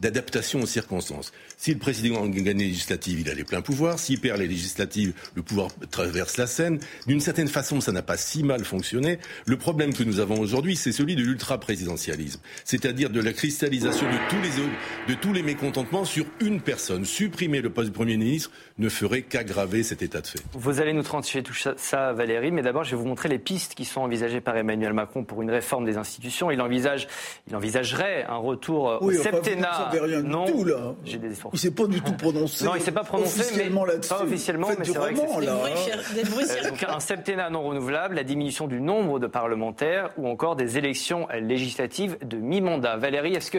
d'adaptation 0.00 0.62
aux 0.62 0.66
circonstances. 0.66 1.32
Si 1.56 1.72
le 1.72 1.78
président 1.78 2.24
les 2.58 2.66
législatives, 2.66 3.20
il 3.20 3.30
a 3.30 3.34
les 3.34 3.44
pleins 3.44 3.62
pouvoirs. 3.62 3.98
S'il 3.98 4.20
perd 4.20 4.38
les 4.38 4.48
législatives, 4.48 5.12
le 5.34 5.42
pouvoir 5.42 5.68
traverse 5.90 6.36
la 6.36 6.46
scène. 6.46 6.78
D'une 7.06 7.20
certaine 7.20 7.48
façon, 7.48 7.80
ça 7.80 7.92
n'a 7.92 8.02
pas 8.02 8.16
si 8.16 8.42
mal 8.42 8.64
fonctionné. 8.64 9.18
Le 9.46 9.56
problème 9.56 9.92
que 9.92 10.02
nous 10.02 10.20
avons 10.20 10.38
aujourd'hui, 10.38 10.76
c'est 10.76 10.92
celui 10.92 11.16
de 11.16 11.22
l'ultra-présidentialisme. 11.22 12.40
C'est-à-dire 12.64 13.10
de 13.10 13.20
la 13.20 13.32
cristallisation 13.32 14.06
de 14.06 14.16
tous, 14.30 14.42
les, 14.42 15.14
de 15.14 15.20
tous 15.20 15.32
les 15.32 15.42
mécontentements 15.42 16.04
sur 16.04 16.26
une 16.40 16.60
personne. 16.60 17.04
Supprimer 17.04 17.60
le 17.60 17.70
poste 17.70 17.88
de 17.88 17.94
Premier 17.94 18.16
ministre 18.16 18.50
ne 18.78 18.88
ferait 18.88 19.22
qu'aggraver 19.22 19.82
cet 19.82 20.02
état 20.02 20.20
de 20.20 20.26
fait. 20.26 20.40
Vous 20.52 20.80
allez 20.80 20.92
nous 20.92 21.02
transférer 21.02 21.42
tout 21.42 21.54
ça, 21.54 22.12
Valérie, 22.12 22.50
mais 22.50 22.62
d'abord, 22.62 22.84
je 22.84 22.90
vais 22.92 22.96
vous 22.96 23.06
montrer 23.06 23.28
les 23.28 23.38
pistes 23.38 23.74
qui 23.74 23.84
sont 23.84 24.00
envisagées 24.00 24.40
par 24.40 24.56
Emmanuel 24.56 24.92
Macron 24.92 25.24
pour 25.24 25.42
une 25.42 25.50
réforme 25.50 25.84
des 25.84 25.96
institutions. 25.96 26.50
Il, 26.50 26.60
envisage, 26.60 27.06
il 27.48 27.54
envisagerait 27.56 28.24
un 28.28 28.36
retour 28.36 28.98
au 29.00 29.12
septennat. 29.12 29.90
non, 30.24 30.46
tout, 30.46 30.64
là. 30.64 30.94
J'ai 31.04 31.18
des 31.18 31.34
il 31.52 31.58
s'est 31.58 31.70
pas 31.70 31.86
du 31.86 32.00
tout 32.00 32.12
prononcé. 32.12 32.43
Non, 32.62 32.74
il 32.74 32.82
s'est 32.82 32.92
pas 32.92 33.04
prononcé, 33.04 33.40
officiellement 33.40 33.84
mais 33.86 34.06
pas 34.06 34.22
officiellement, 34.22 34.68
mais 34.78 34.84
c'est 34.84 34.98
vrai 34.98 35.14
que 35.14 36.46
c'est 36.46 36.68
donc 36.68 36.82
un 36.82 37.00
septennat 37.00 37.50
non 37.50 37.62
renouvelable, 37.62 38.14
la 38.14 38.24
diminution 38.24 38.66
du 38.66 38.80
nombre 38.80 39.18
de 39.18 39.26
parlementaires 39.26 40.10
ou 40.16 40.28
encore 40.28 40.56
des 40.56 40.78
élections 40.78 41.26
législatives 41.40 42.16
de 42.22 42.36
mi-mandat. 42.36 42.96
Valérie, 42.96 43.34
est-ce 43.34 43.50
que 43.50 43.58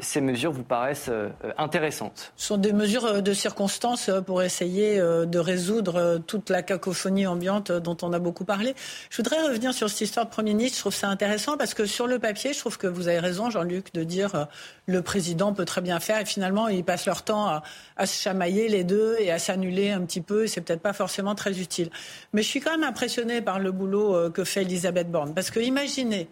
ces 0.00 0.20
mesures 0.20 0.52
vous 0.52 0.62
paraissent 0.62 1.08
euh, 1.08 1.28
intéressantes? 1.58 2.32
Ce 2.36 2.48
sont 2.48 2.56
des 2.56 2.72
mesures 2.72 3.04
euh, 3.06 3.20
de 3.20 3.32
circonstance 3.32 4.08
euh, 4.08 4.20
pour 4.20 4.42
essayer 4.42 4.98
de 4.98 5.38
résoudre 5.38 6.18
toute 6.26 6.50
la 6.50 6.62
cacophonie 6.62 7.26
ambiante 7.26 7.72
dont 7.72 7.96
on 8.02 8.12
a 8.12 8.18
beaucoup 8.18 8.44
parlé. 8.44 8.74
Je 9.10 9.16
voudrais 9.18 9.40
revenir 9.42 9.72
sur 9.72 9.88
cette 9.88 10.00
histoire 10.00 10.26
de 10.26 10.30
Premier 10.30 10.54
ministre. 10.54 10.76
Je 10.76 10.80
trouve 10.80 10.94
ça 10.94 11.08
intéressant 11.08 11.56
parce 11.56 11.74
que 11.74 11.86
sur 11.86 12.06
le 12.06 12.18
papier, 12.18 12.52
je 12.52 12.58
trouve 12.58 12.78
que 12.78 12.86
vous 12.86 13.08
avez 13.08 13.18
raison, 13.18 13.50
Jean-Luc, 13.50 13.92
de 13.94 14.04
dire 14.04 14.46
le 14.86 15.02
président 15.02 15.52
peut 15.52 15.64
très 15.64 15.80
bien 15.80 16.00
faire 16.00 16.20
et 16.20 16.24
finalement, 16.24 16.68
ils 16.68 16.84
passent 16.84 17.06
leur 17.06 17.22
temps 17.22 17.46
à, 17.46 17.62
à 17.96 18.06
se 18.06 18.20
chamailler 18.24 18.68
les 18.68 18.84
deux 18.84 19.16
et 19.18 19.30
à 19.30 19.38
s'annuler 19.38 19.90
un 19.90 20.00
petit 20.00 20.20
peu. 20.20 20.46
C'est 20.46 20.62
peut-être 20.62 20.80
pas 20.80 20.92
forcément 20.92 21.34
très 21.34 21.60
utile. 21.60 21.90
Mais 22.32 22.42
je 22.42 22.48
suis 22.48 22.60
quand 22.60 22.70
même 22.70 22.84
impressionnée 22.84 23.42
par 23.42 23.58
le 23.58 23.70
boulot 23.70 24.14
euh, 24.14 24.30
que 24.30 24.44
fait 24.44 24.62
Elisabeth 24.62 25.10
Borne. 25.10 25.34
Parce 25.34 25.50
que 25.50 25.60
imaginez 25.60 26.28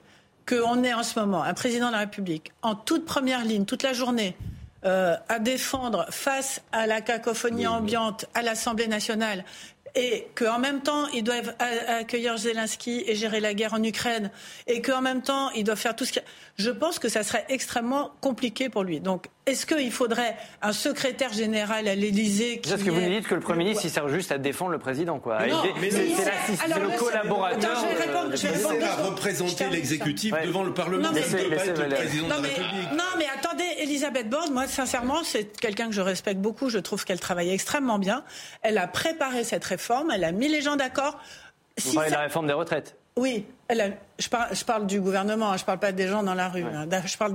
qu'on 0.49 0.83
est 0.83 0.95
en 0.95 1.03
ce 1.03 1.19
moment 1.19 1.43
un 1.43 1.55
président 1.55 1.89
de 1.89 1.93
la 1.93 2.01
République 2.01 2.53
en 2.63 2.75
toute 2.75 3.05
première 3.05 3.45
ligne, 3.45 3.65
toute 3.65 3.83
la 3.83 3.93
journée, 3.93 4.37
euh, 4.85 5.15
à 5.29 5.39
défendre 5.39 6.07
face 6.11 6.63
à 6.73 6.87
la 6.87 7.01
cacophonie 7.01 7.67
ambiante 7.67 8.25
à 8.35 8.43
l'Assemblée 8.43 8.89
nationale 8.89 9.45
et 9.95 10.29
qu'en 10.35 10.59
même 10.59 10.81
temps, 10.81 11.07
ils 11.09 11.23
doivent 11.23 11.55
accueillir 11.59 12.37
Zelensky 12.37 13.05
et 13.07 13.15
gérer 13.15 13.41
la 13.41 13.55
guerre 13.55 13.75
en 13.75 13.83
Ukraine, 13.83 14.31
et 14.67 14.81
qu'en 14.81 15.03
même 15.03 15.23
temps, 15.23 15.51
ils 15.51 15.65
doivent 15.65 15.79
faire 15.79 15.95
tout 15.95 16.05
ce 16.05 16.13
qui... 16.13 16.21
Je 16.57 16.71
pense 16.71 16.99
que 16.99 17.09
ça 17.09 17.23
serait 17.23 17.45
extrêmement 17.49 18.13
compliqué 18.21 18.69
pour 18.69 18.85
lui. 18.85 19.01
Donc, 19.01 19.27
est-ce 19.45 19.67
qu'il 19.67 19.91
faudrait 19.91 20.37
un 20.61 20.73
secrétaire 20.73 21.33
général 21.33 21.89
à 21.89 21.95
l'Élysée 21.97 22.61
qui. 22.61 22.73
Est-ce 22.73 22.85
que 22.85 22.91
vous 22.91 23.01
nous 23.01 23.11
dites 23.11 23.27
que 23.27 23.35
le 23.35 23.41
Premier 23.41 23.65
ministre, 23.65 23.85
il 23.85 23.91
sert 23.91 24.09
juste 24.09 24.31
à 24.31 24.39
défendre 24.39 24.71
le 24.71 24.79
président, 24.79 25.19
quoi 25.19 25.39
C'est 25.41 26.69
le 26.69 26.99
collaborateur. 26.99 27.85
C'est 28.37 28.83
à 28.83 28.95
représenter 29.03 29.69
l'exécutif 29.71 30.35
devant 30.45 30.63
le 30.63 30.73
Parlement. 30.73 31.09
Non, 31.09 31.11
mais, 31.13 31.23
pas 31.23 31.67
être 31.67 31.81
le 31.83 31.89
président 31.89 32.27
de 32.27 32.31
la 32.31 32.49
République. 32.49 32.93
Non, 32.93 33.05
mais 33.19 33.27
attendez, 33.37 33.65
Elisabeth 33.81 34.31
Borne, 34.31 34.53
moi, 34.53 34.69
sincèrement, 34.69 35.25
c'est 35.25 35.57
quelqu'un 35.59 35.89
que 35.89 35.95
je 35.95 36.01
respecte 36.01 36.41
beaucoup. 36.41 36.69
Je 36.69 36.79
trouve 36.79 37.05
qu'elle 37.05 37.21
travaille 37.21 37.51
extrêmement 37.51 37.99
bien. 37.99 38.23
Elle 38.63 38.79
a 38.79 38.87
préparé 38.87 39.43
cette 39.43 39.65
réforme, 39.65 40.13
elle 40.13 40.25
a 40.25 40.33
mis 40.33 40.49
les 40.49 40.61
gens 40.61 40.77
d'accord. 40.77 41.19
Vous 41.85 41.95
parlez 41.95 42.11
de 42.11 42.15
la 42.15 42.23
réforme 42.23 42.47
des 42.47 42.53
retraites? 42.53 42.97
Oui, 43.17 43.45
je, 43.71 44.65
parle, 44.65 44.87
du 44.87 45.01
gouvernement, 45.01 45.53
hein, 45.53 45.57
je 45.57 45.63
ne 45.63 45.67
parle 45.67 45.79
pas 45.79 45.93
des 45.93 46.09
gens 46.09 46.23
dans 46.23 46.35
la 46.35 46.49
rue. 46.49 46.63
Hein. 46.63 46.87
je 47.05 47.17
parle 47.17 47.35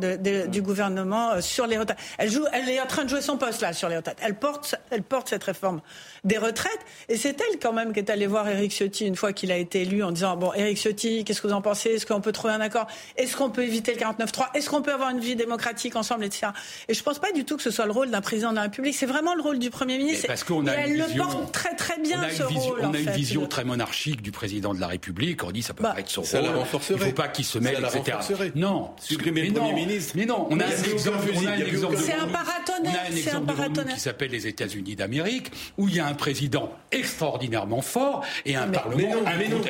du 0.49 0.61
gouvernement 0.61 1.31
euh, 1.31 1.41
sur 1.41 1.67
les 1.67 1.77
retraites. 1.77 1.97
Elle, 2.17 2.29
joue, 2.29 2.45
elle 2.53 2.69
est 2.69 2.79
en 2.79 2.85
train 2.85 3.03
de 3.03 3.09
jouer 3.09 3.21
son 3.21 3.37
poste 3.37 3.61
là 3.61 3.73
sur 3.73 3.89
les 3.89 3.97
retraites. 3.97 4.17
Elle 4.21 4.35
porte, 4.35 4.75
elle 4.91 5.03
porte 5.03 5.29
cette 5.29 5.43
réforme 5.43 5.81
des 6.23 6.37
retraites. 6.37 6.79
Et 7.09 7.17
c'est 7.17 7.39
elle 7.41 7.59
quand 7.59 7.73
même 7.73 7.93
qui 7.93 7.99
est 7.99 8.09
allée 8.09 8.27
voir 8.27 8.47
Éric 8.47 8.71
Ciotti 8.71 9.05
une 9.05 9.15
fois 9.15 9.33
qu'il 9.33 9.51
a 9.51 9.57
été 9.57 9.81
élu 9.81 10.03
en 10.03 10.11
disant 10.11 10.37
bon 10.37 10.53
Éric 10.53 10.77
Ciotti, 10.77 11.23
qu'est-ce 11.23 11.41
que 11.41 11.47
vous 11.47 11.53
en 11.53 11.61
pensez? 11.61 11.89
Est-ce 11.91 12.05
qu'on 12.05 12.21
peut 12.21 12.31
trouver 12.31 12.53
un 12.53 12.61
accord? 12.61 12.87
Est-ce 13.15 13.35
qu'on 13.35 13.49
peut 13.49 13.63
éviter 13.63 13.93
le 13.93 13.99
49-3 13.99 14.55
Est-ce 14.55 14.69
qu'on 14.69 14.81
peut 14.81 14.93
avoir 14.93 15.09
une 15.09 15.19
vie 15.19 15.35
démocratique 15.35 15.95
ensemble, 15.95 16.25
etc. 16.25 16.47
Et 16.87 16.93
je 16.93 16.99
ne 16.99 17.03
pense 17.03 17.19
pas 17.19 17.31
du 17.31 17.45
tout 17.45 17.57
que 17.57 17.63
ce 17.63 17.71
soit 17.71 17.85
le 17.85 17.91
rôle 17.91 18.11
d'un 18.11 18.21
président 18.21 18.51
de 18.51 18.55
la 18.55 18.63
République. 18.63 18.95
C'est 18.95 19.05
vraiment 19.05 19.35
le 19.35 19.41
rôle 19.41 19.59
du 19.59 19.69
Premier 19.69 19.97
ministre. 19.97 20.27
parce 20.27 20.43
qu'on 20.43 20.67
a 20.67 20.73
et 20.73 20.81
elle 20.81 20.97
le 20.97 21.17
porte 21.17 21.51
très 21.51 21.75
très 21.75 21.99
bien 21.99 22.21
ce 22.29 22.43
rôle. 22.43 22.79
On 22.83 22.93
a 22.93 22.99
une 22.99 23.09
vision 23.11 23.45
très 23.47 23.63
monarchique 23.63 24.21
du 24.21 24.31
président 24.31 24.73
de 24.73 24.79
la 24.79 24.87
République. 24.87 25.43
On 25.43 25.51
dit 25.51 25.61
ça 25.61 25.73
peut 25.73 25.83
bah, 25.83 25.93
pas 25.93 25.99
être 25.99 26.09
son 26.23 26.31
ça 26.31 26.39
rôle. 26.39 26.49
La. 26.49 26.79
Il 26.89 26.95
ne 26.95 26.99
faut 26.99 27.11
pas 27.11 27.27
qu'il 27.27 27.45
se 27.45 27.59
mêle, 27.59 27.85
etc. 27.93 28.17
Non, 28.55 28.91
supprimer 28.99 29.43
le 29.43 29.53
Premier 29.53 29.73
ministre. 29.73 30.13
Mais 30.15 30.25
non, 30.25 30.47
on 30.49 30.59
a 30.59 30.65
un 30.65 30.69
exemple. 30.69 31.97
C'est 31.97 32.13
un 32.13 32.27
paratonnerre. 32.27 32.77
On 32.79 32.87
a 32.87 33.11
un 33.11 33.15
exemple 33.15 33.83
qui 33.93 33.99
s'appelle 33.99 34.31
les 34.31 34.47
États-Unis 34.47 34.95
d'Amérique, 34.95 35.51
où 35.77 35.87
il 35.87 35.95
y 35.95 35.99
a 35.99 36.07
un 36.07 36.13
président 36.13 36.71
extraordinairement 36.91 37.81
fort 37.81 38.23
et 38.45 38.55
un 38.55 38.67
parlement 38.67 39.15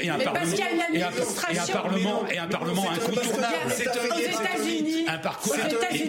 et 0.02 0.10
un 0.10 0.20
parlement 0.20 0.56
et 0.94 1.02
un 1.02 1.66
parlement 1.66 2.26
et 2.30 2.38
un 2.38 2.48
parlement 2.48 2.90
incontournable. 2.92 3.54
C'est 3.70 3.88
aux 3.88 4.20
États-Unis. 4.20 5.06
Un 5.08 5.18
parcours. 5.18 5.56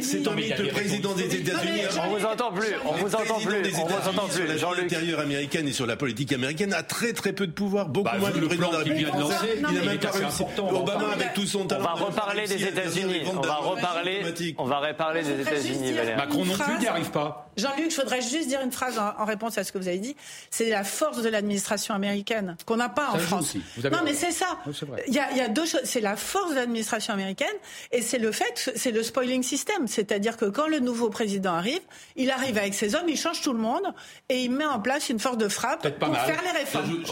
C'est 0.00 0.26
un 0.26 0.34
mythe. 0.34 0.58
Le 0.58 0.68
président 0.68 1.14
des 1.14 1.34
États-Unis. 1.34 1.82
On 2.04 2.16
vous 2.16 2.24
entend 2.24 2.52
plus. 2.52 2.74
On 2.84 2.92
vous 2.92 3.14
entend 3.14 3.38
plus. 3.38 3.72
On 3.74 3.86
vous 3.86 4.08
entend 4.08 4.28
plus. 4.28 4.58
Sur 4.58 4.74
l'intérieur 4.74 5.20
américaine 5.20 5.68
et 5.68 5.72
sur 5.72 5.86
la 5.86 5.96
politique 5.96 6.32
américaine 6.32 6.72
a 6.72 6.82
très 6.82 7.12
très 7.12 7.32
peu 7.32 7.46
de 7.46 7.52
pouvoir, 7.52 7.88
beaucoup 7.88 8.16
moins 8.18 8.30
que 8.30 8.38
le 8.38 8.46
président 8.46 8.68
de 8.68 8.72
la 8.72 8.78
République. 8.78 9.08
Il 9.70 9.78
a 9.78 9.82
même 9.84 9.98
pas 9.98 10.10
réussi. 10.10 10.27
Obama 10.58 11.12
avec 11.12 11.34
tout 11.34 11.46
son 11.46 11.66
talent. 11.66 11.82
On 11.94 11.96
va 11.96 12.04
reparler 12.06 12.46
des 12.46 12.64
États-Unis. 12.64 13.22
On 13.26 13.40
va 13.40 13.56
reparler. 13.56 14.22
On 14.58 14.64
va 14.64 14.78
reparler 14.78 15.22
des 15.22 15.40
États-Unis. 15.40 15.94
Macron 16.16 16.44
non 16.44 16.54
plus 16.54 16.78
n'y 16.78 16.86
arrive 16.86 17.10
pas. 17.10 17.48
Jean-Luc, 17.56 17.90
je 17.90 17.96
voudrais 17.96 18.20
juste 18.20 18.46
dire 18.48 18.60
une 18.60 18.70
phrase 18.70 18.98
en 18.98 19.24
réponse 19.24 19.58
à 19.58 19.64
ce 19.64 19.72
que 19.72 19.78
vous 19.78 19.88
avez 19.88 19.98
dit. 19.98 20.16
C'est 20.50 20.70
la 20.70 20.84
force 20.84 21.22
de 21.22 21.28
l'administration 21.28 21.94
américaine 21.94 22.56
qu'on 22.64 22.76
n'a 22.76 22.88
pas 22.88 23.10
en 23.10 23.18
France. 23.18 23.56
Non, 23.82 23.98
mais 24.04 24.14
c'est 24.14 24.30
ça. 24.30 24.58
Il 25.08 25.14
y, 25.14 25.18
a, 25.18 25.48
deux 25.48 25.66
choses. 25.66 25.80
C'est 25.84 26.00
la 26.00 26.16
force 26.16 26.50
de 26.50 26.56
l'administration 26.56 27.12
américaine 27.14 27.48
et 27.90 28.00
c'est 28.00 28.18
le 28.18 28.30
fait, 28.30 28.70
c'est 28.76 28.92
le 28.92 29.02
spoiling 29.02 29.42
system. 29.42 29.88
C'est-à-dire 29.88 30.36
que 30.36 30.44
quand 30.44 30.68
le 30.68 30.78
nouveau 30.78 31.10
président 31.10 31.54
arrive, 31.54 31.80
il 32.16 32.30
arrive 32.30 32.58
avec 32.58 32.74
ses 32.74 32.94
hommes, 32.94 33.08
il 33.08 33.16
change 33.16 33.40
tout 33.40 33.52
le 33.52 33.58
monde 33.58 33.92
et 34.28 34.42
il 34.44 34.50
met 34.52 34.66
en 34.66 34.78
place 34.78 35.08
une 35.08 35.18
force 35.18 35.38
de 35.38 35.48
frappe 35.48 35.88
pour 35.98 36.16
faire 36.16 36.40
les 36.42 36.58
réformes. 36.58 37.02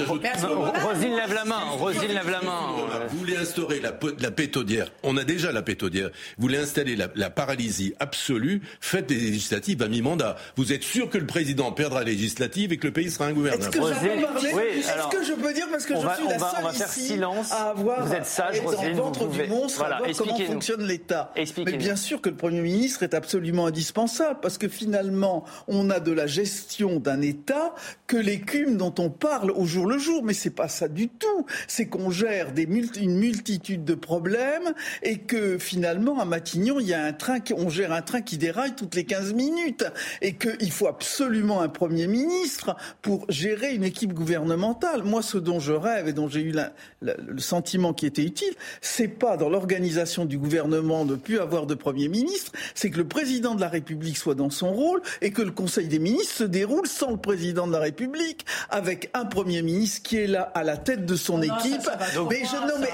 Rosine 0.85 1.17
lève 1.17 1.35
la 1.35 1.45
main. 1.45 1.61
Rosine 1.79 2.13
lève 2.13 2.31
la 2.31 2.43
main. 2.43 2.75
Vous 3.11 3.19
voulez 3.19 3.37
instaurer 3.37 3.81
la, 3.81 3.99
la 4.21 4.31
pétodière. 4.31 4.91
On 5.03 5.17
a 5.17 5.25
déjà 5.25 5.53
la 5.53 5.63
pétodière. 5.63 6.11
Vous 6.39 6.43
voulez 6.43 6.59
installer 6.59 6.97
la, 6.97 7.31
paralysie 7.31 7.95
absolue. 7.99 8.63
Faites 8.81 9.07
des 9.07 9.17
législatives 9.17 9.83
à 9.83 9.89
mi-mandat. 9.89 10.37
Vous 10.57 10.73
êtes 10.73 10.83
sûr 10.83 11.11
que 11.11 11.19
le 11.19 11.27
président 11.27 11.73
perdra 11.73 12.01
la 12.01 12.11
législative 12.11 12.73
et 12.73 12.77
que 12.77 12.87
le 12.87 12.93
pays 12.93 13.11
sera 13.11 13.27
ingouverné 13.27 13.59
Est-ce 13.59 13.71
que, 13.71 13.79
Est-ce 13.79 15.17
que 15.17 15.25
je 15.25 15.33
peux 15.33 15.53
dire 15.53 15.67
parce 15.71 15.87
que 15.87 15.95
je 15.95 16.01
suis 16.01 16.29
la 16.29 16.39
seule 16.39 16.89
ici 16.89 17.01
silence. 17.09 17.53
à 17.53 17.71
avoir 17.71 18.07
vous 18.07 18.15
êtes 18.15 18.27
sage, 18.27 18.63
dans 18.63 18.83
le 18.83 18.95
ventre 18.95 19.29
du 19.29 19.47
monstre, 19.47 19.83
à 19.83 19.99
voir 19.99 20.11
comment 20.17 20.39
fonctionne 20.39 20.87
l'État. 20.87 21.33
Mais 21.65 21.77
bien 21.77 21.97
sûr 21.97 22.21
que 22.21 22.29
le 22.29 22.37
Premier 22.37 22.61
ministre 22.61 23.03
est 23.03 23.15
absolument 23.15 23.67
indispensable 23.67 24.39
parce 24.41 24.59
que 24.59 24.69
finalement, 24.69 25.45
on 25.69 25.91
a 25.91 26.01
de 26.01 26.13
la 26.13 26.27
gestion 26.27 26.99
d'un 26.99 27.21
État 27.21 27.75
que 28.07 28.17
l'écume 28.17 28.77
dont 28.77 28.95
on 28.99 29.11
parle 29.11 29.51
au 29.51 29.65
jour 29.65 29.87
le 29.87 29.99
jour. 29.99 30.23
Mais 30.25 30.35
c'est 30.35 30.51
pas 30.51 30.69
ça 30.69 30.89
du 30.89 31.09
tout. 31.09 31.47
C'est 31.69 31.87
qu'on 31.87 32.11
gère 32.11 32.53
des 32.53 32.67
une 33.01 33.17
multitude 33.17 33.85
de 33.85 33.95
problèmes 33.95 34.75
et 35.03 35.19
que 35.19 35.59
finalement, 35.59 36.21
à 36.21 36.25
Matignon, 36.25 36.81
il 36.81 36.89
y 36.89 36.95
a 36.95 37.05
un 37.05 37.13
train, 37.13 37.39
on 37.57 37.69
gère 37.69 37.93
un 37.93 38.03
train 38.03 38.21
qui 38.21 38.39
déraille 38.39 38.75
toutes 38.75 38.95
les 38.95 39.05
15 39.05 39.33
minutes 39.35 39.85
et 40.23 40.35
qu'il 40.35 40.73
faut 40.73 40.89
absolument 40.89 41.61
un 41.61 41.69
Premier 41.69 42.07
ministre 42.07 42.77
pour 43.03 43.27
gérer 43.31 43.75
une 43.75 43.85
équipe 43.85 44.13
gouvernementale. 44.13 45.03
Moi, 45.03 45.23
ce 45.23 45.39
dont 45.39 45.61
je 45.61 45.73
rêve 45.73 46.09
et 46.09 46.13
dont 46.13 46.29
j'ai 46.29 46.41
eu 46.41 46.55
le 47.01 47.41
sentiment 47.41 47.93
qui 47.93 48.07
était 48.07 48.23
utile, 48.23 48.55
c'est 48.81 49.09
pas 49.09 49.37
dans 49.37 49.49
l'organisation 49.49 50.25
du 50.25 50.39
gouvernement 50.39 51.05
de 51.05 51.15
plus 51.15 51.39
avoir 51.39 51.67
de 51.67 51.75
Premier 51.75 52.09
ministre, 52.09 52.53
c'est 52.75 52.91
que 52.91 52.99
le 52.99 53.09
président 53.09 53.55
de 53.55 53.61
la 53.61 53.69
République 53.69 54.17
soit 54.17 54.35
dans 54.35 54.51
son 54.51 54.73
rôle 54.73 55.01
et 55.21 55.31
que 55.31 55.43
le 55.43 55.51
Conseil 55.51 55.89
des 55.89 55.99
ministres 55.99 56.35
se 56.35 56.45
déroule 56.45 56.87
sans 56.87 57.11
le 57.11 57.17
président 57.17 57.67
de 57.67 57.73
la 57.73 57.81
République, 57.81 58.45
avec 58.71 59.11
un 59.15 59.25
Premier 59.25 59.63
ministre 59.63 60.03
qui 60.03 60.17
est 60.17 60.27
là 60.27 60.43
à 60.55 60.63
la 60.63 60.77
tête 60.77 61.07
de 61.07 61.17
son 61.17 61.43
équipe. 61.43 61.89
mais 62.31 62.43
je, 62.45 62.57
non, 62.67 62.75
mais 62.81 62.86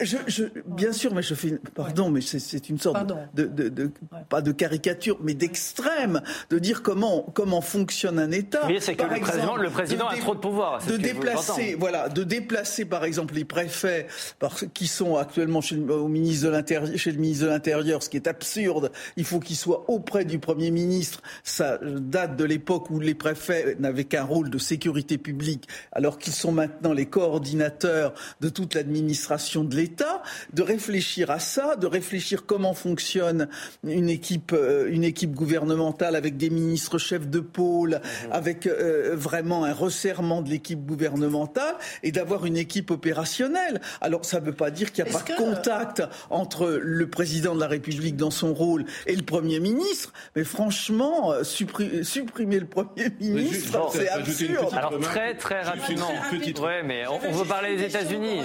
je, 0.00 0.44
bien 0.66 0.92
sûr, 0.92 1.14
mais 1.14 1.22
je 1.22 1.34
fais, 1.34 1.58
pardon, 1.74 2.10
mais 2.10 2.20
c'est 2.20 2.68
une 2.68 2.78
sorte 2.78 3.06
de, 3.34 3.46
de, 3.46 3.68
de, 3.68 3.90
pas 4.28 4.40
de 4.40 4.52
caricature, 4.52 5.18
mais 5.22 5.34
d'extrême, 5.34 6.22
de 6.50 6.58
dire 6.58 6.82
comment 6.82 7.22
comment 7.34 7.60
fonctionne 7.60 8.18
un 8.18 8.30
État. 8.30 8.62
Mais 8.66 8.80
c'est 8.80 8.94
que 8.94 9.02
le, 9.02 9.20
président, 9.20 9.56
le 9.56 9.70
président 9.70 10.08
a 10.08 10.16
trop 10.16 10.34
de 10.34 10.40
pouvoir. 10.40 10.84
De 10.86 10.96
déplacer, 10.96 11.76
voilà, 11.78 12.08
de 12.08 12.24
déplacer 12.24 12.84
par 12.84 13.04
exemple 13.04 13.34
les 13.34 13.44
préfets 13.44 14.06
qui 14.74 14.86
sont 14.86 15.16
actuellement 15.16 15.60
chez, 15.60 15.76
au 15.76 16.08
ministre 16.08 16.46
de 16.46 16.52
l'Intérieur, 16.52 16.96
chez 16.96 17.12
le 17.12 17.18
ministre 17.18 17.44
de 17.44 17.50
l'Intérieur, 17.50 18.02
ce 18.02 18.08
qui 18.08 18.16
est 18.16 18.26
absurde. 18.26 18.90
Il 19.16 19.24
faut 19.24 19.40
qu'ils 19.40 19.56
soient 19.56 19.84
auprès 19.88 20.24
du 20.24 20.38
Premier 20.38 20.70
ministre. 20.70 21.22
Ça 21.44 21.78
date 21.82 22.36
de 22.36 22.44
l'époque 22.44 22.90
où 22.90 23.00
les 23.00 23.14
préfets 23.14 23.76
n'avaient 23.78 24.04
qu'un 24.04 24.24
rôle 24.24 24.50
de 24.50 24.58
sécurité 24.58 25.18
publique, 25.18 25.68
alors 25.92 26.18
qu'ils 26.18 26.32
sont 26.32 26.52
maintenant 26.52 26.92
les 26.92 27.06
coordinateurs 27.06 28.14
de 28.40 28.48
toute 28.48 28.74
l'administration 28.74 29.27
de 29.28 29.76
l'État. 29.76 30.22
De 30.52 30.62
réfléchir 30.62 31.30
à 31.30 31.38
ça, 31.38 31.76
de 31.76 31.86
réfléchir 31.86 32.46
comment 32.46 32.74
fonctionne 32.74 33.48
une 33.84 34.08
équipe, 34.08 34.52
euh, 34.52 34.88
une 34.90 35.04
équipe 35.04 35.32
gouvernementale 35.32 36.16
avec 36.16 36.36
des 36.36 36.50
ministres 36.50 36.98
chefs 36.98 37.28
de 37.28 37.40
pôle, 37.40 38.00
mmh. 38.00 38.32
avec 38.32 38.66
euh, 38.66 39.14
vraiment 39.14 39.64
un 39.64 39.72
resserrement 39.72 40.42
de 40.42 40.50
l'équipe 40.50 40.84
gouvernementale 40.84 41.76
et 42.02 42.12
d'avoir 42.12 42.46
une 42.46 42.56
équipe 42.56 42.90
opérationnelle. 42.90 43.80
Alors 44.00 44.24
ça 44.24 44.40
ne 44.40 44.46
veut 44.46 44.52
pas 44.52 44.70
dire 44.70 44.92
qu'il 44.92 45.04
n'y 45.04 45.10
a 45.10 45.12
pas 45.12 45.24
de 45.24 45.36
contact 45.36 46.02
entre 46.30 46.78
le 46.82 47.08
président 47.08 47.54
de 47.54 47.60
la 47.60 47.68
République 47.68 48.16
dans 48.16 48.30
son 48.30 48.54
rôle 48.54 48.84
et 49.06 49.14
le 49.14 49.22
Premier 49.22 49.60
ministre, 49.60 50.12
mais 50.36 50.44
franchement, 50.44 51.32
euh, 51.32 51.42
supprimer 51.44 52.60
le 52.60 52.66
Premier 52.66 53.10
ministre, 53.20 53.90
c'est 53.92 54.08
absurde. 54.08 54.72
Alors 54.72 54.98
très 55.00 55.34
très 55.36 55.62
rapidement, 55.62 56.10
ouais, 56.62 56.82
mais 56.82 57.06
on, 57.06 57.30
veut 57.30 57.44
parler 57.44 57.76
des 57.76 57.84
États-Unis. 57.84 58.40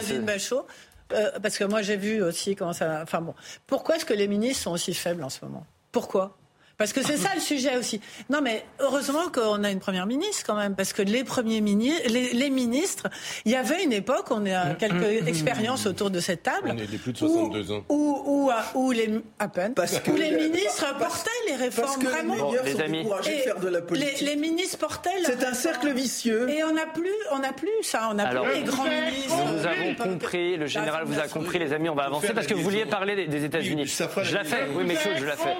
Euh, 1.11 1.31
parce 1.41 1.57
que 1.57 1.63
moi 1.63 1.81
j'ai 1.81 1.97
vu 1.97 2.21
aussi 2.21 2.55
comment 2.55 2.73
ça. 2.73 3.01
Enfin 3.03 3.21
bon, 3.21 3.35
pourquoi 3.67 3.97
est-ce 3.97 4.05
que 4.05 4.13
les 4.13 4.27
ministres 4.27 4.63
sont 4.63 4.71
aussi 4.71 4.93
faibles 4.93 5.23
en 5.23 5.29
ce 5.29 5.43
moment? 5.43 5.65
Pourquoi? 5.91 6.37
Parce 6.77 6.91
que 6.91 7.03
c'est 7.03 7.17
ça 7.17 7.29
le 7.35 7.41
sujet 7.41 7.77
aussi. 7.77 8.01
Non, 8.29 8.41
mais 8.41 8.65
heureusement 8.79 9.29
qu'on 9.33 9.63
a 9.63 9.69
une 9.69 9.79
première 9.79 10.05
ministre 10.05 10.43
quand 10.45 10.55
même, 10.55 10.75
parce 10.75 10.93
que 10.93 11.01
les 11.01 11.23
premiers 11.23 11.61
ministres, 11.61 12.09
les, 12.09 12.49
ministres, 12.49 13.09
il 13.45 13.51
y 13.51 13.55
avait 13.55 13.83
une 13.83 13.93
époque, 13.93 14.25
on 14.31 14.45
a 14.45 14.73
quelques 14.75 14.93
mm, 14.95 15.21
mm, 15.21 15.23
mm. 15.23 15.27
expériences 15.27 15.85
autour 15.85 16.09
de 16.09 16.19
cette 16.19 16.43
table. 16.43 16.73
On 16.73 16.77
est 16.77 16.87
des 16.87 16.97
plus 16.97 17.13
de 17.13 17.17
62 17.17 17.71
ans. 17.71 17.83
Où, 17.89 18.51
où, 18.75 18.91
les, 18.91 19.21
à 19.39 19.47
peine, 19.47 19.73
parce 19.73 19.99
que, 19.99 20.11
où 20.11 20.15
les 20.15 20.31
ministres 20.31 20.97
portaient 20.97 21.29
les 21.47 21.55
réformes 21.55 21.87
parce 21.87 21.97
que 21.97 22.07
vraiment. 22.07 22.51
Les, 22.51 22.73
les 22.73 22.81
amis, 22.81 23.07
faire 23.23 23.59
de 23.59 23.67
la 23.67 23.81
politique. 23.81 24.21
Les, 24.21 24.35
ministres 24.35 24.77
portaient. 24.79 25.09
C'est 25.23 25.43
un 25.43 25.53
cercle 25.53 25.91
vicieux. 25.93 26.49
Et 26.49 26.63
on 26.63 26.73
n'a 26.73 26.87
plus, 26.87 27.13
on 27.31 27.39
n'a 27.39 27.53
plus 27.53 27.69
ça, 27.83 28.07
on 28.11 28.15
n'a 28.15 28.27
plus 28.27 28.53
les 28.55 28.63
grands 28.63 28.83
ministres. 28.83 29.35
Nous 29.51 29.65
avons 29.65 29.95
compris, 29.95 30.57
le 30.57 30.67
général 30.67 31.05
vous 31.05 31.19
a 31.19 31.27
compris, 31.27 31.59
les 31.59 31.73
amis, 31.73 31.89
on 31.89 31.95
va 31.95 32.03
avancer 32.03 32.33
parce 32.33 32.47
que 32.47 32.53
vous 32.53 32.63
vouliez 32.63 32.85
parler 32.85 33.27
des, 33.27 33.43
États-Unis. 33.43 33.85
Je 33.85 34.33
la 34.33 34.43
fais, 34.43 34.67
oui, 34.75 34.83
mais 34.85 34.95
je 35.17 35.25
la 35.25 35.35
fais. 35.35 35.55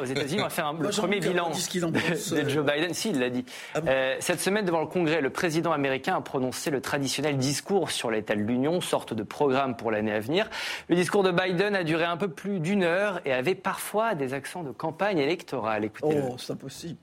Aux 0.00 0.04
États-Unis, 0.04 0.42
on 0.42 0.49
va 0.50 0.54
faire 0.54 0.66
un, 0.66 0.74
le 0.74 0.88
premier 0.88 1.20
bilan 1.20 1.50
de, 1.50 2.48
Joe 2.48 2.64
Biden. 2.64 2.92
Si, 2.92 3.10
il 3.10 3.18
l'a 3.18 3.30
dit. 3.30 3.44
Ah 3.74 3.80
euh, 3.86 4.16
cette 4.20 4.40
semaine, 4.40 4.64
devant 4.64 4.80
le 4.80 4.86
Congrès, 4.86 5.20
le 5.20 5.30
président 5.30 5.72
américain 5.72 6.16
a 6.16 6.20
prononcé 6.20 6.70
le 6.70 6.80
traditionnel 6.80 7.36
discours 7.38 7.90
sur 7.90 8.10
l'état 8.10 8.34
de 8.34 8.40
l'Union, 8.40 8.80
sorte 8.80 9.14
de 9.14 9.22
programme 9.22 9.76
pour 9.76 9.90
l'année 9.90 10.12
à 10.12 10.20
venir. 10.20 10.50
Le 10.88 10.96
discours 10.96 11.22
de 11.22 11.30
Biden 11.30 11.74
a 11.74 11.84
duré 11.84 12.04
un 12.04 12.16
peu 12.16 12.28
plus 12.28 12.60
d'une 12.60 12.82
heure 12.82 13.20
et 13.24 13.32
avait 13.32 13.54
parfois 13.54 14.14
des 14.14 14.34
accents 14.34 14.62
de 14.62 14.72
campagne 14.72 15.18
électorale. 15.18 15.84
Écoutez 15.84 16.20
oh, 16.22 16.36
c'est 16.38 16.52
impossible. 16.52 16.98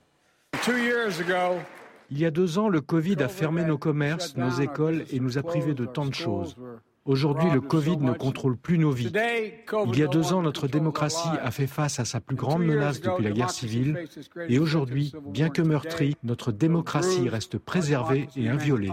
Il 2.10 2.18
y 2.18 2.24
a 2.24 2.30
deux 2.30 2.58
ans, 2.58 2.68
le 2.68 2.80
Covid 2.80 3.22
a 3.22 3.28
fermé 3.28 3.64
nos 3.64 3.78
commerces, 3.78 4.36
nos 4.36 4.50
écoles 4.50 5.04
et 5.12 5.20
nous 5.20 5.38
a 5.38 5.42
privés 5.42 5.74
de 5.74 5.84
tant 5.84 6.06
de 6.06 6.14
choses. 6.14 6.56
Aujourd'hui, 7.04 7.50
le 7.50 7.60
Covid 7.60 7.96
ne 7.98 8.12
contrôle 8.12 8.56
plus 8.56 8.78
nos 8.78 8.90
vies. 8.90 9.10
Il 9.86 9.98
y 9.98 10.02
a 10.02 10.06
deux 10.06 10.32
ans, 10.32 10.42
notre 10.42 10.68
démocratie 10.68 11.28
a 11.42 11.50
fait 11.50 11.66
face 11.66 12.00
à 12.00 12.04
sa 12.04 12.20
plus 12.20 12.36
grande 12.36 12.64
menace 12.64 13.00
depuis 13.00 13.24
la 13.24 13.30
guerre 13.30 13.50
civile. 13.50 14.04
Et 14.48 14.58
aujourd'hui, 14.58 15.12
bien 15.26 15.48
que 15.48 15.62
meurtrie, 15.62 16.16
notre 16.22 16.52
démocratie 16.52 17.28
reste 17.28 17.58
préservée 17.58 18.28
et 18.36 18.48
inviolée. 18.48 18.90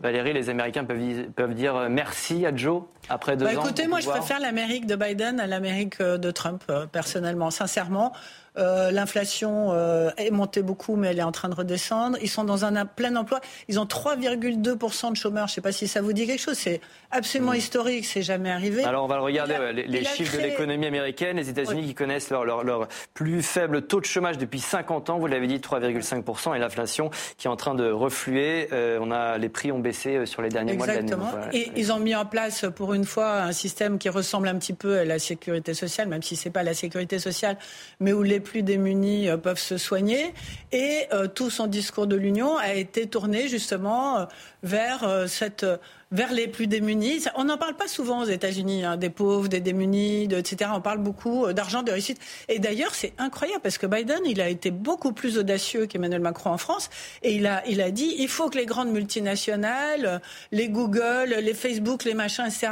Valérie, 0.00 0.32
les 0.32 0.48
Américains 0.48 0.84
peuvent, 0.84 1.54
dire 1.54 1.76
euh, 1.76 1.88
merci 1.90 2.46
à 2.46 2.56
Joe 2.56 2.84
après 3.10 3.36
deux 3.36 3.44
bah, 3.44 3.58
ans. 3.58 3.64
Écoutez, 3.64 3.86
moi, 3.86 4.00
je 4.00 4.08
préfère 4.08 4.40
l'Amérique 4.40 4.86
de 4.86 4.96
Biden 4.96 5.40
à 5.40 5.46
l'Amérique 5.46 6.00
euh, 6.00 6.16
de 6.16 6.30
Trump, 6.30 6.62
euh, 6.70 6.86
personnellement, 6.86 7.50
sincèrement. 7.50 8.12
Euh, 8.58 8.90
l'inflation 8.90 9.68
euh, 9.70 10.10
est 10.16 10.30
montée 10.30 10.62
beaucoup, 10.62 10.96
mais 10.96 11.08
elle 11.08 11.18
est 11.18 11.24
en 11.24 11.32
train 11.32 11.48
de 11.48 11.54
redescendre. 11.54 12.18
Ils 12.20 12.28
sont 12.28 12.44
dans 12.44 12.64
un 12.64 12.84
plein 12.84 13.14
emploi. 13.14 13.40
Ils 13.68 13.78
ont 13.78 13.84
3,2% 13.84 15.10
de 15.12 15.16
chômeurs. 15.16 15.46
Je 15.46 15.52
ne 15.52 15.54
sais 15.54 15.60
pas 15.60 15.72
si 15.72 15.86
ça 15.86 16.02
vous 16.02 16.12
dit 16.12 16.26
quelque 16.26 16.40
chose. 16.40 16.58
C'est 16.58 16.80
absolument 17.10 17.52
mm. 17.52 17.56
historique. 17.56 18.06
C'est 18.06 18.22
jamais 18.22 18.50
arrivé. 18.50 18.84
Alors 18.84 19.04
on 19.04 19.08
va 19.08 19.18
regarder 19.18 19.56
les, 19.72 20.04
chiffres 20.04 20.36
de 20.36 20.42
l'économie 20.42 20.86
américaine. 20.86 21.36
Les 21.36 21.48
États-Unis 21.48 21.86
qui 21.86 21.94
connaissent 21.94 22.30
leur, 22.30 22.88
plus 23.14 23.42
faible 23.42 23.82
taux 23.82 24.00
de 24.00 24.06
chômage 24.06 24.36
depuis 24.36 24.60
50 24.60 25.10
ans. 25.10 25.18
Vous 25.18 25.26
l'avez 25.26 25.46
dit, 25.46 25.58
3,5%. 25.58 26.56
Et 26.56 26.58
l'inflation 26.58 27.10
qui 27.36 27.46
est 27.46 27.50
en 27.50 27.56
train 27.56 27.74
de 27.74 27.90
refluer. 27.90 28.68
Euh, 28.72 28.98
on 29.00 29.12
a, 29.12 29.38
les 29.38 29.48
prix 29.48 29.70
ont 29.70 29.78
baissé 29.78 30.26
sur 30.26 30.42
les 30.42 30.48
derniers 30.48 30.72
mois 30.74 30.86
de 30.86 30.92
l'année. 30.92 31.12
Exactement. 31.12 31.30
Et 31.52 31.70
ils 31.76 31.92
ont 31.92 32.00
mis 32.00 32.16
en 32.16 32.26
place 32.26 32.64
pour 32.74 32.94
une 32.94 32.99
fois 33.04 33.42
un 33.42 33.52
système 33.52 33.98
qui 33.98 34.08
ressemble 34.08 34.48
un 34.48 34.56
petit 34.58 34.72
peu 34.72 34.98
à 34.98 35.04
la 35.04 35.18
sécurité 35.18 35.74
sociale, 35.74 36.08
même 36.08 36.22
si 36.22 36.36
c'est 36.36 36.50
pas 36.50 36.62
la 36.62 36.74
sécurité 36.74 37.18
sociale, 37.18 37.56
mais 38.00 38.12
où 38.12 38.22
les 38.22 38.40
plus 38.40 38.62
démunis 38.62 39.28
euh, 39.28 39.36
peuvent 39.36 39.58
se 39.58 39.78
soigner. 39.78 40.32
Et 40.72 41.06
euh, 41.12 41.26
tout 41.26 41.50
son 41.50 41.66
discours 41.66 42.06
de 42.06 42.16
l'Union 42.16 42.56
a 42.56 42.74
été 42.74 43.06
tourné 43.06 43.48
justement 43.48 44.18
euh, 44.18 44.24
vers 44.62 45.28
cette 45.28 45.64
vers 46.12 46.32
les 46.32 46.48
plus 46.48 46.66
démunis. 46.66 47.24
On 47.36 47.44
n'en 47.44 47.56
parle 47.56 47.76
pas 47.76 47.86
souvent 47.86 48.22
aux 48.22 48.26
États-Unis, 48.26 48.84
hein, 48.84 48.96
des 48.96 49.10
pauvres, 49.10 49.48
des 49.48 49.60
démunis, 49.60 50.24
etc. 50.24 50.70
On 50.74 50.80
parle 50.80 50.98
beaucoup 50.98 51.52
d'argent, 51.52 51.82
de 51.82 51.92
réussite. 51.92 52.18
Et 52.48 52.58
d'ailleurs, 52.58 52.94
c'est 52.94 53.12
incroyable 53.18 53.60
parce 53.62 53.78
que 53.78 53.86
Biden, 53.86 54.20
il 54.24 54.40
a 54.40 54.48
été 54.48 54.70
beaucoup 54.70 55.12
plus 55.12 55.38
audacieux 55.38 55.86
qu'Emmanuel 55.86 56.20
Macron 56.20 56.50
en 56.50 56.58
France. 56.58 56.90
Et 57.22 57.34
il 57.34 57.46
a, 57.46 57.62
il 57.68 57.80
a 57.80 57.90
dit, 57.90 58.14
il 58.18 58.28
faut 58.28 58.50
que 58.50 58.58
les 58.58 58.66
grandes 58.66 58.90
multinationales, 58.90 60.20
les 60.50 60.68
Google, 60.68 61.36
les 61.40 61.54
Facebook, 61.54 62.04
les 62.04 62.14
machins, 62.14 62.46
etc., 62.46 62.68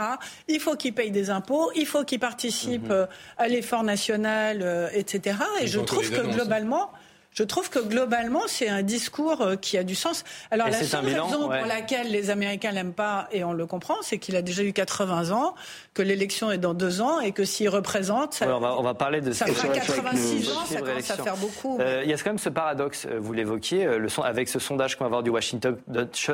il 0.48 0.60
faut 0.60 0.74
qu'ils 0.74 0.94
payent 0.94 1.10
des 1.10 1.30
impôts, 1.30 1.70
il 1.76 1.86
faut 1.86 2.04
qu'ils 2.04 2.20
participent 2.20 2.90
mhm. 2.90 3.06
à 3.36 3.48
l'effort 3.48 3.84
national, 3.84 4.90
etc. 4.92 5.36
Et 5.60 5.66
je 5.66 5.78
trouve 5.78 6.10
que 6.10 6.26
globalement, 6.34 6.90
je 7.38 7.44
trouve 7.44 7.70
que 7.70 7.78
globalement, 7.78 8.42
c'est 8.48 8.68
un 8.68 8.82
discours 8.82 9.42
euh, 9.42 9.54
qui 9.54 9.78
a 9.78 9.84
du 9.84 9.94
sens. 9.94 10.24
Alors, 10.50 10.66
la 10.66 10.72
seule 10.72 11.04
raison 11.04 11.42
pour 11.42 11.66
laquelle 11.68 12.10
les 12.10 12.30
Américains 12.30 12.72
l'aiment 12.72 12.92
pas, 12.92 13.28
et 13.30 13.44
on 13.44 13.52
le 13.52 13.64
comprend, 13.64 13.94
c'est 14.02 14.18
qu'il 14.18 14.34
a 14.34 14.42
déjà 14.42 14.64
eu 14.64 14.72
80 14.72 15.30
ans, 15.30 15.54
que 15.94 16.02
l'élection 16.02 16.50
est 16.50 16.58
dans 16.58 16.74
deux 16.74 17.00
ans, 17.00 17.20
et 17.20 17.30
que 17.30 17.44
s'il 17.44 17.68
représente, 17.68 18.34
ça, 18.34 18.48
on, 18.58 18.82
va, 18.82 18.94
parler 18.94 19.20
de 19.20 19.30
ça 19.30 19.46
fera 19.46 19.68
86 19.68 20.50
ans, 20.50 20.66
ça 20.66 20.80
commence 20.80 21.10
à 21.12 21.16
faire 21.16 21.36
beaucoup. 21.36 21.78
Euh, 21.78 22.02
il 22.02 22.10
y 22.10 22.12
a 22.12 22.16
quand 22.16 22.30
même 22.30 22.38
ce 22.38 22.48
paradoxe, 22.48 23.06
euh, 23.08 23.20
vous 23.20 23.32
l'évoquiez, 23.32 23.84
le 23.84 24.08
avec 24.24 24.48
ce 24.48 24.58
sondage 24.58 24.96
qu'on 24.96 25.04
va 25.04 25.06
avoir 25.06 25.22
du 25.22 25.30
Washington, 25.30 25.76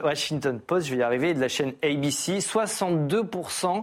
Washington 0.03 0.59
Post, 0.59 0.87
je 0.87 0.93
vais 0.93 1.01
y 1.01 1.03
arriver, 1.03 1.35
de 1.35 1.41
la 1.41 1.49
chaîne 1.49 1.75
ABC, 1.83 2.39
62% 2.39 3.83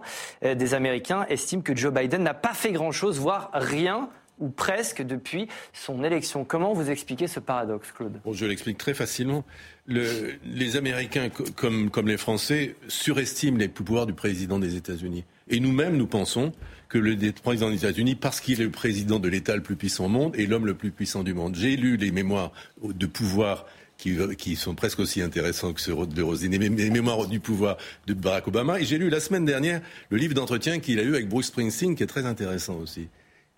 des 0.56 0.74
Américains 0.74 1.28
estiment 1.30 1.62
que 1.62 1.76
Joe 1.76 1.94
Biden 1.94 2.24
n'a 2.24 2.34
pas 2.34 2.56
fait 2.56 2.72
grand-chose, 2.72 3.20
voire 3.20 3.52
rien 3.54 4.10
ou 4.42 4.50
presque, 4.50 5.02
depuis 5.02 5.48
son 5.72 6.04
élection. 6.04 6.44
Comment 6.44 6.74
vous 6.74 6.90
expliquez 6.90 7.28
ce 7.28 7.40
paradoxe, 7.40 7.92
Claude? 7.92 8.20
Je 8.30 8.46
l'explique 8.46 8.78
très 8.78 8.94
facilement. 8.94 9.46
les 9.88 10.76
Américains, 10.76 11.30
comme, 11.56 11.90
comme 11.90 12.08
les 12.08 12.18
Français, 12.18 12.76
surestiment 12.88 13.58
les 13.58 13.70
pouvoirs 13.70 14.06
du 14.06 14.14
président 14.14 14.60
des 14.60 14.76
États-Unis. 14.76 15.24
Et 15.48 15.60
nous-mêmes, 15.60 15.96
nous 15.96 16.08
pensons 16.08 16.52
que 16.90 16.98
le 16.98 17.16
président 17.32 17.70
des 17.70 17.78
États-Unis, 17.78 18.16
parce 18.16 18.42
qu'il 18.42 18.60
est 18.60 18.66
le 18.66 18.72
président 18.72 19.20
de 19.20 19.30
l'État 19.30 19.56
le 19.56 19.62
plus 19.62 19.78
puissant 19.78 20.06
au 20.06 20.10
monde, 20.10 20.36
est 20.36 20.46
l'homme 20.46 20.66
le 20.66 20.74
plus 20.74 20.92
puissant 20.92 21.24
du 21.24 21.34
monde. 21.34 21.56
J'ai 21.56 21.78
lu 21.78 21.96
les 21.96 22.12
mémoires 22.12 22.52
de 22.84 23.06
pouvoir 23.06 23.66
qui, 23.98 24.18
qui, 24.38 24.56
sont 24.56 24.74
presque 24.74 25.00
aussi 25.00 25.22
intéressants 25.22 25.74
que 25.74 25.80
ceux 25.80 25.94
de 26.08 26.22
Rosine, 26.24 26.52
les 26.52 26.90
mémoires 26.90 27.28
du 27.28 27.40
pouvoir 27.40 27.78
de 28.08 28.14
Barack 28.14 28.48
Obama. 28.48 28.80
Et 28.80 28.84
j'ai 28.84 28.98
lu 28.98 29.10
la 29.10 29.20
semaine 29.20 29.46
dernière 29.46 29.82
le 30.10 30.18
livre 30.18 30.34
d'entretien 30.34 30.80
qu'il 30.80 31.00
a 31.00 31.04
eu 31.04 31.14
avec 31.14 31.30
Bruce 31.30 31.48
Springsteen, 31.48 31.96
qui 31.96 32.04
est 32.04 32.08
très 32.08 32.26
intéressant 32.26 32.76
aussi. 32.78 33.08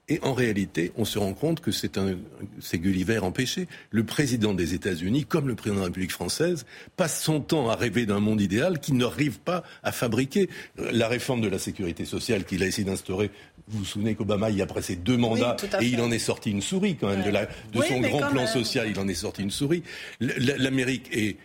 Et 0.10 0.20
en 0.22 0.34
réalité, 0.34 0.92
on 0.98 1.06
se 1.06 1.18
rend 1.18 1.34
compte 1.34 1.62
que 1.62 1.72
c'est 1.72 1.98
un, 1.98 2.18
c'est 2.60 2.78
Gulliver 2.78 3.20
empêché. 3.20 3.68
Le 3.90 4.04
président 4.04 4.54
des 4.54 4.74
États-Unis, 4.74 5.24
comme 5.24 5.48
le 5.48 5.56
président 5.56 5.76
de 5.76 5.80
la 5.80 5.86
République 5.86 6.12
française, 6.12 6.66
passe 6.98 7.24
son 7.24 7.40
temps 7.40 7.70
à 7.70 7.76
rêver 7.76 8.06
d'un 8.06 8.20
monde 8.20 8.42
idéal 8.42 8.80
qu'il 8.80 8.98
n'arrive 8.98 9.40
pas 9.40 9.64
à 9.82 9.94
fabriquer. 9.94 10.50
La 10.78 11.08
réforme 11.08 11.40
de 11.40 11.48
la 11.48 11.58
sécurité 11.58 12.04
sociale 12.04 12.44
qu'il 12.44 12.64
a 12.64 12.68
essayé 12.68 12.84
d'instaurer, 12.84 13.32
vous 13.70 13.80
vous 13.80 13.86
souvenez 13.86 14.14
qu'Obama, 14.16 14.50
il 14.50 14.62
a 14.62 14.66
passé 14.66 14.98
deux 14.98 15.16
mandats 15.16 15.56
et 15.80 15.86
il 15.86 16.02
en 16.02 16.12
est 16.12 16.20
sorti 16.20 16.52
une 16.52 16.62
souris 16.62 16.98
quand 16.98 17.08
même 17.08 17.24
de, 17.24 17.30
la, 17.30 17.46
de 17.46 17.82
son 17.82 18.02
grand 18.02 18.30
plan 18.30 18.46
social. 18.46 18.90
Il 18.90 19.00
en 19.00 19.08
est 19.08 19.14
sorti 19.14 19.42
une 19.42 19.52
souris. 19.52 19.84
L'Amérique 20.20 21.10
est 21.14 21.38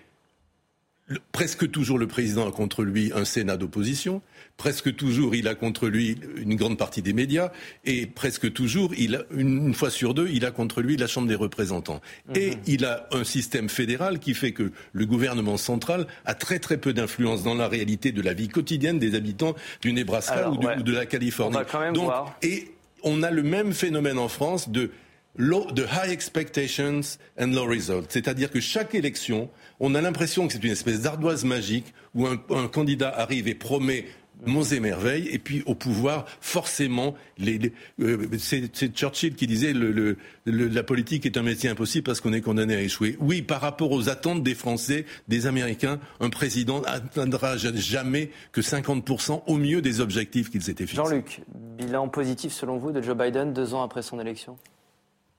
presque 1.33 1.71
toujours 1.71 1.99
le 1.99 2.07
président 2.07 2.49
a 2.49 2.53
contre 2.53 2.83
lui 2.83 3.13
un 3.15 3.25
Sénat 3.25 3.57
d'opposition, 3.57 4.21
presque 4.59 4.95
toujours 4.97 5.35
il 5.35 5.49
a 5.49 5.55
contre 5.55 5.89
lui 5.89 6.19
une 6.37 6.57
grande 6.57 6.77
partie 6.77 7.01
des 7.01 7.15
médias, 7.15 7.51
et 7.87 8.07
presque 8.07 8.53
toujours, 8.53 8.93
il 8.99 9.15
a, 9.15 9.23
une, 9.31 9.73
fois 9.73 9.89
sur 9.89 10.13
deux, 10.13 10.29
il 10.31 10.45
a 10.45 10.51
contre 10.51 10.83
lui 10.83 10.97
la 10.97 11.07
Chambre 11.07 11.29
des 11.29 11.37
représentants. 11.37 12.03
Et 12.35 12.51
mhm. 12.51 12.57
il 12.67 12.85
a 12.85 13.09
un 13.13 13.25
système 13.25 13.71
fédéral 13.71 14.19
qui 14.19 14.35
fait 14.35 14.53
que 14.53 14.73
le 14.93 15.07
gouvernement 15.07 15.57
central 15.57 16.07
a 16.27 16.35
très 16.35 16.59
très 16.59 16.77
peu 16.77 16.93
d'influence 16.93 17.43
dans 17.45 17.55
la 17.55 17.69
réalité 17.69 18.13
de 18.13 18.21
la 18.21 18.35
vie 18.35 18.49
quotidienne 18.49 18.99
des 18.99 19.15
habitants 19.15 19.55
du 19.81 19.93
Nebraska 19.93 20.51
ou, 20.51 20.83
de 20.83 20.93
la 20.93 21.07
Californie. 21.07 21.57
Donc, 21.95 22.13
Et 22.43 22.73
on 23.05 23.23
a 23.23 23.31
le 23.31 23.45
même 23.45 23.73
phénomène 23.73 24.19
en 24.19 24.29
France 24.29 24.69
de 24.69 24.91
de 25.39 25.85
high 25.85 26.11
expectations 26.11 27.17
and 27.39 27.53
low 27.53 27.65
results. 27.65 28.09
C'est-à-dire 28.09 28.51
que 28.51 28.61
chaque 28.61 28.95
élection, 28.95 29.49
on 29.79 29.95
a 29.95 30.01
l'impression 30.01 30.47
que 30.47 30.53
c'est 30.53 30.65
une 30.65 30.73
espèce 30.73 31.03
d'ardoise 31.03 31.45
magique 31.45 31.95
où 32.15 32.27
un, 32.27 32.37
candidat 32.69 33.15
arrive 33.17 33.47
et 33.47 33.55
promet 33.55 34.07
monts 34.47 34.65
et 34.65 34.81
merveilles, 34.81 35.29
et 35.31 35.39
puis 35.39 35.63
au 35.67 35.75
pouvoir, 35.75 36.27
forcément, 36.41 37.15
euh, 37.41 38.27
c'est 38.39 38.69
Churchill 38.95 39.35
qui 39.35 39.47
disait 39.47 39.73
le, 39.73 40.17
la 40.47 40.83
politique 40.83 41.27
est 41.27 41.37
un 41.37 41.43
métier 41.43 41.69
impossible 41.69 42.05
parce 42.05 42.21
qu'on 42.21 42.33
est 42.33 42.41
condamné 42.41 42.75
à 42.75 42.81
échouer. 42.81 43.17
Oui, 43.21 43.43
par 43.43 43.61
rapport 43.61 43.93
aux 43.93 44.09
attentes 44.09 44.43
des 44.43 44.55
Français, 44.55 45.07
des 45.29 45.47
Américains, 45.47 45.99
un 46.21 46.31
président 46.31 46.81
n'atteindra 46.81 47.57
jamais 47.57 48.31
que 48.53 48.61
50% 48.61 49.43
au 49.47 49.57
mieux 49.57 49.83
des 49.83 50.01
objectifs 50.01 50.51
qu'il 50.51 50.63
s'était 50.63 50.87
fixés. 50.87 50.97
Jean-Luc, 50.97 51.41
bilan 51.79 52.09
positif 52.09 52.53
selon 52.53 52.79
vous 52.79 52.93
de 52.93 53.03
Joe 53.03 53.17
Biden 53.17 53.53
deux 53.53 53.75
ans 53.75 53.83
après 53.83 54.03
son 54.03 54.21
élection? 54.21 54.57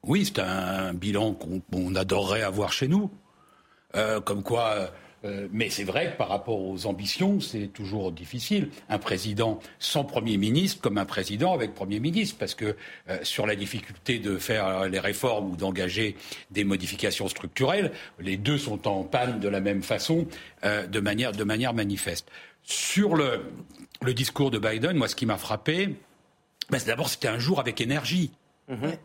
Oui, 0.03 0.25
c'est 0.25 0.39
un 0.39 0.93
bilan 0.93 1.33
qu'on 1.33 1.95
adorerait 1.95 2.41
avoir 2.41 2.71
chez 2.71 2.87
nous. 2.87 3.09
Euh, 3.95 4.21
comme 4.21 4.43
quoi. 4.43 4.91
Euh, 5.25 5.47
mais 5.51 5.69
c'est 5.69 5.83
vrai 5.83 6.11
que 6.11 6.17
par 6.17 6.29
rapport 6.29 6.61
aux 6.61 6.85
ambitions, 6.85 7.39
c'est 7.39 7.67
toujours 7.67 8.11
difficile. 8.11 8.69
Un 8.89 8.99
président 8.99 9.59
sans 9.79 10.03
Premier 10.03 10.37
ministre 10.37 10.81
comme 10.81 10.97
un 10.97 11.05
président 11.05 11.53
avec 11.53 11.73
Premier 11.73 11.99
ministre, 11.99 12.37
parce 12.39 12.55
que 12.55 12.75
euh, 13.09 13.17
sur 13.23 13.45
la 13.45 13.55
difficulté 13.55 14.19
de 14.19 14.37
faire 14.37 14.87
les 14.87 14.99
réformes 14.99 15.51
ou 15.51 15.55
d'engager 15.55 16.15
des 16.51 16.63
modifications 16.63 17.27
structurelles, 17.27 17.91
les 18.19 18.37
deux 18.37 18.57
sont 18.57 18.87
en 18.87 19.03
panne 19.03 19.39
de 19.39 19.47
la 19.49 19.59
même 19.59 19.83
façon, 19.83 20.27
de, 20.63 20.99
manière, 20.99 21.31
de 21.31 21.43
manière 21.43 21.73
manifeste. 21.73 22.29
Sur 22.63 23.15
le, 23.15 23.41
le 24.01 24.13
discours 24.13 24.51
de 24.51 24.59
Biden, 24.59 24.97
moi, 24.97 25.07
ce 25.07 25.15
qui 25.15 25.25
m'a 25.25 25.37
frappé, 25.37 25.95
ben, 26.69 26.79
d'abord, 26.85 27.09
c'était 27.09 27.27
un 27.27 27.39
jour 27.39 27.59
avec 27.59 27.81
énergie. 27.81 28.31
Mm-hmm. 28.69 28.97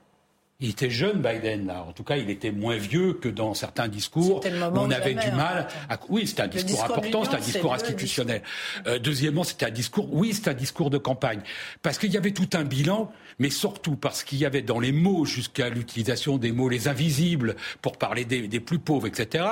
Il 0.61 0.71
était 0.71 0.91
jeune, 0.91 1.21
Biden. 1.21 1.67
Là. 1.67 1.85
En 1.87 1.93
tout 1.93 2.05
cas, 2.05 2.17
il 2.17 2.31
était 2.31 2.53
moins 2.53 2.77
vieux 2.77 3.15
que 3.15 3.29
dans 3.29 3.55
certains 3.55 3.89
discours. 3.89 4.41
On 4.75 4.91
avait 4.91 5.15
du 5.15 5.31
mal. 5.33 5.67
À... 5.89 5.99
Oui, 6.09 6.27
c'était 6.27 6.43
un 6.43 6.49
discours, 6.49 6.85
important, 6.85 7.25
c'était 7.25 7.37
un 7.37 7.41
discours 7.41 7.75
institutionnel. 7.75 8.43
Euh, 8.87 8.99
deuxièmement, 9.01 9.43
c'était 9.43 9.67
un 9.67 9.71
discours. 9.71 10.09
Oui, 10.13 10.33
c'était 10.33 10.51
un 10.51 10.55
discours 10.55 10.91
de 10.91 10.99
campagne, 10.99 11.41
parce 11.83 11.99
qu'il 11.99 12.13
y 12.13 12.17
avait 12.17 12.31
tout 12.31 12.49
un 12.55 12.65
bilan, 12.65 13.13
mais 13.39 13.51
surtout 13.51 13.97
parce 13.97 14.23
qu'il 14.23 14.39
y 14.39 14.47
avait 14.47 14.63
dans 14.63 14.79
les 14.79 14.93
mots, 14.93 15.25
jusqu'à 15.25 15.69
l'utilisation 15.69 16.39
des 16.39 16.53
mots 16.53 16.69
les 16.69 16.87
invisibles 16.87 17.57
pour 17.83 17.99
parler 17.99 18.25
des, 18.25 18.47
des 18.47 18.61
plus 18.61 18.79
pauvres, 18.79 19.09
etc. 19.09 19.45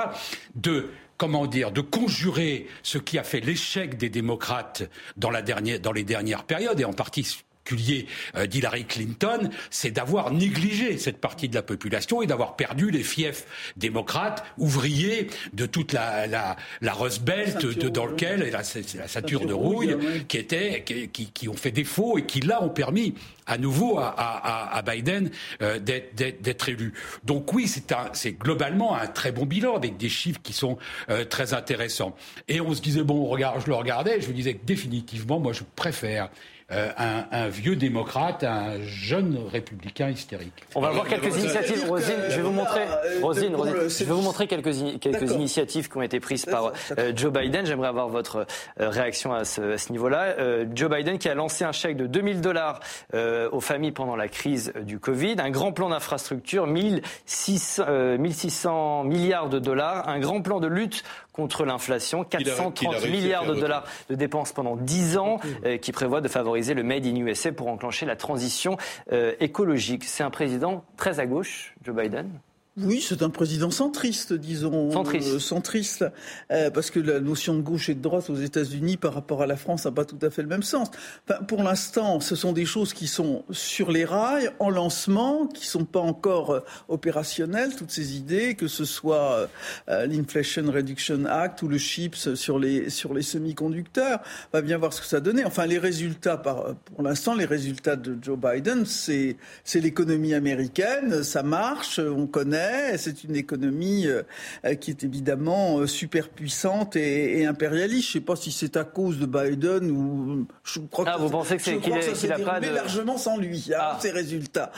De 0.55 0.89
comment 1.17 1.45
dire, 1.45 1.71
de 1.71 1.81
conjurer 1.81 2.67
ce 2.81 2.97
qui 2.97 3.17
a 3.17 3.23
fait 3.23 3.39
l'échec 3.39 3.97
des 3.97 4.09
démocrates 4.09 4.83
dans, 5.15 5.29
la 5.29 5.41
dernière, 5.41 5.79
dans 5.79 5.91
les 5.91 6.03
dernières 6.03 6.43
périodes, 6.43 6.79
et 6.79 6.85
en 6.85 6.93
partie 6.93 7.43
particulier 7.63 8.07
euh, 8.35 8.45
d'Hillary 8.45 8.85
Clinton, 8.85 9.49
c'est 9.69 9.91
d'avoir 9.91 10.31
négligé 10.31 10.97
cette 10.97 11.19
partie 11.19 11.49
de 11.49 11.55
la 11.55 11.61
population 11.61 12.21
et 12.21 12.27
d'avoir 12.27 12.55
perdu 12.55 12.91
les 12.91 13.03
fiefs 13.03 13.45
démocrates, 13.77 14.43
ouvriers 14.57 15.27
de 15.53 15.65
toute 15.65 15.93
la, 15.93 16.27
la, 16.27 16.55
la 16.81 16.93
Rust 16.93 17.23
Belt 17.23 17.65
de, 17.65 17.89
dans 17.89 18.05
lequel 18.05 18.49
la, 18.51 18.61
la 18.97 19.07
ceinture 19.07 19.45
de 19.45 19.53
rouille 19.53 19.95
qui 20.27 20.37
était 20.37 20.83
qui, 20.83 21.09
qui, 21.09 21.49
ont 21.49 21.53
fait 21.53 21.71
défaut 21.71 22.17
et 22.17 22.25
qui 22.25 22.41
là 22.41 22.63
ont 22.63 22.69
permis 22.69 23.15
à 23.45 23.57
nouveau 23.57 23.97
à, 23.99 24.07
à, 24.07 24.77
à 24.77 24.81
Biden 24.81 25.29
euh, 25.61 25.79
d'être 25.79 26.69
élu. 26.69 26.93
Donc 27.23 27.53
oui, 27.53 27.67
c'est 27.67 28.31
globalement 28.33 28.95
un 28.95 29.07
très 29.07 29.31
bon 29.31 29.45
bilan 29.45 29.75
avec 29.75 29.97
des 29.97 30.09
chiffres 30.09 30.39
qui 30.41 30.53
sont 30.53 30.77
euh, 31.09 31.25
très 31.25 31.53
intéressants. 31.53 32.15
Et 32.47 32.61
on 32.61 32.73
se 32.73 32.81
disait 32.81 33.03
bon, 33.03 33.25
regarde, 33.25 33.61
je 33.61 33.67
le 33.67 33.75
regardais, 33.75 34.21
je 34.21 34.27
me 34.27 34.33
disais 34.33 34.53
que 34.55 34.65
définitivement, 34.65 35.39
moi, 35.39 35.53
je 35.53 35.63
préfère 35.75 36.29
euh, 36.73 37.21
un, 37.31 37.47
vieux 37.47 37.75
démocrate 37.75 38.43
un 38.43 38.81
jeune 38.81 39.37
républicain 39.51 40.09
hystérique. 40.09 40.63
On 40.75 40.81
va 40.81 40.91
voir 40.91 41.07
quelques 41.07 41.35
initiatives. 41.37 41.85
Rosine, 41.87 42.15
je 42.29 42.35
vais 42.35 42.41
vous 42.41 42.51
montrer, 42.51 42.81
Rosine, 43.21 43.55
je 43.55 44.03
vais 44.03 44.13
vous 44.13 44.21
montrer 44.21 44.47
quelques, 44.47 44.99
quelques 44.99 45.31
initiatives 45.31 45.89
qui 45.89 45.97
ont 45.97 46.01
été 46.01 46.19
prises 46.19 46.45
par 46.45 46.71
euh, 46.97 47.11
Joe 47.15 47.31
Biden. 47.31 47.65
J'aimerais 47.65 47.89
avoir 47.89 48.09
votre 48.09 48.47
euh, 48.79 48.89
réaction 48.89 49.33
à 49.33 49.45
ce, 49.45 49.73
à 49.73 49.77
ce 49.77 49.91
niveau-là. 49.91 50.35
Joe 50.73 50.89
Biden 50.89 51.17
qui 51.17 51.29
a 51.29 51.35
lancé 51.35 51.63
un 51.63 51.71
chèque 51.71 51.97
de 51.97 52.07
2000 52.07 52.41
dollars 52.41 52.79
aux 53.13 53.59
familles 53.59 53.91
pendant 53.91 54.15
la 54.15 54.27
crise 54.27 54.73
du 54.81 54.99
Covid, 54.99 55.35
un 55.39 55.49
grand 55.49 55.71
plan 55.71 55.89
d'infrastructure, 55.89 56.67
1600, 56.67 58.17
1600 58.17 59.03
milliards 59.03 59.49
de 59.49 59.59
dollars, 59.59 60.07
un 60.07 60.19
grand 60.19 60.41
plan 60.41 60.59
de 60.59 60.67
lutte 60.67 61.03
contre 61.33 61.65
l'inflation, 61.65 62.23
430 62.23 63.07
milliards 63.07 63.45
de 63.45 63.55
dollars 63.55 63.83
de 64.09 64.15
dépenses 64.15 64.53
pendant 64.53 64.75
10 64.75 65.17
ans, 65.17 65.39
euh, 65.65 65.77
qui 65.77 65.91
prévoit 65.91 66.21
de 66.21 66.27
favoriser 66.27 66.73
le 66.73 66.83
Made 66.83 67.05
in 67.05 67.15
USA 67.15 67.51
pour 67.51 67.67
enclencher 67.67 68.05
la 68.05 68.15
transition 68.15 68.77
euh, 69.11 69.33
écologique. 69.39 70.03
C'est 70.05 70.23
un 70.23 70.29
président 70.29 70.85
très 70.95 71.19
à 71.19 71.25
gauche, 71.25 71.73
Joe 71.83 71.95
Biden 71.95 72.29
oui, 72.75 73.05
c'est 73.07 73.21
un 73.21 73.29
président 73.29 73.69
centriste, 73.69 74.33
disons. 74.33 74.89
Centriste. 74.91 75.27
Euh, 75.27 75.39
centriste, 75.39 76.05
euh, 76.51 76.71
parce 76.71 76.89
que 76.89 76.99
la 76.99 77.19
notion 77.19 77.53
de 77.53 77.61
gauche 77.61 77.89
et 77.89 77.93
de 77.93 78.01
droite 78.01 78.31
aux 78.31 78.35
États-Unis 78.35 78.97
par 78.97 79.13
rapport 79.13 79.43
à 79.43 79.45
la 79.45 79.57
France 79.57 79.85
n'a 79.85 79.91
pas 79.91 80.05
tout 80.05 80.17
à 80.23 80.31
fait 80.31 80.41
le 80.41 80.47
même 80.47 80.63
sens. 80.63 80.89
Enfin, 81.29 81.43
pour 81.43 81.61
l'instant, 81.61 82.19
ce 82.19 82.35
sont 82.35 82.51
des 82.51 82.65
choses 82.65 82.93
qui 82.93 83.05
sont 83.05 83.45
sur 83.51 83.91
les 83.91 84.05
rails, 84.05 84.49
en 84.57 84.71
lancement, 84.71 85.45
qui 85.45 85.67
sont 85.67 85.85
pas 85.85 85.99
encore 85.99 86.49
euh, 86.49 86.59
opérationnelles, 86.87 87.75
toutes 87.75 87.91
ces 87.91 88.17
idées, 88.17 88.55
que 88.55 88.67
ce 88.67 88.85
soit 88.85 89.47
l'Inflation 89.87 90.63
Reduction 90.71 91.25
Act 91.25 91.61
ou 91.61 91.67
le 91.67 91.77
CHIPS 91.77 92.33
sur 92.33 92.57
les, 92.57 92.89
sur 92.89 93.13
les 93.13 93.21
semi-conducteurs. 93.21 94.19
On 94.51 94.57
va 94.57 94.61
bien 94.63 94.79
voir 94.79 94.93
ce 94.93 95.01
que 95.01 95.07
ça 95.07 95.19
donnait. 95.19 95.45
Enfin, 95.45 95.67
les 95.67 95.77
résultats, 95.77 96.37
par, 96.37 96.73
pour 96.85 97.03
l'instant, 97.03 97.35
les 97.35 97.45
résultats 97.45 97.95
de 97.95 98.17
Joe 98.19 98.37
Biden, 98.37 98.85
c'est 98.85 99.37
l'économie 99.75 100.33
américaine, 100.33 101.23
ça 101.23 101.43
marche, 101.43 101.99
on 101.99 102.25
connaît 102.25 102.62
c'est 102.97 103.23
une 103.23 103.35
économie 103.35 104.07
euh, 104.07 104.23
euh, 104.65 104.75
qui 104.75 104.91
est 104.91 105.03
évidemment 105.03 105.79
euh, 105.79 105.87
super 105.87 106.29
puissante 106.29 106.95
et, 106.95 107.45
impérialiste. 107.45 108.11
Je 108.11 108.17
ne 108.17 108.21
sais 108.21 108.25
pas 108.25 108.35
si 108.35 108.51
c'est 108.51 108.77
à 108.77 108.83
cause 108.83 109.19
de 109.19 109.25
Biden 109.25 109.91
ou 109.91 110.45
je 110.63 110.79
crois 110.79 111.05
ah, 111.07 111.15
que 111.15 111.21
vous 111.21 111.29
pensez 111.29 111.57
que 111.57 111.63
c'est 111.63 111.77
qu'il 111.77 111.93
ça 112.01 112.15
s'est 112.15 112.27
déroulé 112.27 112.71
largement 112.71 113.17
sans 113.17 113.37
lui, 113.37 113.71
hein, 113.73 113.79
ah. 113.79 113.99
ces 114.01 114.11
résultats 114.11 114.71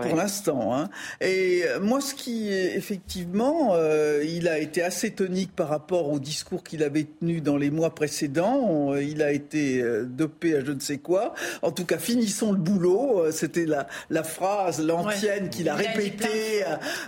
pour 0.00 0.16
l'instant. 0.16 0.74
Hein. 0.74 0.88
Et 1.20 1.64
moi, 1.80 2.00
ce 2.00 2.14
qui 2.14 2.48
effectivement, 2.48 3.76
il 4.22 4.48
a 4.48 4.58
été 4.58 4.82
assez 4.82 5.10
tonique 5.12 5.54
par 5.54 5.68
rapport 5.68 6.10
au 6.10 6.18
discours 6.18 6.62
qu'il 6.62 6.82
avait 6.82 7.04
tenu 7.04 7.40
dans 7.40 7.56
les 7.56 7.70
mois 7.70 7.94
précédents. 7.94 8.94
Il 8.94 9.22
a 9.22 9.32
été 9.32 9.82
dopé 10.04 10.56
à 10.56 10.64
je 10.64 10.72
ne 10.72 10.80
sais 10.80 10.98
quoi. 10.98 11.34
En 11.62 11.72
tout 11.72 11.84
cas, 11.84 11.98
finissons 11.98 12.52
le 12.52 12.58
boulot. 12.58 13.30
C'était 13.30 13.66
la, 13.66 13.86
la 14.10 14.22
phrase, 14.22 14.80
l'antienne 14.80 15.50
qu'il 15.50 15.68
a 15.68 15.74
répétée 15.74 16.64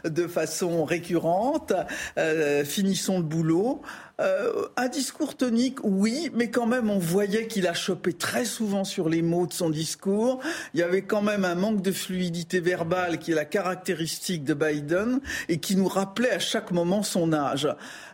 de 0.09 0.27
façon 0.27 0.85
récurrente. 0.85 1.73
Euh, 2.19 2.65
finissons 2.65 3.19
le 3.19 3.25
boulot. 3.25 3.83
Euh, 4.21 4.67
un 4.77 4.89
discours 4.89 5.37
tonique, 5.37 5.79
oui, 5.85 6.31
mais 6.35 6.51
quand 6.51 6.67
même, 6.67 6.91
on 6.91 6.99
voyait 6.99 7.47
qu'il 7.47 7.69
a 7.69 7.75
chopé 7.75 8.13
très 8.13 8.45
souvent 8.45 8.83
sur 8.83 9.09
les 9.09 9.23
mots 9.23 9.47
de 9.47 9.53
son 9.53 9.71
discours. 9.71 10.41
Il 10.75 10.81
y 10.81 10.83
avait 10.83 11.03
quand 11.03 11.23
même 11.23 11.45
un 11.45 11.55
manque 11.55 11.83
de 11.83 11.93
fluidité 11.93 12.59
verbale 12.59 13.19
qui 13.19 13.31
est 13.31 13.37
la 13.37 13.45
caractéristique 13.45 14.43
de 14.43 14.55
Biden 14.55 15.21
et 15.49 15.59
qui 15.59 15.77
nous 15.77 15.87
rappelait 15.87 16.33
à 16.33 16.41
chaque 16.41 16.73
moment 16.73 17.05
son 17.05 17.33
âge. 17.33 17.69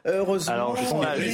Heureusement, 0.06 0.74
il, 1.16 1.24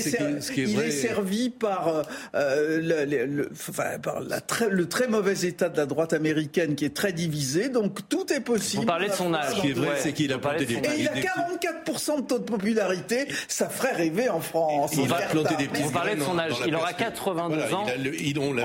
est, 0.79 0.91
servi 0.93 1.51
par, 1.51 2.05
euh, 2.37 2.81
le, 2.81 3.27
le, 3.27 3.51
enfin, 3.51 3.99
par 4.01 4.21
la 4.21 4.41
très, 4.41 4.69
le 4.69 4.89
très 4.89 5.09
mauvais 5.09 5.41
état 5.41 5.69
de 5.69 5.77
la 5.77 5.87
droite 5.87 6.13
américaine 6.13 6.77
qui 6.77 6.85
est 6.85 6.95
très 6.95 7.13
divisée. 7.13 7.69
Donc 7.71 8.09
tout 8.09 8.33
est 8.33 8.39
possible. 8.39 8.83
Vous 8.83 8.87
parlez 8.87 9.09
de 9.09 9.15
son 9.15 9.35
âge. 9.35 9.57
Ce 9.57 9.61
qui 9.61 9.71
est 9.71 9.73
vrai, 9.73 9.97
c'est 9.99 10.13
qu'il 10.13 10.33
a 10.33 10.39
planté 10.39 10.67
des 10.67 10.75
Et 10.75 11.01
il 11.01 11.09
a 11.09 11.15
44% 11.15 12.19
de 12.19 12.27
taux 12.27 12.39
de 12.39 12.45
popularité. 12.45 13.27
Ça 13.49 13.69
ferait 13.69 13.95
rêver 13.95 14.29
en 14.29 14.39
France. 14.39 14.60
Il 14.93 15.09
va 15.09 15.21
planter 15.23 15.57
des 15.57 15.67
Vous 15.83 15.91
parlez 15.91 16.17
de 16.17 16.23
son 16.23 16.39
âge. 16.39 16.53
Il 16.67 16.75
aura 16.75 16.93
82 16.93 17.75
ans 17.75 17.87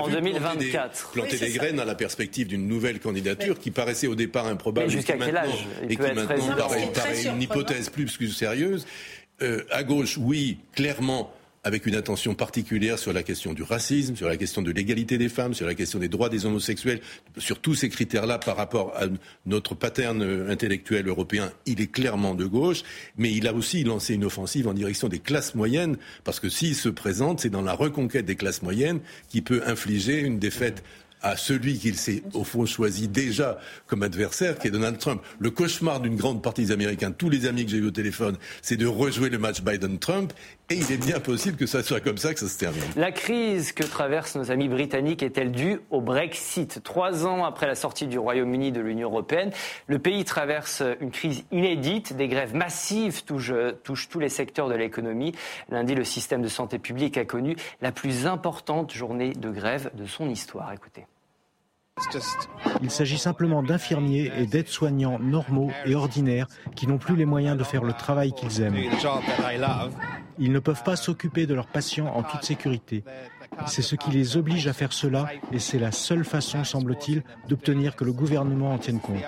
en 0.00 0.08
2024. 0.08 1.10
Planter 1.12 1.38
des 1.38 1.50
graines 1.50 1.80
à 1.80 1.84
la 1.84 1.94
perspective 1.94 2.48
d'une 2.48 2.66
nouvelle 2.66 3.00
candidature 3.00 3.58
qui 3.58 3.70
paraissait 3.70 4.06
au 4.06 4.14
départ 4.14 4.46
improbable. 4.46 4.90
Jusqu'à 4.90 5.16
quel 5.16 5.36
âge 5.36 5.66
Et 5.88 5.96
qui 5.96 6.02
maintenant 6.02 6.56
paraît 6.56 7.24
une 7.24 7.42
hypothèse 7.42 7.90
plus 7.90 8.16
que 8.16 8.26
sérieuse. 8.26 8.86
Euh, 9.42 9.64
à 9.70 9.82
gauche, 9.82 10.16
oui, 10.18 10.58
clairement, 10.74 11.30
avec 11.66 11.84
une 11.84 11.96
attention 11.96 12.36
particulière 12.36 12.96
sur 12.96 13.12
la 13.12 13.24
question 13.24 13.52
du 13.52 13.64
racisme, 13.64 14.14
sur 14.14 14.28
la 14.28 14.36
question 14.36 14.62
de 14.62 14.70
l'égalité 14.70 15.18
des 15.18 15.28
femmes, 15.28 15.52
sur 15.52 15.66
la 15.66 15.74
question 15.74 15.98
des 15.98 16.08
droits 16.08 16.28
des 16.28 16.46
homosexuels, 16.46 17.00
sur 17.38 17.58
tous 17.58 17.74
ces 17.74 17.88
critères-là 17.88 18.38
par 18.38 18.56
rapport 18.56 18.94
à 18.96 19.06
notre 19.46 19.74
pattern 19.74 20.22
intellectuel 20.48 21.08
européen, 21.08 21.50
il 21.66 21.80
est 21.80 21.90
clairement 21.90 22.36
de 22.36 22.44
gauche, 22.44 22.84
mais 23.18 23.32
il 23.32 23.48
a 23.48 23.52
aussi 23.52 23.82
lancé 23.82 24.14
une 24.14 24.24
offensive 24.24 24.68
en 24.68 24.74
direction 24.74 25.08
des 25.08 25.18
classes 25.18 25.56
moyennes, 25.56 25.96
parce 26.22 26.38
que 26.38 26.48
s'il 26.48 26.76
se 26.76 26.88
présente, 26.88 27.40
c'est 27.40 27.50
dans 27.50 27.62
la 27.62 27.72
reconquête 27.72 28.26
des 28.26 28.36
classes 28.36 28.62
moyennes 28.62 29.00
qui 29.28 29.42
peut 29.42 29.62
infliger 29.66 30.20
une 30.20 30.38
défaite 30.38 30.84
à 31.22 31.36
celui 31.36 31.78
qu'il 31.78 31.96
s'est 31.96 32.22
au 32.34 32.44
fond 32.44 32.66
choisi 32.66 33.08
déjà 33.08 33.58
comme 33.86 34.02
adversaire, 34.02 34.58
qui 34.58 34.68
est 34.68 34.70
Donald 34.70 34.98
Trump. 34.98 35.22
Le 35.40 35.50
cauchemar 35.50 36.00
d'une 36.00 36.16
grande 36.16 36.42
partie 36.42 36.66
des 36.66 36.72
Américains, 36.72 37.10
tous 37.10 37.30
les 37.30 37.46
amis 37.46 37.64
que 37.64 37.70
j'ai 37.72 37.78
eu 37.78 37.86
au 37.86 37.90
téléphone, 37.90 38.36
c'est 38.62 38.76
de 38.76 38.86
rejouer 38.86 39.28
le 39.28 39.38
match 39.38 39.62
Biden-Trump. 39.62 40.32
Et 40.68 40.74
il 40.74 40.90
est 40.90 40.96
bien 40.96 41.20
possible 41.20 41.56
que 41.56 41.66
ça 41.66 41.84
soit 41.84 42.00
comme 42.00 42.18
ça 42.18 42.34
que 42.34 42.40
ça 42.40 42.48
se 42.48 42.58
termine. 42.58 42.82
La 42.96 43.12
crise 43.12 43.70
que 43.70 43.84
traversent 43.84 44.34
nos 44.34 44.50
amis 44.50 44.68
britanniques 44.68 45.22
est-elle 45.22 45.52
due 45.52 45.80
au 45.90 46.00
Brexit? 46.00 46.82
Trois 46.82 47.24
ans 47.24 47.44
après 47.44 47.68
la 47.68 47.76
sortie 47.76 48.08
du 48.08 48.18
Royaume-Uni 48.18 48.72
de 48.72 48.80
l'Union 48.80 49.08
européenne, 49.08 49.52
le 49.86 50.00
pays 50.00 50.24
traverse 50.24 50.82
une 51.00 51.12
crise 51.12 51.44
inédite. 51.52 52.16
Des 52.16 52.26
grèves 52.26 52.56
massives 52.56 53.22
touchent, 53.22 53.52
touchent 53.84 54.08
tous 54.08 54.18
les 54.18 54.28
secteurs 54.28 54.68
de 54.68 54.74
l'économie. 54.74 55.36
Lundi, 55.70 55.94
le 55.94 56.02
système 56.02 56.42
de 56.42 56.48
santé 56.48 56.80
publique 56.80 57.16
a 57.16 57.24
connu 57.24 57.54
la 57.80 57.92
plus 57.92 58.26
importante 58.26 58.92
journée 58.92 59.34
de 59.34 59.50
grève 59.50 59.92
de 59.94 60.04
son 60.04 60.28
histoire. 60.28 60.72
Écoutez. 60.72 61.06
Il 62.82 62.90
s'agit 62.90 63.18
simplement 63.18 63.62
d'infirmiers 63.62 64.30
et 64.36 64.46
d'aides-soignants 64.46 65.18
normaux 65.18 65.70
et 65.86 65.94
ordinaires 65.94 66.46
qui 66.74 66.86
n'ont 66.86 66.98
plus 66.98 67.16
les 67.16 67.24
moyens 67.24 67.56
de 67.56 67.64
faire 67.64 67.84
le 67.84 67.94
travail 67.94 68.32
qu'ils 68.32 68.60
aiment. 68.60 68.76
Ils 70.38 70.52
ne 70.52 70.58
peuvent 70.58 70.82
pas 70.82 70.96
s'occuper 70.96 71.46
de 71.46 71.54
leurs 71.54 71.66
patients 71.66 72.06
en 72.14 72.22
toute 72.22 72.44
sécurité. 72.44 73.04
C'est 73.66 73.82
ce 73.82 73.96
qui 73.96 74.10
les 74.10 74.36
oblige 74.36 74.66
à 74.66 74.72
faire 74.72 74.92
cela 74.92 75.26
et 75.52 75.58
c'est 75.58 75.78
la 75.78 75.92
seule 75.92 76.24
façon, 76.24 76.64
semble-t-il, 76.64 77.22
d'obtenir 77.48 77.96
que 77.96 78.04
le 78.04 78.12
gouvernement 78.12 78.72
en 78.72 78.78
tienne 78.78 79.00
compte. 79.00 79.22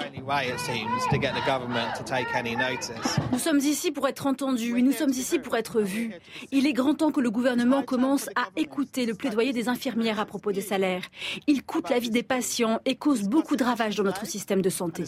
Nous 3.32 3.38
sommes 3.38 3.58
ici 3.58 3.90
pour 3.90 4.08
être 4.08 4.26
entendus 4.26 4.78
et 4.78 4.82
nous 4.82 4.92
sommes 4.92 5.10
ici 5.10 5.38
pour 5.38 5.56
être 5.56 5.80
vus. 5.80 6.14
Il 6.52 6.66
est 6.66 6.72
grand 6.72 6.94
temps 6.94 7.10
que 7.10 7.20
le 7.20 7.30
gouvernement 7.30 7.82
commence 7.82 8.28
à 8.36 8.48
écouter 8.56 9.06
le 9.06 9.14
plaidoyer 9.14 9.52
des 9.52 9.68
infirmières 9.68 10.20
à 10.20 10.26
propos 10.26 10.52
des 10.52 10.60
salaires. 10.60 11.02
Il 11.46 11.62
coûte 11.62 11.90
la 11.90 11.98
vie 11.98 12.10
des 12.10 12.22
patients 12.22 12.80
et 12.84 12.96
cause 12.96 13.22
beaucoup 13.22 13.56
de 13.56 13.64
ravages 13.64 13.96
dans 13.96 14.04
notre 14.04 14.26
système 14.26 14.62
de 14.62 14.70
santé. 14.70 15.04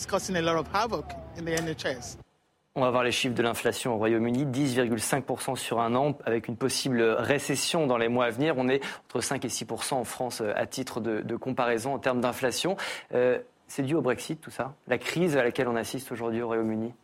On 2.77 2.83
va 2.83 2.91
voir 2.91 3.03
les 3.03 3.11
chiffres 3.11 3.35
de 3.35 3.43
l'inflation 3.43 3.95
au 3.95 3.99
Royaume-Uni, 3.99 4.47
10,5% 4.47 5.57
sur 5.57 5.81
un 5.81 5.97
an, 5.97 6.17
avec 6.25 6.47
une 6.47 6.57
possible 6.57 7.03
récession 7.03 7.89
dans 7.89 7.99
les 7.99 8.07
mois 8.07 8.27
à 8.27 8.31
venir. 8.31 8.55
On 8.59 8.69
est 8.69 8.81
entre 9.07 9.21
5 9.21 9.45
et 9.45 9.49
6% 9.49 9.95
en 9.95 10.05
France 10.05 10.41
euh, 10.41 10.53
à 10.55 10.67
titre 10.67 11.01
de, 11.01 11.37
comparaison 11.37 11.95
en 11.95 11.99
termes 11.99 12.21
d'inflation. 12.21 12.77
Euh, 13.13 13.41
c'est 13.67 13.83
dû 13.83 13.97
au 13.97 14.03
Brexit, 14.03 14.41
tout 14.41 14.53
ça? 14.53 14.77
La 14.87 14.99
crise 14.99 15.37
à 15.37 15.43
laquelle 15.43 15.67
on 15.67 15.75
assiste 15.75 16.13
aujourd'hui 16.13 16.43
au 16.43 16.47
Royaume-Uni? 16.47 16.95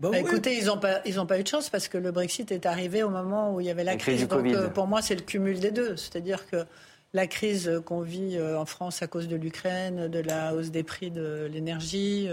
Bah 0.00 0.08
bah, 0.10 0.18
Écoutez, 0.18 0.58
ils 0.58 0.66
n'ont 0.66 0.78
pas, 0.78 0.98
pas 0.98 1.38
eu 1.38 1.42
de 1.44 1.48
chance 1.48 1.70
parce 1.70 1.86
que 1.86 1.96
le 1.96 2.10
Brexit 2.10 2.50
est 2.50 2.66
arrivé 2.66 3.04
au 3.04 3.10
moment 3.10 3.54
où 3.54 3.60
il 3.60 3.66
y 3.66 3.70
avait 3.70 3.84
la, 3.84 3.94
crise. 3.94 4.26
Donc 4.26 4.44
euh, 4.46 4.68
pour 4.68 4.88
moi, 4.88 5.00
c'est 5.00 5.14
le 5.14 5.22
cumul 5.22 5.60
des 5.60 5.70
deux. 5.70 5.94
C'est-à-dire 5.94 6.44
que 6.50 6.64
la 7.12 7.28
crise 7.28 7.80
qu'on 7.86 8.00
vit 8.00 8.36
en 8.42 8.64
France 8.64 9.00
à 9.00 9.06
cause 9.06 9.28
de 9.28 9.36
l'Ukraine, 9.36 10.08
de 10.08 10.18
la 10.18 10.56
hausse 10.56 10.72
des 10.72 10.82
prix 10.82 11.12
de 11.12 11.48
l'énergie 11.52 12.28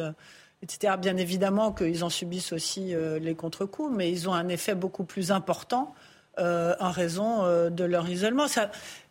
etc. 0.63 0.95
Bien 0.99 1.17
évidemment 1.17 1.71
qu'ils 1.71 2.03
en 2.03 2.09
subissent 2.09 2.53
aussi 2.53 2.93
euh, 2.93 3.19
les 3.19 3.35
contre-coups, 3.35 3.91
mais 3.95 4.11
ils 4.11 4.29
ont 4.29 4.33
un 4.33 4.47
effet 4.47 4.75
beaucoup 4.75 5.03
plus 5.03 5.31
important 5.31 5.93
euh, 6.39 6.75
en 6.79 6.91
raison 6.91 7.43
euh, 7.43 7.69
de 7.69 7.83
leur 7.83 8.09
isolement. 8.09 8.45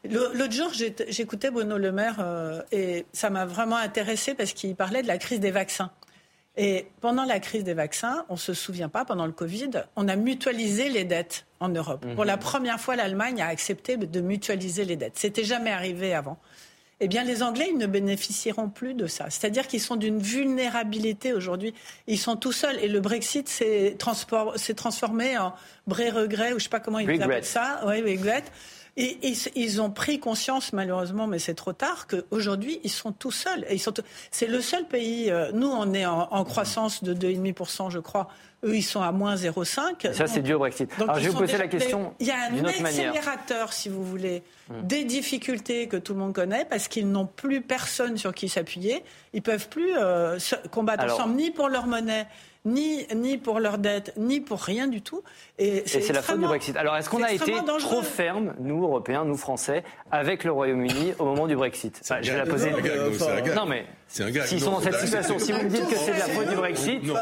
L'autre 0.05 0.53
jour, 0.53 0.73
j'écoutais 1.09 1.51
Bruno 1.51 1.77
Le 1.77 1.93
Maire 1.93 2.65
et 2.73 3.07
ça 3.13 3.31
m'a 3.31 3.45
vraiment 3.45 3.77
intéressé 3.77 4.35
parce 4.35 4.53
qu'il 4.53 4.75
parlait 4.75 5.03
de 5.03 5.09
la 5.09 5.19
crise 5.19 5.41
des 5.41 5.51
vaccins. 5.51 5.91
Et 6.57 6.89
pendant 7.01 7.25
la 7.25 7.39
crise 7.39 7.65
des 7.65 7.75
vaccins, 7.75 8.25
on 8.29 8.35
ne 8.35 8.39
se 8.39 8.55
souvient 8.55 8.89
pas, 8.89 9.05
pendant 9.05 9.25
le 9.25 9.33
Covid, 9.33 9.71
on 9.97 10.09
a 10.09 10.17
mutualisé 10.17 10.89
les 10.89 11.05
dettes 11.05 11.47
en 11.61 11.69
Europe. 11.69 12.05
Pour 12.15 12.25
la 12.25 12.37
première 12.37 12.81
fois, 12.81 12.97
l'Allemagne 12.97 13.41
a 13.41 13.47
accepté 13.47 13.97
de 13.97 14.21
mutualiser 14.21 14.85
les 14.85 14.97
dettes. 14.97 15.17
C'était 15.17 15.45
jamais 15.45 15.71
arrivé 15.71 16.13
avant 16.13 16.39
eh 17.01 17.09
bien 17.09 17.25
les 17.25 17.43
Anglais, 17.43 17.69
ils 17.71 17.79
ne 17.79 17.87
bénéficieront 17.87 18.69
plus 18.69 18.95
de 18.95 19.07
ça. 19.07 19.31
C'est-à-dire 19.31 19.67
qu'ils 19.67 19.81
sont 19.81 19.97
d'une 19.97 20.19
vulnérabilité 20.19 21.33
aujourd'hui. 21.33 21.75
Ils 22.07 22.19
sont 22.19 22.37
tout 22.37 22.53
seuls. 22.53 22.79
Et 22.83 22.89
le 22.89 23.01
Brexit 23.01 23.49
s'est 23.49 23.97
transformé 23.99 25.39
en 25.39 25.55
bré-regret, 25.87 26.49
ou 26.49 26.51
je 26.51 26.55
ne 26.55 26.61
sais 26.61 26.69
pas 26.69 26.81
comment 26.81 26.99
ils 26.99 27.23
appellent 27.23 27.45
ça. 27.45 27.81
Oui, 27.87 28.03
regret. 28.03 28.45
Et, 28.97 29.19
ils 29.55 29.81
ont 29.81 29.91
pris 29.91 30.21
conscience, 30.21 30.75
malheureusement, 30.75 31.27
mais 31.27 31.39
c'est 31.39 31.55
trop 31.55 31.73
tard, 31.73 32.07
qu'aujourd'hui, 32.07 32.81
ils 32.85 32.91
sont 32.91 33.13
tout 33.13 33.31
seuls. 33.31 33.65
Et 33.71 33.79
sont 33.79 33.95
C'est 34.31 34.47
le 34.47 34.61
seul 34.61 34.85
pays. 34.87 35.31
Euh, 35.31 35.53
nous, 35.55 35.69
on 35.69 35.95
est 35.95 36.05
en, 36.05 36.29
en 36.31 36.45
croissance 36.45 37.03
de 37.03 37.15
2,5%, 37.15 37.91
je 37.91 37.99
crois, 37.99 38.29
eux, 38.65 38.77
ils 38.77 38.83
sont 38.83 39.01
à 39.01 39.13
moins 39.13 39.35
0,5. 39.37 40.13
Ça, 40.13 40.27
c'est 40.27 40.43
dû 40.43 40.55
au 40.55 40.59
Brexit. 40.59 40.91
Alors, 41.01 41.17
je 41.17 41.25
vais 41.25 41.29
vous 41.31 41.39
poser 41.39 41.59
la 41.59 41.69
question. 41.69 42.15
Il 42.21 42.27
y 42.27 42.31
a 42.31 42.37
un 42.51 42.65
accélérateur, 42.65 43.73
si 43.73 43.89
vous 43.89 44.05
voulez, 44.05 44.43
hmm. 44.69 44.83
des 44.83 45.05
difficultés 45.05 45.89
que 45.89 45.97
tout 45.97 46.13
le 46.13 46.19
monde 46.19 46.35
connaît 46.35 46.65
parce 46.65 46.89
qu'ils 46.89 47.11
n'ont 47.11 47.27
plus 47.27 47.63
personne 47.63 48.17
sur 48.17 48.35
qui 48.35 48.49
s'appuyer. 48.49 49.03
Ils 49.33 49.43
peuvent 49.43 49.69
plus 49.69 49.93
euh, 49.97 50.39
combattre 50.71 51.05
ensemble 51.05 51.37
ni 51.37 51.51
pour 51.51 51.69
leur 51.69 51.87
monnaie, 51.87 52.27
ni, 52.65 53.07
ni 53.15 53.39
pour 53.39 53.61
leur 53.61 53.79
dette, 53.79 54.13
ni 54.17 54.41
pour 54.41 54.61
rien 54.61 54.89
du 54.89 55.01
tout. 55.01 55.23
Et 55.59 55.83
c'est 55.87 56.13
la 56.13 56.23
faute 56.23 56.39
du 56.39 56.47
Brexit. 56.47 56.77
Alors, 56.77 56.97
est-ce 56.97 57.09
qu'on 57.09 57.23
a 57.23 57.33
été 57.33 57.55
trop 57.79 58.03
ferme, 58.03 58.55
nous, 58.61 58.83
Européens, 58.83 59.25
nous, 59.25 59.37
Français, 59.37 59.85
avec 60.11 60.45
le 60.45 60.53
Royaume-Uni 60.53 61.15
au 61.19 61.25
moment 61.25 61.47
du 61.47 61.57
Brexit? 61.57 62.01
Je 62.21 62.31
vais 62.31 62.39
la 62.39 62.47
poser. 62.47 62.73
Non, 63.55 63.65
mais 63.67 63.87
s'ils 64.11 64.61
sont 64.61 64.73
dans 64.73 64.81
cette 64.81 65.01
situation, 65.01 65.39
si 65.39 65.53
vous 65.53 65.63
me 65.63 65.69
dites 65.69 65.89
que 65.89 65.97
c'est 65.97 66.15
de 66.15 66.19
la 66.19 66.27
faute 66.27 66.49
du 66.49 66.57
Brexit, 66.57 67.03
non. 67.05 67.15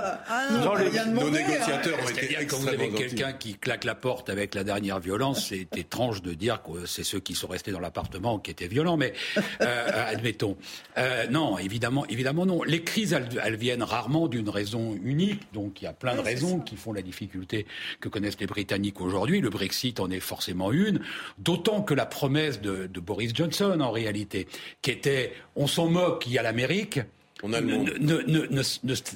nos 1.13 1.31
négociateurs 1.31 1.99
ont 2.03 2.09
été 2.09 2.47
Quand 2.47 2.57
vous 2.59 2.69
avez 2.69 2.91
quelqu'un 2.91 3.33
qui 3.33 3.55
claque 3.55 3.85
la 3.85 3.95
porte 3.95 4.31
avec 4.31 4.55
la 4.55 4.65
dernière 4.65 4.99
violence, 4.99 5.49
c'est 5.49 5.77
étrange 5.77 6.23
de 6.23 6.33
dire 6.33 6.63
que 6.63 6.87
c'est 6.87 7.05
ceux 7.05 7.21
qui 7.21 7.35
sont 7.35 7.49
restés 7.49 7.73
dans 7.73 7.81
l'appartement 7.81 8.39
qui 8.39 8.51
étaient 8.51 8.69
violents, 8.69 8.97
mais 8.97 9.13
euh, 9.61 10.13
admettons. 10.13 10.57
Euh, 10.97 11.27
non, 11.29 11.59
évidemment, 11.59 12.07
évidemment 12.07 12.47
non. 12.47 12.63
Les 12.63 12.83
crises, 12.83 13.13
elles, 13.13 13.57
viennent 13.57 13.83
rarement 13.83 14.29
d'une 14.29 14.49
raison 14.49 14.99
unique, 15.03 15.43
donc 15.53 15.83
il 15.83 15.85
y 15.85 15.89
a 15.89 15.93
plein 15.93 16.15
de 16.15 16.21
raisons 16.21 16.61
qui 16.61 16.77
font 16.77 16.93
la 16.93 17.03
difficulté 17.03 17.67
que 18.01 18.09
connaissent 18.09 18.41
les 18.41 18.47
Britanniques 18.47 19.01
aujourd'hui. 19.01 19.41
Le 19.41 19.51
Brexit 19.51 20.01
en 20.01 20.11
est 20.11 20.21
forcément 20.21 20.73
une, 20.73 21.01
d'autant 21.39 21.83
que 21.83 21.95
la 21.95 22.07
promesse 22.07 22.61
de, 22.61 22.89
Boris 22.99 23.33
Johnson, 23.35 23.79
en 23.81 23.91
réalité, 23.91 24.49
qui 24.83 24.91
était 24.91 25.33
on 25.55 25.67
s'en 25.67 25.89
moque, 25.89 26.25
il 26.27 26.33
y 26.33 26.39
a 26.39 26.43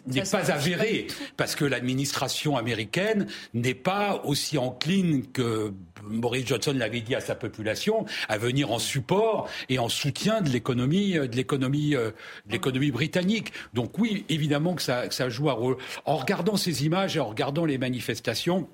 n'est 0.07 0.23
pas 0.31 0.53
avérée 0.53 1.07
parce 1.37 1.57
que 1.57 1.65
l'administration 1.65 2.57
américaine 2.57 3.27
n'est 3.53 3.75
pas 3.75 4.23
aussi 4.25 4.59
encline 4.59 5.27
que 5.33 5.73
Boris 6.05 6.47
Johnson 6.47 6.75
l'avait 6.77 7.01
dit 7.01 7.15
à 7.15 7.21
sa 7.21 7.35
population 7.35 8.07
à 8.29 8.39
venir 8.39 8.71
en 8.71 8.79
support 8.79 9.49
et 9.69 9.79
en 9.79 9.89
soutien 9.89 10.41
de 10.41 10.51
l'économie 10.51 11.15
de 11.15 11.37
l'économie 11.37 11.91
de 11.91 12.13
l'économie 12.49 12.93
britannique. 12.93 13.53
Donc 13.75 13.99
oui, 13.99 14.25
évidemment 14.29 14.75
que 14.75 14.83
ça, 14.83 15.09
que 15.09 15.15
ça 15.15 15.29
joue 15.29 15.51
un 15.51 15.55
rôle. 15.55 15.77
En 16.05 16.17
regardant 16.17 16.57
ces 16.57 16.85
images 16.85 17.17
et 17.17 17.21
en 17.21 17.27
regardant 17.27 17.65
les 17.65 17.79
manifestations, 17.79 18.69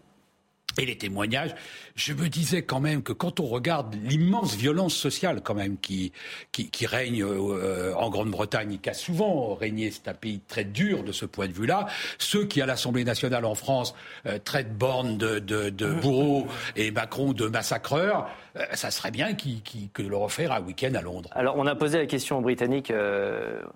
et 0.78 0.86
les 0.86 0.97
témoignages, 0.97 1.55
je 1.99 2.12
me 2.12 2.28
disais 2.28 2.62
quand 2.62 2.78
même 2.78 3.03
que 3.03 3.12
quand 3.12 3.40
on 3.40 3.46
regarde 3.46 3.96
l'immense 4.05 4.55
violence 4.55 4.94
sociale 4.94 5.40
quand 5.42 5.55
même 5.55 5.76
qui, 5.78 6.12
qui, 6.53 6.86
règne 6.86 7.24
euh, 7.24 7.92
en 7.96 8.09
Grande-Bretagne, 8.09 8.78
qui 8.80 8.88
a 8.88 8.94
souvent 8.94 9.55
régné, 9.55 9.90
c'est 9.90 10.09
un 10.09 10.14
pays 10.14 10.40
très 10.46 10.62
dur 10.62 11.03
de 11.03 11.11
ce 11.11 11.26
point 11.26 11.49
de 11.49 11.53
vue-là, 11.53 11.86
ceux 12.18 12.44
qui 12.44 12.62
à 12.62 12.66
l'Assemblée 12.66 13.05
nationale 13.05 13.44
en 13.44 13.57
France 13.57 13.94
euh, 14.26 14.38
traitent 14.38 14.78
Borne 14.78 15.18
de, 15.18 15.40
de, 15.40 15.70
de 15.70 15.92
bourreau 15.94 16.46
et 16.76 16.92
Macron 16.92 17.32
de 17.32 17.49
massacreur, 17.49 18.30
euh, 18.57 18.62
ça 18.74 18.92
serait 18.92 19.11
bien 19.11 19.34
qu 19.34 19.49
que 19.92 20.03
leur 20.03 20.22
offrir 20.22 20.53
un 20.53 20.61
week-end 20.61 20.94
à 20.94 21.03
Londres. 21.03 21.30
Alors 21.32 21.57
on 21.57 21.66
a 21.66 21.74
posé 21.74 21.99
la 21.99 22.07
question 22.07 22.38
aux 22.38 22.42
Britanniques, 22.42 22.92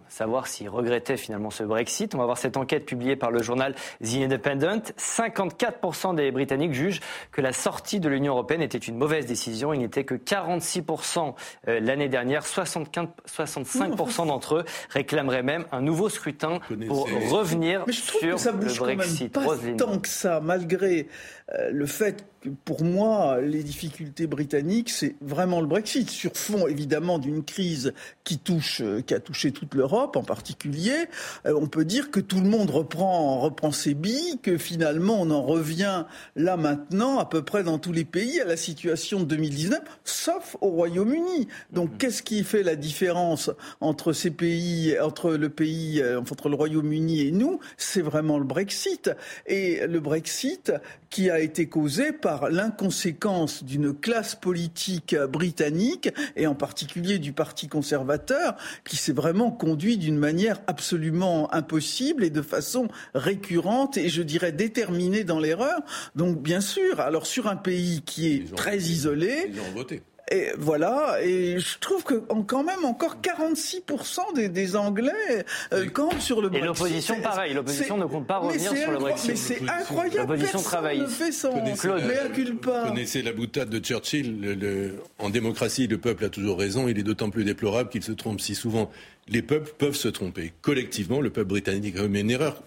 savoir 0.09 0.47
s'ils 0.47 0.69
regrettaient 0.69 1.17
finalement 1.17 1.51
ce 1.51 1.65
Brexit. 1.65 2.15
On 2.15 2.19
va 2.19 2.27
voir 2.27 2.39
cette 2.39 2.57
enquête 2.57 2.87
publiée 2.87 3.17
par 3.17 3.33
le 3.33 3.43
journal 3.43 3.75
The 4.05 4.15
Independent. 4.23 4.93
54% 4.97 6.15
des 6.15 6.31
Britanniques 6.31 6.75
jugent 6.75 7.01
que 7.33 7.41
la 7.41 7.53
sortie 7.53 7.99
de 7.99 8.12
l'Union 8.13 8.35
européenne 8.35 8.63
était 8.63 8.79
une 8.79 8.97
mauvaise 8.97 9.27
décision. 9.27 9.73
Il 9.73 9.81
n'était 9.81 10.05
que 10.05 10.15
46% 10.15 11.35
euh, 11.69 11.81
l'année 11.81 12.09
dernière. 12.09 12.45
65% 12.45 14.27
d'entre 14.27 14.57
eux 14.57 14.65
réclameraient 14.91 15.43
même 15.43 15.65
un 15.73 15.81
nouveau 15.81 16.09
scrutin 16.09 16.61
pour 16.87 17.09
revenir 17.31 17.85
sur 17.91 18.39
ça 18.39 18.53
bouge 18.53 18.79
le 18.81 18.95
Brexit. 18.95 19.35
Quand 19.35 19.57
même 19.57 19.77
pas 19.77 19.85
tant 19.85 19.99
que 19.99 20.09
ça, 20.09 20.41
malgré 20.41 21.09
euh, 21.55 21.71
le 21.73 21.87
fait 21.87 22.25
pour 22.65 22.83
moi, 22.83 23.41
les 23.41 23.63
difficultés 23.63 24.27
britanniques, 24.27 24.91
c'est 24.91 25.15
vraiment 25.21 25.61
le 25.61 25.67
Brexit, 25.67 26.11
sur 26.11 26.33
fond 26.35 26.67
évidemment 26.67 27.19
d'une 27.19 27.45
crise 27.45 27.93
qui 28.25 28.39
touche, 28.39 28.81
euh, 28.81 29.01
qui 29.01 29.15
a 29.15 29.21
touché 29.21 29.53
toute 29.53 29.75
l'Europe 29.75 30.17
en 30.17 30.23
particulier. 30.23 31.07
Euh, 31.47 31.55
on 31.61 31.67
peut 31.67 31.85
dire 31.85 32.11
que 32.11 32.21
tout 32.21 32.41
le 32.41 32.49
monde 32.49 32.71
reprend, 32.71 33.41
reprend 33.41 33.73
ses 33.73 33.95
billes, 33.95 34.39
que 34.43 34.59
finalement 34.59 35.21
on 35.21 35.31
en 35.31 35.43
revient 35.43 36.05
là 36.37 36.57
maintenant 36.57 37.19
à 37.19 37.25
peu 37.25 37.43
près 37.43 37.63
dans 37.63 37.79
tous 37.79 37.93
les 37.93 38.05
pays 38.05 38.41
à 38.41 38.45
la 38.45 38.57
situation 38.57 39.21
de 39.21 39.25
2019, 39.27 39.81
sauf 40.05 40.57
au 40.61 40.69
Royaume-Uni. 40.69 41.49
Donc 41.71 41.91
mm-hmm. 41.91 41.97
qu'est-ce 41.99 42.23
qui 42.23 42.45
fait 42.45 42.63
la 42.63 42.77
différence 42.77 43.51
entre 43.81 44.13
ces 44.13 44.31
pays, 44.31 44.99
entre 44.99 45.33
le 45.33 45.49
pays, 45.49 46.03
entre 46.17 46.49
le 46.49 46.57
Royaume-Uni 46.57 47.23
et 47.23 47.31
nous? 47.31 47.61
C'est 47.77 48.03
vraiment 48.03 48.39
le 48.39 48.45
Brexit. 48.45 49.11
Et 49.47 49.87
le 49.87 50.01
Brexit 50.01 50.73
qui 51.11 51.31
a 51.31 51.41
été 51.41 51.69
causée 51.69 52.13
par 52.13 52.32
l'inconséquence 52.51 53.65
d'une 53.65 53.95
classe 53.95 54.35
politique 54.35 55.17
britannique, 55.17 56.11
et 56.37 56.47
en 56.47 56.55
particulier 56.55 57.19
du 57.19 57.33
Parti 57.33 57.69
conservateur, 57.69 58.57
qui 58.85 58.97
s'est 58.97 59.13
vraiment 59.13 59.51
conduit 59.51 59.97
d'une 59.97 60.19
manière 60.19 60.61
absolument 60.67 61.53
impossible 61.53 62.25
et 62.25 62.31
de 62.31 62.43
façon 62.43 62.89
récurrente 63.15 63.97
et 63.97 64.09
je 64.09 64.23
dirais 64.23 64.53
déterminée 64.53 65.25
dans 65.25 65.39
l'erreur. 65.39 65.81
Donc 66.15 66.43
bien 66.43 66.61
sûr, 66.61 67.01
alors 67.01 67.27
sur 67.27 67.47
un 67.47 67.57
pays 67.57 68.03
qui 68.03 68.33
est 68.33 68.55
très 68.55 68.79
isolé, 68.79 69.51
ils 69.53 69.61
ont 69.61 69.75
voté. 69.75 70.03
Et 70.31 70.49
voilà, 70.57 71.19
et 71.23 71.59
je 71.59 71.79
trouve 71.79 72.05
que 72.05 72.15
quand 72.47 72.63
même 72.63 72.85
encore 72.85 73.17
46% 73.21 74.35
des, 74.35 74.49
des 74.49 74.77
Anglais 74.77 75.45
euh, 75.73 75.89
campent 75.89 76.21
sur 76.21 76.41
le 76.41 76.49
Brexit. 76.49 76.65
Et 76.65 76.67
l'opposition, 76.67 77.21
pareil, 77.21 77.55
l'opposition 77.55 77.97
ne 77.97 78.07
compte 78.07 78.27
pas 78.27 78.39
revenir 78.39 78.75
sur 78.75 78.93
le 78.93 78.99
Brexit. 78.99 79.31
Mais 79.31 79.37
c'est 79.37 79.69
incroyable, 79.69 80.33
l'opposition 80.33 80.63
travaille. 80.63 81.01
ne 81.01 81.07
fait 81.07 81.33
son 81.33 81.51
Vous 81.51 82.89
connaissez 82.89 83.23
la 83.23 83.33
boutade 83.33 83.69
de 83.69 83.79
Churchill, 83.79 84.41
le, 84.41 84.95
en 85.19 85.29
démocratie, 85.29 85.87
le 85.89 85.99
peuple 85.99 86.25
a 86.25 86.29
toujours 86.29 86.59
raison, 86.59 86.89
il 86.89 86.99
est 86.99 87.03
d'autant 87.03 87.31
plus 87.31 87.45
déplorable 87.45 87.91
qu'il 87.91 88.03
se 88.03 88.13
trompe 88.13 88.41
si 88.41 88.55
souvent. 88.55 88.91
Les 89.29 89.43
peuples 89.43 89.73
peuvent 89.77 89.97
se 89.97 90.09
tromper. 90.09 90.53
Collectivement, 90.63 91.21
le 91.21 91.31
peuple 91.31 91.49
britannique 91.49 91.97
a 91.97 92.03
commis 92.03 92.21
une 92.21 92.31
erreur 92.31 92.63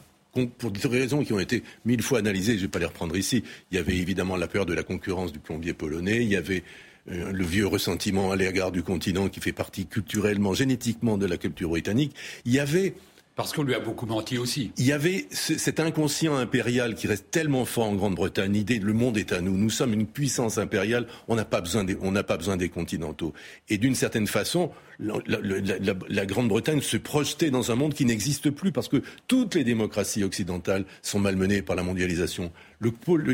pour 0.58 0.72
des 0.72 0.88
raisons 0.88 1.24
qui 1.24 1.34
ont 1.34 1.40
été 1.40 1.64
mille 1.86 2.02
fois 2.02 2.20
analysées, 2.20 2.54
je 2.54 2.58
ne 2.58 2.62
vais 2.64 2.68
pas 2.68 2.80
les 2.80 2.86
reprendre 2.86 3.16
ici. 3.16 3.44
Il 3.72 3.78
y 3.78 3.80
avait 3.80 3.96
évidemment 3.96 4.36
la 4.36 4.48
peur 4.48 4.66
de 4.66 4.74
la 4.74 4.84
concurrence 4.84 5.32
du 5.32 5.40
plombier 5.40 5.74
polonais, 5.74 6.18
il 6.18 6.28
y 6.28 6.36
avait 6.36 6.64
euh, 6.64 6.85
le 7.08 7.44
vieux 7.44 7.68
ressentiment 7.68 8.32
à 8.32 8.36
l'égard 8.36 8.72
du 8.72 8.84
continent 8.84 9.30
qui 9.30 9.40
fait 9.40 9.52
partie 9.52 9.86
culturellement, 9.86 10.54
génétiquement 10.54 11.18
de 11.18 11.26
la 11.26 11.38
culture 11.38 11.70
britannique. 11.70 12.16
Il 12.46 12.54
y 12.54 12.60
avait 12.60 12.96
parce 13.36 13.52
qu'on 13.52 13.64
lui 13.64 13.76
a 13.76 13.80
beaucoup 13.80 14.06
menti 14.06 14.38
aussi. 14.38 14.72
Il 14.78 14.86
y 14.86 14.94
avait 14.94 15.28
cet 15.30 15.82
inconscient 15.82 16.38
impérial 16.38 16.96
qui 16.96 17.08
reste 17.08 17.32
tellement 17.32 17.66
fort 17.66 17.88
en 17.88 17.96
Grande-Bretagne. 17.96 18.54
L'idée, 18.54 18.80
le 18.80 18.94
monde 18.94 19.18
est 19.18 19.34
à 19.34 19.42
nous. 19.42 19.58
Nous 19.58 19.70
sommes 19.70 19.94
une 19.94 20.08
puissance 20.08 20.58
impériale. 20.58 21.06
On 21.28 21.36
n'a 21.36 21.44
pas 21.44 21.60
besoin 21.60 21.84
des, 21.84 21.98
on 22.02 22.12
n'a 22.12 22.24
pas 22.24 22.38
besoin 22.38 22.56
des 22.56 22.70
continentaux. 22.70 23.34
Et 23.68 23.78
d'une 23.78 23.96
certaine 23.96 24.28
façon, 24.28 24.72
la, 25.00 25.16
la, 25.28 25.94
la 26.08 26.26
Grande-Bretagne 26.26 26.82
se 26.82 26.98
projetait 26.98 27.52
dans 27.52 27.72
un 27.72 27.76
monde 27.76 27.94
qui 27.94 28.06
n'existe 28.06 28.50
plus 28.50 28.72
parce 28.72 28.88
que 28.88 29.02
toutes 29.28 29.56
les 29.56 29.64
démocraties 29.64 30.24
occidentales 30.24 30.86
sont 31.02 31.20
malmenées 31.20 31.62
par 31.62 31.76
la 31.76 31.84
mondialisation 31.84 32.52
le 32.80 33.34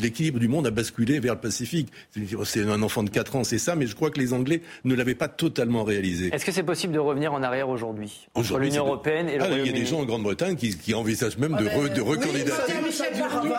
l'équilibre 0.00 0.38
du 0.38 0.48
monde 0.48 0.66
a 0.66 0.70
basculé 0.70 1.20
vers 1.20 1.34
le 1.34 1.40
Pacifique. 1.40 1.88
C'est 2.44 2.62
un 2.62 2.82
enfant 2.82 3.02
de 3.02 3.10
4 3.10 3.36
ans, 3.36 3.44
c'est 3.44 3.58
ça, 3.58 3.74
mais 3.74 3.86
je 3.86 3.94
crois 3.94 4.10
que 4.10 4.20
les 4.20 4.32
Anglais 4.32 4.62
ne 4.84 4.94
l'avaient 4.94 5.14
pas 5.14 5.28
totalement 5.28 5.84
réalisé. 5.84 6.30
Est-ce 6.32 6.44
que 6.44 6.52
c'est 6.52 6.62
possible 6.62 6.92
de 6.92 6.98
revenir 6.98 7.32
en 7.32 7.42
arrière 7.42 7.68
aujourd'hui 7.68 8.28
entre 8.34 8.58
l'Union 8.58 8.86
européenne 8.86 9.28
et 9.28 9.38
le 9.38 9.44
ah, 9.44 9.48
Il 9.50 9.66
y 9.66 9.70
a 9.70 9.72
des 9.72 9.86
gens 9.86 10.00
en 10.00 10.04
Grande-Bretagne 10.04 10.56
qui, 10.56 10.94
envisagent 10.94 11.38
même 11.38 11.56
de, 11.56 11.64
de, 11.64 12.00
recandidater, 12.00 12.72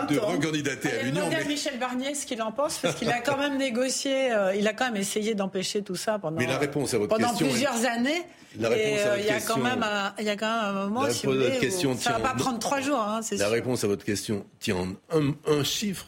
de, 0.09 0.19
recandidater 0.19 0.89
à 0.91 1.03
l'Union. 1.03 1.23
Mais... 1.29 1.43
Michel 1.45 1.77
Barnier 1.79 2.13
ce 2.13 2.25
qu'il 2.25 2.41
en 2.41 2.51
pense, 2.51 2.77
parce 2.77 2.95
qu'il 2.95 3.09
a 3.09 3.19
quand 3.19 3.37
même 3.37 3.57
négocié, 3.57 4.31
euh, 4.31 4.55
il 4.55 4.67
a 4.67 4.73
quand 4.73 4.85
même 4.85 5.01
essayé 5.01 5.35
d'empêcher 5.35 5.81
tout 5.81 5.95
ça 5.95 6.19
pendant, 6.19 6.37
mais 6.37 6.47
la 6.47 6.57
réponse 6.57 6.82
à 6.93 6.97
votre 6.97 7.15
pendant 7.15 7.35
plusieurs 7.35 7.85
années. 7.85 8.23
La 8.59 8.69
réponse 8.69 8.99
à 8.99 9.07
euh, 9.07 9.15
votre 9.15 9.19
il 9.21 9.27
y 9.27 9.29
a 9.29 9.41
quand 9.41 9.57
même 9.57 9.83
un, 9.83 10.13
il 10.19 10.25
y 10.25 10.29
a 10.29 10.35
quand 10.35 10.45
même 10.45 10.75
un 10.75 10.83
moment, 10.85 11.09
si 11.09 11.25
vous 11.25 11.33
voulez, 11.33 11.57
question, 11.59 11.97
ça 11.97 12.13
va 12.13 12.19
pas 12.19 12.35
prendre 12.35 12.59
trois 12.59 12.81
jours. 12.81 12.99
Hein, 12.99 13.21
la 13.31 13.49
réponse 13.49 13.83
à 13.83 13.87
votre 13.87 14.05
question 14.05 14.45
tient 14.59 14.75
en 14.75 15.33
un, 15.47 15.63
chiffre. 15.63 16.07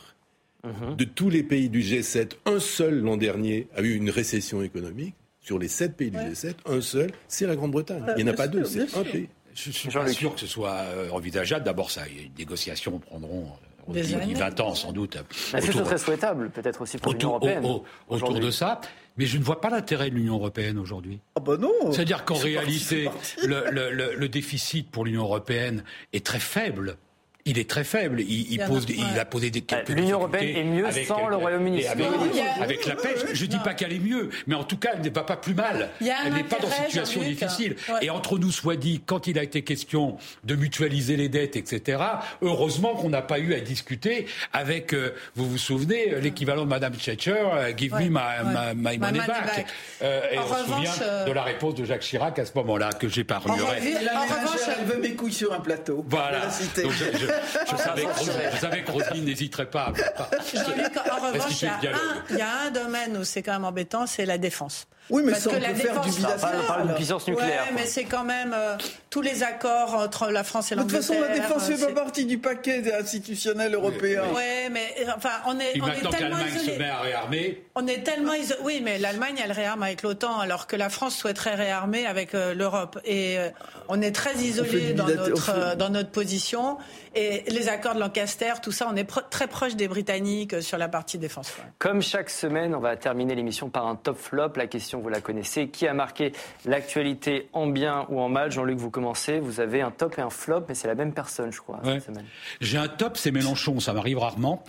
Mhm. 0.63 0.95
De 0.95 1.03
tous 1.03 1.29
les 1.29 1.43
pays 1.43 1.69
du 1.69 1.81
G7, 1.81 2.31
un 2.47 2.59
seul 2.59 2.99
l'an 2.99 3.17
dernier 3.17 3.67
a 3.75 3.81
eu 3.81 3.93
une 3.93 4.09
récession 4.09 4.63
économique. 4.63 5.13
Sur 5.39 5.59
les 5.59 5.67
sept 5.67 5.95
pays 5.95 6.09
du 6.09 6.17
G7, 6.17 6.55
un 6.65 6.81
seul, 6.81 7.11
c'est 7.27 7.45
la 7.45 7.55
Grande-Bretagne. 7.55 8.03
il 8.17 8.23
n'y 8.23 8.29
en 8.29 8.33
a 8.33 8.35
pas 8.35 8.47
deux, 8.47 8.65
c'est 8.65 8.95
un 8.97 9.03
pays. 9.03 9.29
Je 9.53 9.69
suis 9.69 9.89
pas 9.89 10.07
sûr 10.07 10.33
que 10.33 10.39
ce 10.39 10.47
soit 10.47 10.71
euh, 10.71 11.09
envisageable. 11.11 11.63
D'abord, 11.63 11.91
ça, 11.91 12.01
les 12.05 12.31
négociations 12.37 12.97
prendront 12.99 13.47
on 13.87 13.93
dit, 13.93 14.33
20 14.33 14.59
ans 14.59 14.75
sans 14.75 14.91
doute. 14.91 15.17
C'est 15.31 15.59
très 15.59 15.97
souhaitable, 15.97 16.49
peut-être 16.49 16.81
aussi 16.81 16.97
pour 16.97 17.13
l'Union 17.13 17.29
européenne. 17.29 17.65
autour 18.07 18.33
de 18.33 18.51
ça. 18.51 18.81
Mais 19.17 19.25
je 19.25 19.37
ne 19.37 19.43
vois 19.43 19.61
pas 19.61 19.69
l'intérêt 19.69 20.09
de 20.09 20.15
l'Union 20.15 20.35
européenne 20.35 20.77
aujourd'hui. 20.77 21.19
Ah 21.35 21.39
bah 21.39 21.57
non. 21.57 21.91
C'est-à-dire 21.91 22.25
qu'en 22.25 22.35
réalité, 22.35 23.09
le, 23.43 23.91
le, 23.91 24.29
déficit 24.29 24.89
pour 24.91 25.05
l'Union 25.05 25.23
européenne 25.23 25.83
est 26.11 26.25
très 26.25 26.39
faible 26.39 26.97
il 27.47 27.59
est 27.59 27.69
très 27.69 27.83
faible. 27.83 28.21
Il, 28.21 28.59
pose, 28.65 28.87
il 28.89 29.19
a 29.19 29.25
posé 29.25 29.51
des 29.51 29.61
quelques 29.61 29.89
L'Union 29.89 30.17
européenne 30.17 30.55
est 30.55 30.63
mieux 30.63 30.91
sans 31.05 31.27
le 31.27 31.35
Royaume-Uni. 31.35 31.85
Avec, 32.59 32.85
la 32.85 32.95
pêche, 32.95 33.19
je 33.33 33.45
dis 33.45 33.59
pas 33.59 33.75
qu'elle 33.75 33.93
est 33.93 33.99
mieux, 33.99 34.29
mais 34.47 34.55
en 34.55 34.63
tout 34.63 34.77
cas, 34.77 34.91
elle 34.95 35.01
n'est 35.01 35.11
pas, 35.11 35.23
pas 35.23 35.37
plus 35.37 35.53
mal. 35.53 35.89
Elle 36.01 36.33
n'est 36.33 36.43
pas 36.43 36.57
dans 36.59 36.67
une 36.67 36.85
situation 36.85 37.21
difficile. 37.21 37.75
Et 38.01 38.09
entre 38.09 38.39
nous 38.39 38.51
soit 38.51 38.75
dit, 38.75 39.01
quand 39.05 39.27
il 39.27 39.37
a 39.37 39.43
été 39.43 39.61
question 39.61 40.17
de 40.43 40.55
mutualiser 40.55 41.17
les 41.17 41.29
dettes, 41.29 41.55
etc., 41.55 42.01
heureusement 42.41 42.95
qu'on 42.95 43.09
n'a 43.09 43.21
pas 43.21 43.37
eu 43.37 43.53
à 43.53 43.59
discuter 43.59 44.25
avec, 44.51 44.93
euh, 44.93 45.13
vous 45.35 45.47
vous 45.47 45.57
souvenez, 45.57 46.13
euh, 46.13 46.19
l'équivalent 46.19 46.63
de 46.63 46.69
Madame 46.69 46.93
Thatcher, 46.93 47.35
euh, 47.35 47.73
Give 47.77 47.93
me 47.93 48.09
my, 48.09 48.75
my, 48.75 48.97
money 48.97 49.19
back. 49.19 49.67
et 50.01 50.39
on 50.39 50.47
se 50.47 50.63
souvient 50.65 51.25
de 51.27 51.31
la 51.31 51.43
réponse 51.43 51.75
de 51.75 51.85
Jacques 51.85 52.01
Chirac 52.01 52.39
à 52.39 52.45
ce 52.45 52.51
moment-là, 52.55 52.89
que 52.93 53.07
j'ai 53.07 53.23
pas 53.23 53.39
En 53.45 53.53
revanche, 53.53 54.59
elle 54.79 54.85
veut 54.85 54.99
mes 54.99 55.13
couilles 55.13 55.33
sur 55.33 55.53
un 55.53 55.59
plateau. 55.59 56.03
Voilà. 56.07 56.49
Je, 56.75 57.34
savais, 58.59 58.83
que 58.83 58.91
Roselyne 58.91 59.25
n'hésiterait 59.25 59.69
pas. 59.69 59.91
en 59.91 61.27
revanche, 61.27 61.61
il 61.61 62.37
y, 62.37 62.41
a 62.41 62.59
un 62.67 62.71
domaine 62.71 63.17
où 63.17 63.23
c'est 63.23 63.43
quand 63.43 63.53
même 63.53 63.65
embêtant, 63.65 64.07
c'est 64.07 64.25
la 64.25 64.37
défense. 64.37 64.87
Oui, 65.09 65.21
mais 65.23 65.33
ça, 65.35 65.49
on 65.49 65.53
peut 65.53 65.59
faire 65.59 66.01
du 66.01 66.09
bilatéral. 66.09 66.87
d'une 66.87 66.95
puissance 66.95 67.27
nucléaire. 67.27 67.63
Ouais, 67.67 67.73
mais 67.75 67.85
c'est 67.85 68.05
quand 68.05 68.23
même 68.23 68.53
euh, 68.55 68.75
tous 69.09 69.21
les 69.21 69.43
accords 69.43 69.93
entre 69.95 70.31
la 70.31 70.43
France 70.43 70.71
et 70.71 70.75
l'Angleterre. 70.75 71.01
De 71.01 71.05
toute 71.05 71.15
façon, 71.15 71.27
la 71.27 71.39
défense 71.39 71.67
fait 71.67 71.93
pas 71.93 72.01
partie 72.01 72.25
du 72.25 72.37
paquet 72.37 72.93
institutionnel 72.93 73.73
européen. 73.73 74.23
Oui, 74.35 74.69
mais 74.71 74.95
euh, 75.01 75.11
enfin, 75.15 75.29
on 75.45 75.59
est, 75.59 75.79
on 75.81 75.87
est 75.87 76.09
tellement 76.09 76.39
isolé. 76.39 76.73
se 76.73 76.79
met 76.79 76.89
à 76.89 76.99
réarmer. 77.01 77.63
On 77.75 77.87
est 77.87 78.03
tellement 78.03 78.33
isolé. 78.33 78.59
Oui, 78.63 78.81
mais 78.83 78.97
l'Allemagne, 78.97 79.35
elle 79.43 79.51
réarme 79.51 79.83
avec 79.83 80.01
l'OTAN, 80.01 80.39
alors 80.39 80.67
que 80.67 80.75
la 80.75 80.89
France 80.89 81.15
souhaiterait 81.15 81.55
réarmer 81.55 82.05
avec 82.05 82.33
euh, 82.33 82.53
l'Europe. 82.53 82.99
Et 83.05 83.37
on 83.89 84.01
est 84.01 84.11
très 84.11 84.35
isolé 84.35 84.93
dans 84.93 85.07
notre, 85.07 85.75
dans 85.75 85.89
notre 85.89 86.09
position. 86.09 86.77
Et 87.17 87.43
les 87.47 87.69
accords 87.69 87.95
de 87.95 87.99
Lancaster, 87.99 88.53
tout 88.61 88.73
ça, 88.73 88.89
on 88.91 88.95
est 88.95 89.07
très 89.29 89.47
proche 89.47 89.75
des 89.75 89.87
Britanniques 89.87 90.61
sur 90.61 90.77
la 90.77 90.89
partie 90.89 91.17
défense. 91.17 91.53
Comme 91.79 92.01
chaque 92.01 92.29
semaine, 92.29 92.75
on 92.75 92.79
va 92.79 92.97
terminer 92.97 93.35
l'émission 93.35 93.69
par 93.69 93.87
un 93.87 93.95
top 93.95 94.17
flop. 94.17 94.53
La 94.57 94.67
question, 94.67 94.94
vous 94.99 95.09
la 95.09 95.21
connaissez. 95.21 95.67
Qui 95.67 95.87
a 95.87 95.93
marqué 95.93 96.31
l'actualité 96.65 97.47
en 97.53 97.67
bien 97.67 98.05
ou 98.09 98.19
en 98.19 98.29
mal 98.29 98.51
Jean-Luc, 98.51 98.77
vous 98.77 98.91
commencez. 98.91 99.39
Vous 99.39 99.59
avez 99.59 99.81
un 99.81 99.91
top 99.91 100.17
et 100.17 100.21
un 100.21 100.29
flop, 100.29 100.65
mais 100.67 100.75
c'est 100.75 100.87
la 100.87 100.95
même 100.95 101.13
personne, 101.13 101.51
je 101.51 101.59
crois, 101.59 101.79
cette 101.83 102.03
semaine. 102.03 102.25
J'ai 102.61 102.77
un 102.77 102.87
top, 102.87 103.17
c'est 103.17 103.31
Mélenchon. 103.31 103.79
Ça 103.79 103.93
m'arrive 103.93 104.17
rarement 104.17 104.63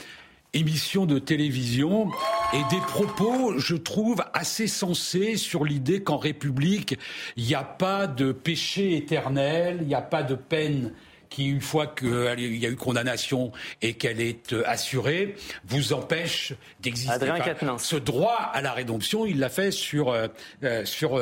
émission 0.57 1.05
de 1.05 1.19
télévision 1.19 2.09
et 2.55 2.75
des 2.75 2.81
propos, 2.81 3.59
je 3.59 3.77
trouve, 3.77 4.25
assez 4.33 4.67
sensés 4.67 5.37
sur 5.37 5.65
l'idée 5.65 6.03
qu'en 6.03 6.17
République, 6.17 6.99
il 7.37 7.45
n'y 7.45 7.55
a 7.55 7.63
pas 7.63 8.07
de 8.07 8.33
péché 8.33 8.97
éternel, 8.97 9.79
il 9.83 9.89
n'y 9.89 9.95
a 9.95 10.01
pas 10.01 10.23
de 10.23 10.35
peine 10.35 10.93
qui, 11.29 11.49
une 11.49 11.61
fois 11.61 11.87
qu'il 11.87 12.57
y 12.57 12.67
a 12.67 12.69
eu 12.69 12.77
condamnation 12.77 13.53
et 13.83 13.95
qu'elle 13.95 14.21
est 14.21 14.53
euh, 14.53 14.63
assurée, 14.67 15.35
vous 15.67 15.93
empêche 15.93 16.53
d'exister. 16.81 17.13
Adrien 17.13 17.79
Ce 17.79 17.97
droit 17.97 18.51
à 18.53 18.63
la 18.63 18.73
rédemption, 18.73 19.27
il 19.27 19.41
l'a 19.41 19.49
fait 19.49 19.71
sur, 19.71 20.11
euh, 20.11 20.29
euh, 20.63 20.85
sur 20.85 21.21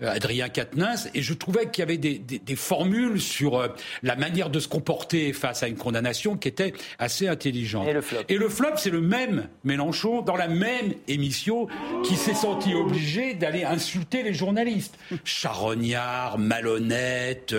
Adrien 0.00 0.48
Quatennens. 0.48 1.08
Et 1.14 1.22
je 1.22 1.34
trouvais 1.34 1.70
qu'il 1.70 1.82
y 1.82 1.82
avait 1.82 1.98
des, 1.98 2.18
des, 2.18 2.56
formules 2.56 3.20
sur 3.20 3.68
la 4.02 4.16
manière 4.16 4.50
de 4.50 4.58
se 4.58 4.68
comporter 4.68 5.32
face 5.32 5.62
à 5.62 5.68
une 5.68 5.76
condamnation 5.76 6.36
qui 6.36 6.48
étaient 6.48 6.72
assez 6.98 7.28
intelligentes. 7.28 7.86
Et 7.88 7.92
le 7.92 8.00
flop 8.00 8.18
Et 8.28 8.36
le 8.36 8.48
flop, 8.48 8.76
c'est 8.76 8.90
le 8.90 9.00
même 9.00 9.48
Mélenchon, 9.64 10.22
dans 10.22 10.36
la 10.36 10.48
même 10.48 10.94
émission, 11.08 11.68
qui 12.04 12.16
s'est 12.16 12.34
senti 12.34 12.74
obligé 12.74 13.34
d'aller 13.34 13.64
insulter 13.64 14.22
les 14.22 14.34
journalistes. 14.34 14.98
Charognard, 15.24 16.38
malhonnête, 16.38 17.54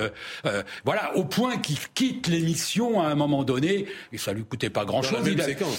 voilà, 0.84 1.15
au 1.15 1.24
point 1.24 1.57
qu'il 1.62 1.78
quitte 1.93 2.28
l'émission 2.28 3.01
à 3.01 3.07
un 3.07 3.16
moment 3.16 3.43
donné, 3.43 3.86
et 4.12 4.18
ça 4.18 4.34
lui 4.34 4.43
coûtait 4.43 4.70
pas 4.70 4.86
grand-chose. 4.86 5.20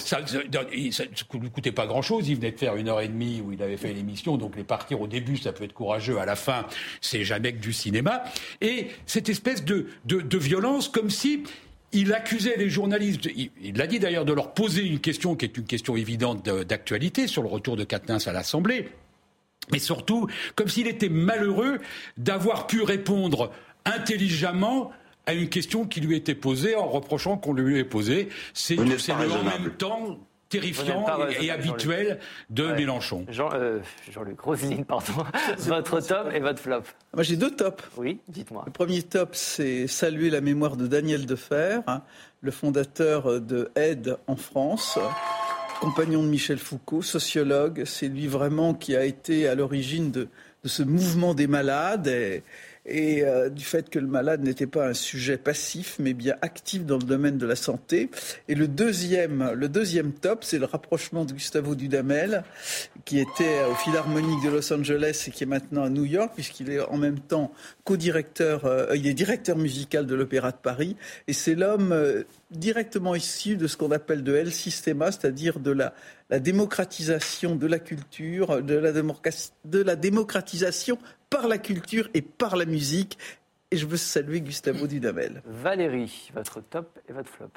Ça, 0.03 0.19
ne 0.21 1.39
lui 1.39 1.49
coûtait 1.49 1.71
pas 1.71 1.85
grand-chose. 1.85 2.27
Il 2.29 2.35
venait 2.35 2.51
de 2.51 2.57
faire 2.57 2.75
une 2.75 2.89
heure 2.89 3.01
et 3.01 3.07
demie 3.07 3.41
où 3.45 3.51
il 3.51 3.61
avait 3.61 3.77
fait 3.77 3.93
l'émission, 3.93 4.37
donc 4.37 4.55
les 4.55 4.63
partir 4.63 5.01
au 5.01 5.07
début, 5.07 5.37
ça 5.37 5.53
peut 5.53 5.63
être 5.63 5.73
courageux. 5.73 6.17
À 6.19 6.25
la 6.25 6.35
fin, 6.35 6.65
c'est 7.01 7.23
jamais 7.23 7.53
que 7.53 7.59
du 7.59 7.73
cinéma. 7.73 8.23
Et 8.61 8.87
cette 9.05 9.29
espèce 9.29 9.63
de, 9.63 9.87
de, 10.05 10.37
violence, 10.37 10.87
comme 10.87 11.09
si 11.09 11.43
il 11.91 12.13
accusait 12.13 12.57
les 12.57 12.69
journalistes, 12.69 13.29
il 13.35 13.77
l'a 13.77 13.87
dit 13.87 13.99
d'ailleurs, 13.99 14.25
de 14.25 14.33
leur 14.33 14.53
poser 14.53 14.83
une 14.83 14.99
question 14.99 15.35
qui 15.35 15.45
est 15.45 15.57
une 15.57 15.65
question 15.65 15.95
évidente 15.95 16.43
d'actualité 16.49 17.27
sur 17.27 17.43
le 17.43 17.49
retour 17.49 17.77
de 17.77 17.83
Katnins 17.83 18.17
à 18.25 18.31
l'Assemblée, 18.31 18.89
mais 19.71 19.79
surtout 19.79 20.27
comme 20.55 20.67
s'il 20.67 20.87
était 20.87 21.09
malheureux 21.09 21.79
d'avoir 22.17 22.67
pu 22.67 22.81
répondre 22.81 23.51
intelligemment 23.85 24.91
à 25.25 25.33
une 25.33 25.49
question 25.49 25.85
qui 25.85 26.01
lui 26.01 26.15
était 26.15 26.35
posée 26.35 26.75
en 26.75 26.87
reprochant 26.87 27.37
qu'on 27.37 27.53
lui 27.53 27.79
ait 27.79 27.83
posée. 27.83 28.29
C'est 28.53 28.75
le 28.75 28.97
en 29.31 29.43
même 29.43 29.71
temps 29.77 30.19
terrifiant 30.49 31.05
et, 31.41 31.49
habituel 31.49 32.19
de 32.51 32.67
Mélenchon. 32.73 33.25
Jean, 33.29 33.49
euh, 33.53 33.79
Jean-Luc 34.11 34.39
Roselyne, 34.39 34.85
pardon. 34.85 35.25
votre 35.57 35.99
top 35.99 36.31
et 36.31 36.39
votre 36.39 36.59
flop. 36.59 36.83
Moi, 37.13 37.23
j'ai 37.23 37.37
deux 37.37 37.49
tops. 37.49 37.83
Oui, 37.97 38.19
dites-moi. 38.27 38.63
Le 38.67 38.71
premier 38.71 39.01
top, 39.01 39.33
c'est 39.33 39.87
saluer 39.87 40.29
la 40.29 40.41
mémoire 40.41 40.77
de 40.77 40.85
Daniel 40.85 41.25
Defer, 41.25 41.79
hein, 41.87 42.03
le 42.41 42.51
fondateur 42.51 43.41
de 43.41 43.71
Aide 43.75 44.17
en 44.27 44.35
France 44.35 44.99
compagnon 45.83 46.23
de 46.23 46.29
Michel 46.29 46.59
Foucault, 46.59 47.01
sociologue. 47.01 47.83
C'est 47.85 48.07
lui 48.07 48.27
vraiment 48.27 48.73
qui 48.73 48.95
a 48.95 49.03
été 49.03 49.49
à 49.49 49.55
l'origine 49.55 50.11
de, 50.11 50.29
de, 50.63 50.69
ce 50.69 50.81
mouvement 50.81 51.33
des 51.33 51.45
malades. 51.45 52.07
Et, 52.07 52.43
et 52.85 53.23
euh, 53.23 53.49
du 53.49 53.63
fait 53.63 53.89
que 53.89 53.99
le 53.99 54.07
malade 54.07 54.43
n'était 54.43 54.67
pas 54.67 54.87
un 54.87 54.93
sujet 54.93 55.37
passif, 55.37 55.95
mais 55.99 56.13
bien 56.13 56.35
actif 56.41 56.85
dans 56.85 56.97
le 56.97 57.03
domaine 57.03 57.37
de 57.37 57.45
la 57.45 57.55
santé. 57.55 58.09
Et 58.47 58.55
le 58.55 58.67
deuxième, 58.67 59.51
le 59.53 59.69
deuxième 59.69 60.11
top, 60.11 60.43
c'est 60.43 60.59
le 60.59 60.65
rapprochement 60.65 61.23
de 61.25 61.33
Gustavo 61.33 61.75
Dudamel, 61.75 62.43
qui 63.05 63.19
était 63.19 63.63
au 63.71 63.75
Philharmonique 63.75 64.43
de 64.43 64.49
Los 64.49 64.73
Angeles 64.73 65.25
et 65.27 65.31
qui 65.31 65.43
est 65.43 65.47
maintenant 65.47 65.83
à 65.83 65.89
New 65.89 66.05
York, 66.05 66.31
puisqu'il 66.33 66.69
est 66.71 66.81
en 66.81 66.97
même 66.97 67.19
temps 67.19 67.51
co-directeur, 67.83 68.65
euh, 68.65 68.95
il 68.95 69.07
est 69.07 69.13
directeur 69.13 69.57
musical 69.57 70.05
de 70.05 70.15
l'Opéra 70.15 70.51
de 70.51 70.57
Paris. 70.57 70.97
Et 71.27 71.33
c'est 71.33 71.55
l'homme 71.55 71.91
euh, 71.93 72.23
directement 72.51 73.15
issu 73.15 73.55
de 73.55 73.67
ce 73.67 73.77
qu'on 73.77 73.91
appelle 73.91 74.23
de 74.23 74.35
El 74.35 74.51
Sistema, 74.51 75.11
c'est-à-dire 75.11 75.59
de 75.59 75.71
la, 75.71 75.93
la, 76.29 76.39
démocratisation 76.39 77.55
de 77.55 77.67
la 77.67 77.79
culture, 77.79 78.61
de 78.61 78.75
la, 78.75 78.91
de 78.91 79.81
la 79.81 79.95
démocratisation 79.95 80.97
par 81.33 81.47
la 81.47 81.57
culture 81.57 82.07
et 82.13 82.21
par 82.21 82.55
la 82.55 82.65
musique. 82.65 83.17
Et 83.71 83.77
je 83.77 83.87
veux 83.87 83.97
saluer 83.97 84.41
Gustavo 84.41 84.85
Dudamel. 84.85 85.41
Valérie, 85.47 86.29
votre 86.35 86.61
top 86.61 86.99
et 87.09 87.13
votre 87.13 87.29
flop. 87.29 87.49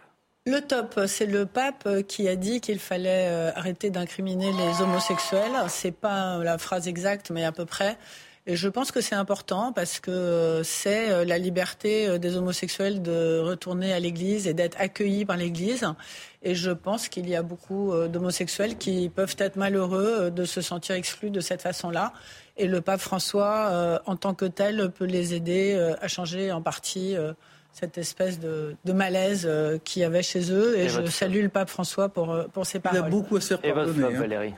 Le 0.46 0.60
top, 0.60 1.00
c'est 1.06 1.26
le 1.26 1.44
pape 1.44 1.86
qui 2.08 2.26
a 2.26 2.36
dit 2.36 2.62
qu'il 2.62 2.78
fallait 2.78 3.28
euh, 3.28 3.50
arrêter 3.54 3.90
d'incriminer 3.90 4.50
les 4.50 4.80
homosexuels. 4.80 5.52
C'est 5.68 5.92
pas 5.92 6.38
la 6.38 6.56
phrase 6.56 6.88
exacte, 6.88 7.30
mais 7.30 7.44
à 7.44 7.52
peu 7.52 7.66
près. 7.66 7.98
Et 8.46 8.56
je 8.56 8.68
pense 8.68 8.92
que 8.92 9.02
c'est 9.02 9.16
important 9.16 9.72
parce 9.74 10.00
que 10.00 10.62
c'est 10.64 11.10
euh, 11.10 11.24
la 11.26 11.36
liberté 11.36 12.08
euh, 12.08 12.16
des 12.16 12.36
homosexuels 12.36 13.02
de 13.02 13.40
retourner 13.40 13.92
à 13.92 14.00
l'Église 14.00 14.46
et 14.46 14.54
d'être 14.54 14.80
accueillis 14.80 15.26
par 15.26 15.36
l'Église. 15.36 15.84
Et 16.42 16.54
je 16.54 16.70
pense 16.70 17.08
qu'il 17.08 17.28
y 17.28 17.34
a 17.34 17.42
beaucoup 17.42 17.92
d'homosexuels 18.08 18.78
qui 18.78 19.08
peuvent 19.08 19.34
être 19.38 19.56
malheureux 19.56 20.30
de 20.30 20.44
se 20.44 20.60
sentir 20.60 20.94
exclus 20.94 21.30
de 21.30 21.40
cette 21.40 21.60
façon-là. 21.60 22.12
Et 22.58 22.66
le 22.66 22.80
pape 22.80 23.00
François, 23.00 23.68
euh, 23.70 23.98
en 24.06 24.16
tant 24.16 24.34
que 24.34 24.46
tel, 24.46 24.90
peut 24.90 25.04
les 25.04 25.34
aider 25.34 25.74
euh, 25.74 25.94
à 26.00 26.08
changer 26.08 26.52
en 26.52 26.62
partie 26.62 27.14
euh, 27.14 27.32
cette 27.72 27.98
espèce 27.98 28.40
de, 28.40 28.76
malaise 28.86 29.48
qu'il 29.84 30.00
y 30.00 30.04
avait 30.04 30.22
chez 30.22 30.50
eux. 30.50 30.78
Et, 30.78 30.88
je 30.88 31.04
salue 31.06 31.42
le 31.42 31.50
pape 31.50 31.68
François 31.68 32.08
pour, 32.08 32.34
pour 32.52 32.64
ses 32.64 32.80
paroles. 32.80 33.00
Il 33.00 33.06
a 33.06 33.10
beaucoup 33.10 33.36
à 33.36 33.40
se 33.42 33.54
Et 33.62 33.72
votre 33.72 33.92
flop, 33.92 34.08
hein. 34.08 34.20
Valérie 34.20 34.54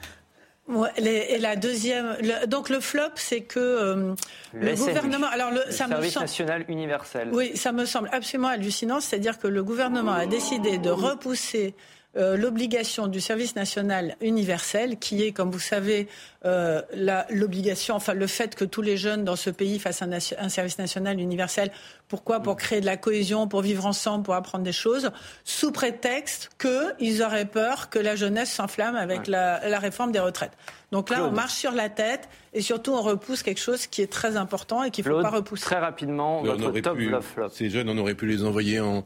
et 0.98 1.38
la 1.38 1.56
deuxième, 1.56 2.18
donc 2.46 2.68
le 2.68 2.80
flop, 2.80 3.12
c'est 3.14 3.40
que 3.40 4.14
le, 4.52 4.74
gouvernement, 4.74 5.28
alors 5.28 5.50
le, 5.50 5.62
ça 5.70 5.88
service 5.88 6.14
me 6.14 6.20
national 6.20 6.66
universel. 6.68 7.30
Oui, 7.32 7.56
ça 7.56 7.72
me 7.72 7.86
semble 7.86 8.10
absolument 8.12 8.48
hallucinant, 8.48 9.00
c'est-à-dire 9.00 9.38
que 9.38 9.46
le 9.46 9.64
gouvernement 9.64 10.12
a 10.12 10.26
décidé 10.26 10.76
de 10.76 10.90
repousser 10.90 11.74
euh, 12.18 12.36
l'obligation 12.36 13.06
du 13.06 13.20
service 13.20 13.54
national 13.54 14.16
universel, 14.20 14.98
qui 14.98 15.22
est, 15.22 15.30
comme 15.30 15.52
vous 15.52 15.60
savez, 15.60 16.08
euh, 16.44 16.82
l'obligation, 17.30 17.94
enfin 17.94 18.12
le 18.12 18.26
fait 18.26 18.56
que 18.56 18.64
tous 18.64 18.82
les 18.82 18.96
jeunes 18.96 19.24
dans 19.24 19.36
ce 19.36 19.50
pays 19.50 19.78
fassent 19.78 20.02
un, 20.02 20.10
un, 20.12 20.48
service 20.48 20.78
national 20.78 21.20
universel. 21.20 21.70
Pourquoi? 22.08 22.40
Pour 22.40 22.56
créer 22.56 22.80
de 22.80 22.86
la 22.86 22.96
cohésion, 22.96 23.46
pour 23.46 23.62
vivre 23.62 23.86
ensemble, 23.86 24.24
pour 24.24 24.34
apprendre 24.34 24.64
des 24.64 24.72
choses, 24.72 25.12
sous 25.44 25.70
prétexte 25.70 26.50
qu'ils 26.58 27.22
auraient 27.22 27.44
peur 27.44 27.88
que 27.88 28.00
la 28.00 28.16
jeunesse 28.16 28.50
s'enflamme 28.50 28.96
avec 28.96 29.28
la, 29.28 29.68
la, 29.68 29.78
réforme 29.78 30.10
des 30.10 30.20
retraites. 30.20 30.56
Donc 30.90 31.10
là, 31.10 31.24
on 31.24 31.30
marche 31.30 31.54
sur 31.54 31.72
la 31.72 31.88
tête 31.88 32.28
et 32.52 32.62
surtout 32.62 32.92
on 32.92 33.02
repousse 33.02 33.44
quelque 33.44 33.60
chose 33.60 33.86
qui 33.86 34.02
est 34.02 34.10
très 34.10 34.36
important 34.36 34.82
et 34.82 34.90
qu'il 34.90 35.06
ne 35.06 35.12
faut 35.12 35.22
pas 35.22 35.30
repousser. 35.30 35.64
Très 35.64 35.78
rapidement, 35.78 36.42
votre 36.42 36.80
top 36.80 36.96
pu, 36.96 37.14
Ces 37.52 37.70
jeunes, 37.70 37.88
on 37.88 37.98
aurait 37.98 38.14
pu 38.14 38.26
les 38.26 38.42
envoyer 38.42 38.80
en 38.80 39.04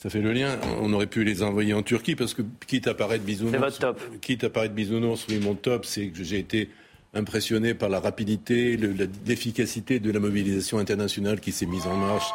ça 0.00 0.08
fait 0.08 0.22
le 0.22 0.32
lien. 0.32 0.58
On 0.80 0.92
aurait 0.94 1.06
pu 1.06 1.24
les 1.24 1.42
envoyer 1.42 1.74
en 1.74 1.82
Turquie 1.82 2.16
parce 2.16 2.32
que 2.32 2.40
quitte 2.66 2.86
à 2.86 2.94
paraître 2.94 3.22
bisounours, 3.22 3.52
c'est 3.52 3.58
votre 3.58 3.78
top. 3.78 4.20
Quitte 4.22 4.44
à 4.44 4.50
paraître 4.50 4.74
bisounours, 4.74 5.26
oui, 5.28 5.38
mon 5.40 5.54
top, 5.54 5.84
c'est 5.84 6.06
que 6.06 6.24
j'ai 6.24 6.38
été 6.38 6.70
impressionné 7.12 7.74
par 7.74 7.90
la 7.90 8.00
rapidité, 8.00 8.78
l'efficacité 9.26 10.00
de 10.00 10.10
la 10.10 10.18
mobilisation 10.18 10.78
internationale 10.78 11.40
qui 11.40 11.52
s'est 11.52 11.66
mise 11.66 11.86
en 11.86 11.96
marche, 11.96 12.30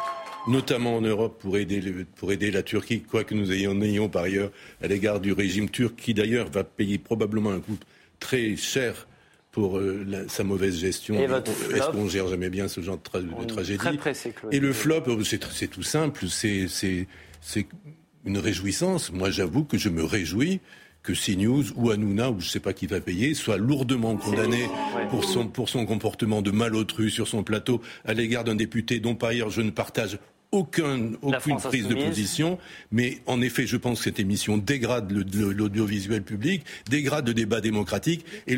notamment 0.46 0.94
en 0.96 1.00
Europe 1.00 1.40
pour 1.40 1.56
aider, 1.56 2.06
pour 2.14 2.30
aider 2.30 2.52
la 2.52 2.62
Turquie, 2.62 3.00
quoi 3.00 3.24
que 3.24 3.34
nous 3.34 3.50
ayons, 3.50 3.80
ayons 3.80 4.08
par 4.08 4.24
ailleurs 4.24 4.52
à 4.80 4.86
l'égard 4.86 5.18
du 5.18 5.32
régime 5.32 5.68
turc, 5.68 5.96
qui 5.96 6.14
d'ailleurs 6.14 6.48
va 6.48 6.62
payer 6.62 6.98
probablement 6.98 7.50
un 7.50 7.58
coût 7.58 7.78
très 8.20 8.54
cher 8.54 9.08
pour 9.50 9.78
euh, 9.78 10.26
sa 10.28 10.44
mauvaise 10.44 10.78
gestion. 10.78 11.16
Est-ce 11.16 11.90
qu'on 11.90 12.06
gère 12.06 12.28
jamais 12.28 12.50
bien 12.50 12.68
ce 12.68 12.80
genre 12.80 12.98
de, 12.98 13.44
tragédie 13.46 13.78
très 13.78 13.96
pressé, 13.96 14.34
Et 14.52 14.60
le 14.60 14.72
flop, 14.72 15.04
oh, 15.08 15.24
c'est 15.24 15.68
tout 15.68 15.82
simple, 15.82 16.26
c'est 16.28 16.68
c'est 17.46 17.66
une 18.24 18.38
réjouissance. 18.38 19.12
Moi, 19.12 19.30
j'avoue 19.30 19.64
que 19.64 19.78
je 19.78 19.88
me 19.88 20.02
réjouis 20.02 20.60
que 21.04 21.12
CNews 21.12 21.62
ou 21.76 21.90
Hanouna, 21.92 22.32
ou 22.32 22.40
je 22.40 22.46
ne 22.46 22.50
sais 22.50 22.60
pas 22.60 22.72
qui 22.72 22.88
va 22.88 23.00
payer, 23.00 23.34
soit 23.34 23.56
lourdement 23.56 24.16
condamné 24.16 24.68
pour 25.10 25.24
son, 25.68 25.86
comportement 25.86 26.42
de 26.42 26.50
malotru 26.50 27.08
sur 27.08 27.28
son 27.28 27.44
plateau 27.44 27.80
à 28.04 28.14
l'égard 28.14 28.42
d'un 28.42 28.56
député 28.56 28.98
dont 28.98 29.14
par 29.14 29.28
ailleurs 29.28 29.50
je 29.50 29.62
ne 29.62 29.70
partage 29.70 30.18
aucun, 30.56 31.12
aucune 31.22 31.56
prise 31.58 31.88
de 31.88 31.94
position. 31.94 32.58
Mais 32.90 33.18
en 33.26 33.40
effet, 33.40 33.66
je 33.66 33.76
pense 33.76 33.98
que 33.98 34.04
cette 34.04 34.20
émission 34.20 34.56
dégrade 34.56 35.12
l'audiovisuel 35.12 36.22
public, 36.22 36.64
dégrade 36.88 37.28
le 37.28 37.34
débat 37.34 37.60
démocratique. 37.60 38.24
Et 38.46 38.56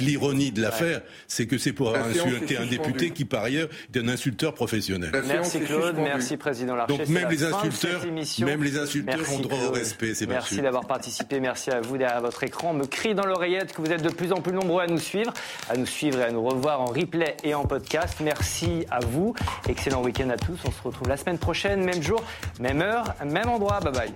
l'ironie 0.00 0.50
de 0.50 0.60
l'affaire, 0.60 1.02
c'est 1.26 1.46
que 1.46 1.58
c'est 1.58 1.72
pour 1.72 1.94
insulter 1.96 2.56
un 2.56 2.66
député 2.66 3.10
qui, 3.10 3.24
par 3.24 3.44
ailleurs, 3.44 3.68
est 3.92 3.98
un 3.98 4.08
insulteur 4.08 4.54
professionnel. 4.54 5.10
Merci 5.26 5.60
Claude, 5.60 5.96
merci 5.96 6.36
Président 6.36 6.74
Larcher. 6.74 6.96
Donc 6.96 7.08
même 7.08 7.30
les, 7.30 7.44
insulteurs, 7.44 8.04
même 8.40 8.62
les 8.62 8.78
insulteurs 8.78 9.32
ont 9.32 9.40
droit 9.40 9.58
au 9.68 9.72
respect. 9.72 10.12
Merci 10.28 10.60
d'avoir 10.60 10.86
participé, 10.86 11.40
merci 11.40 11.70
à 11.70 11.80
vous 11.80 11.96
derrière 11.96 12.20
votre 12.20 12.42
écran. 12.44 12.70
On 12.70 12.74
me 12.74 12.86
crie 12.86 13.14
dans 13.14 13.26
l'oreillette 13.26 13.72
que 13.72 13.80
vous 13.80 13.90
êtes 13.90 14.02
de 14.02 14.10
plus 14.10 14.32
en 14.32 14.40
plus 14.40 14.52
nombreux 14.52 14.82
à 14.82 14.86
nous 14.86 14.98
suivre, 14.98 15.32
à 15.68 15.76
nous 15.76 15.86
suivre 15.86 16.18
et 16.18 16.24
à 16.24 16.30
nous 16.30 16.42
revoir 16.42 16.80
en 16.80 16.86
replay 16.86 17.36
et 17.44 17.54
en 17.54 17.64
podcast. 17.64 18.18
Merci 18.20 18.84
à 18.90 19.00
vous. 19.00 19.34
Excellent 19.68 20.02
week-end 20.02 20.30
à 20.30 20.36
tous. 20.36 20.58
On 20.64 20.70
se 20.70 20.82
retrouve 20.82 21.08
la 21.08 21.16
semaine 21.20 21.38
prochaine, 21.38 21.84
même 21.84 22.02
jour, 22.02 22.22
même 22.58 22.82
heure, 22.82 23.14
même 23.24 23.48
endroit. 23.48 23.80
Bye 23.80 23.92
bye. 23.92 24.12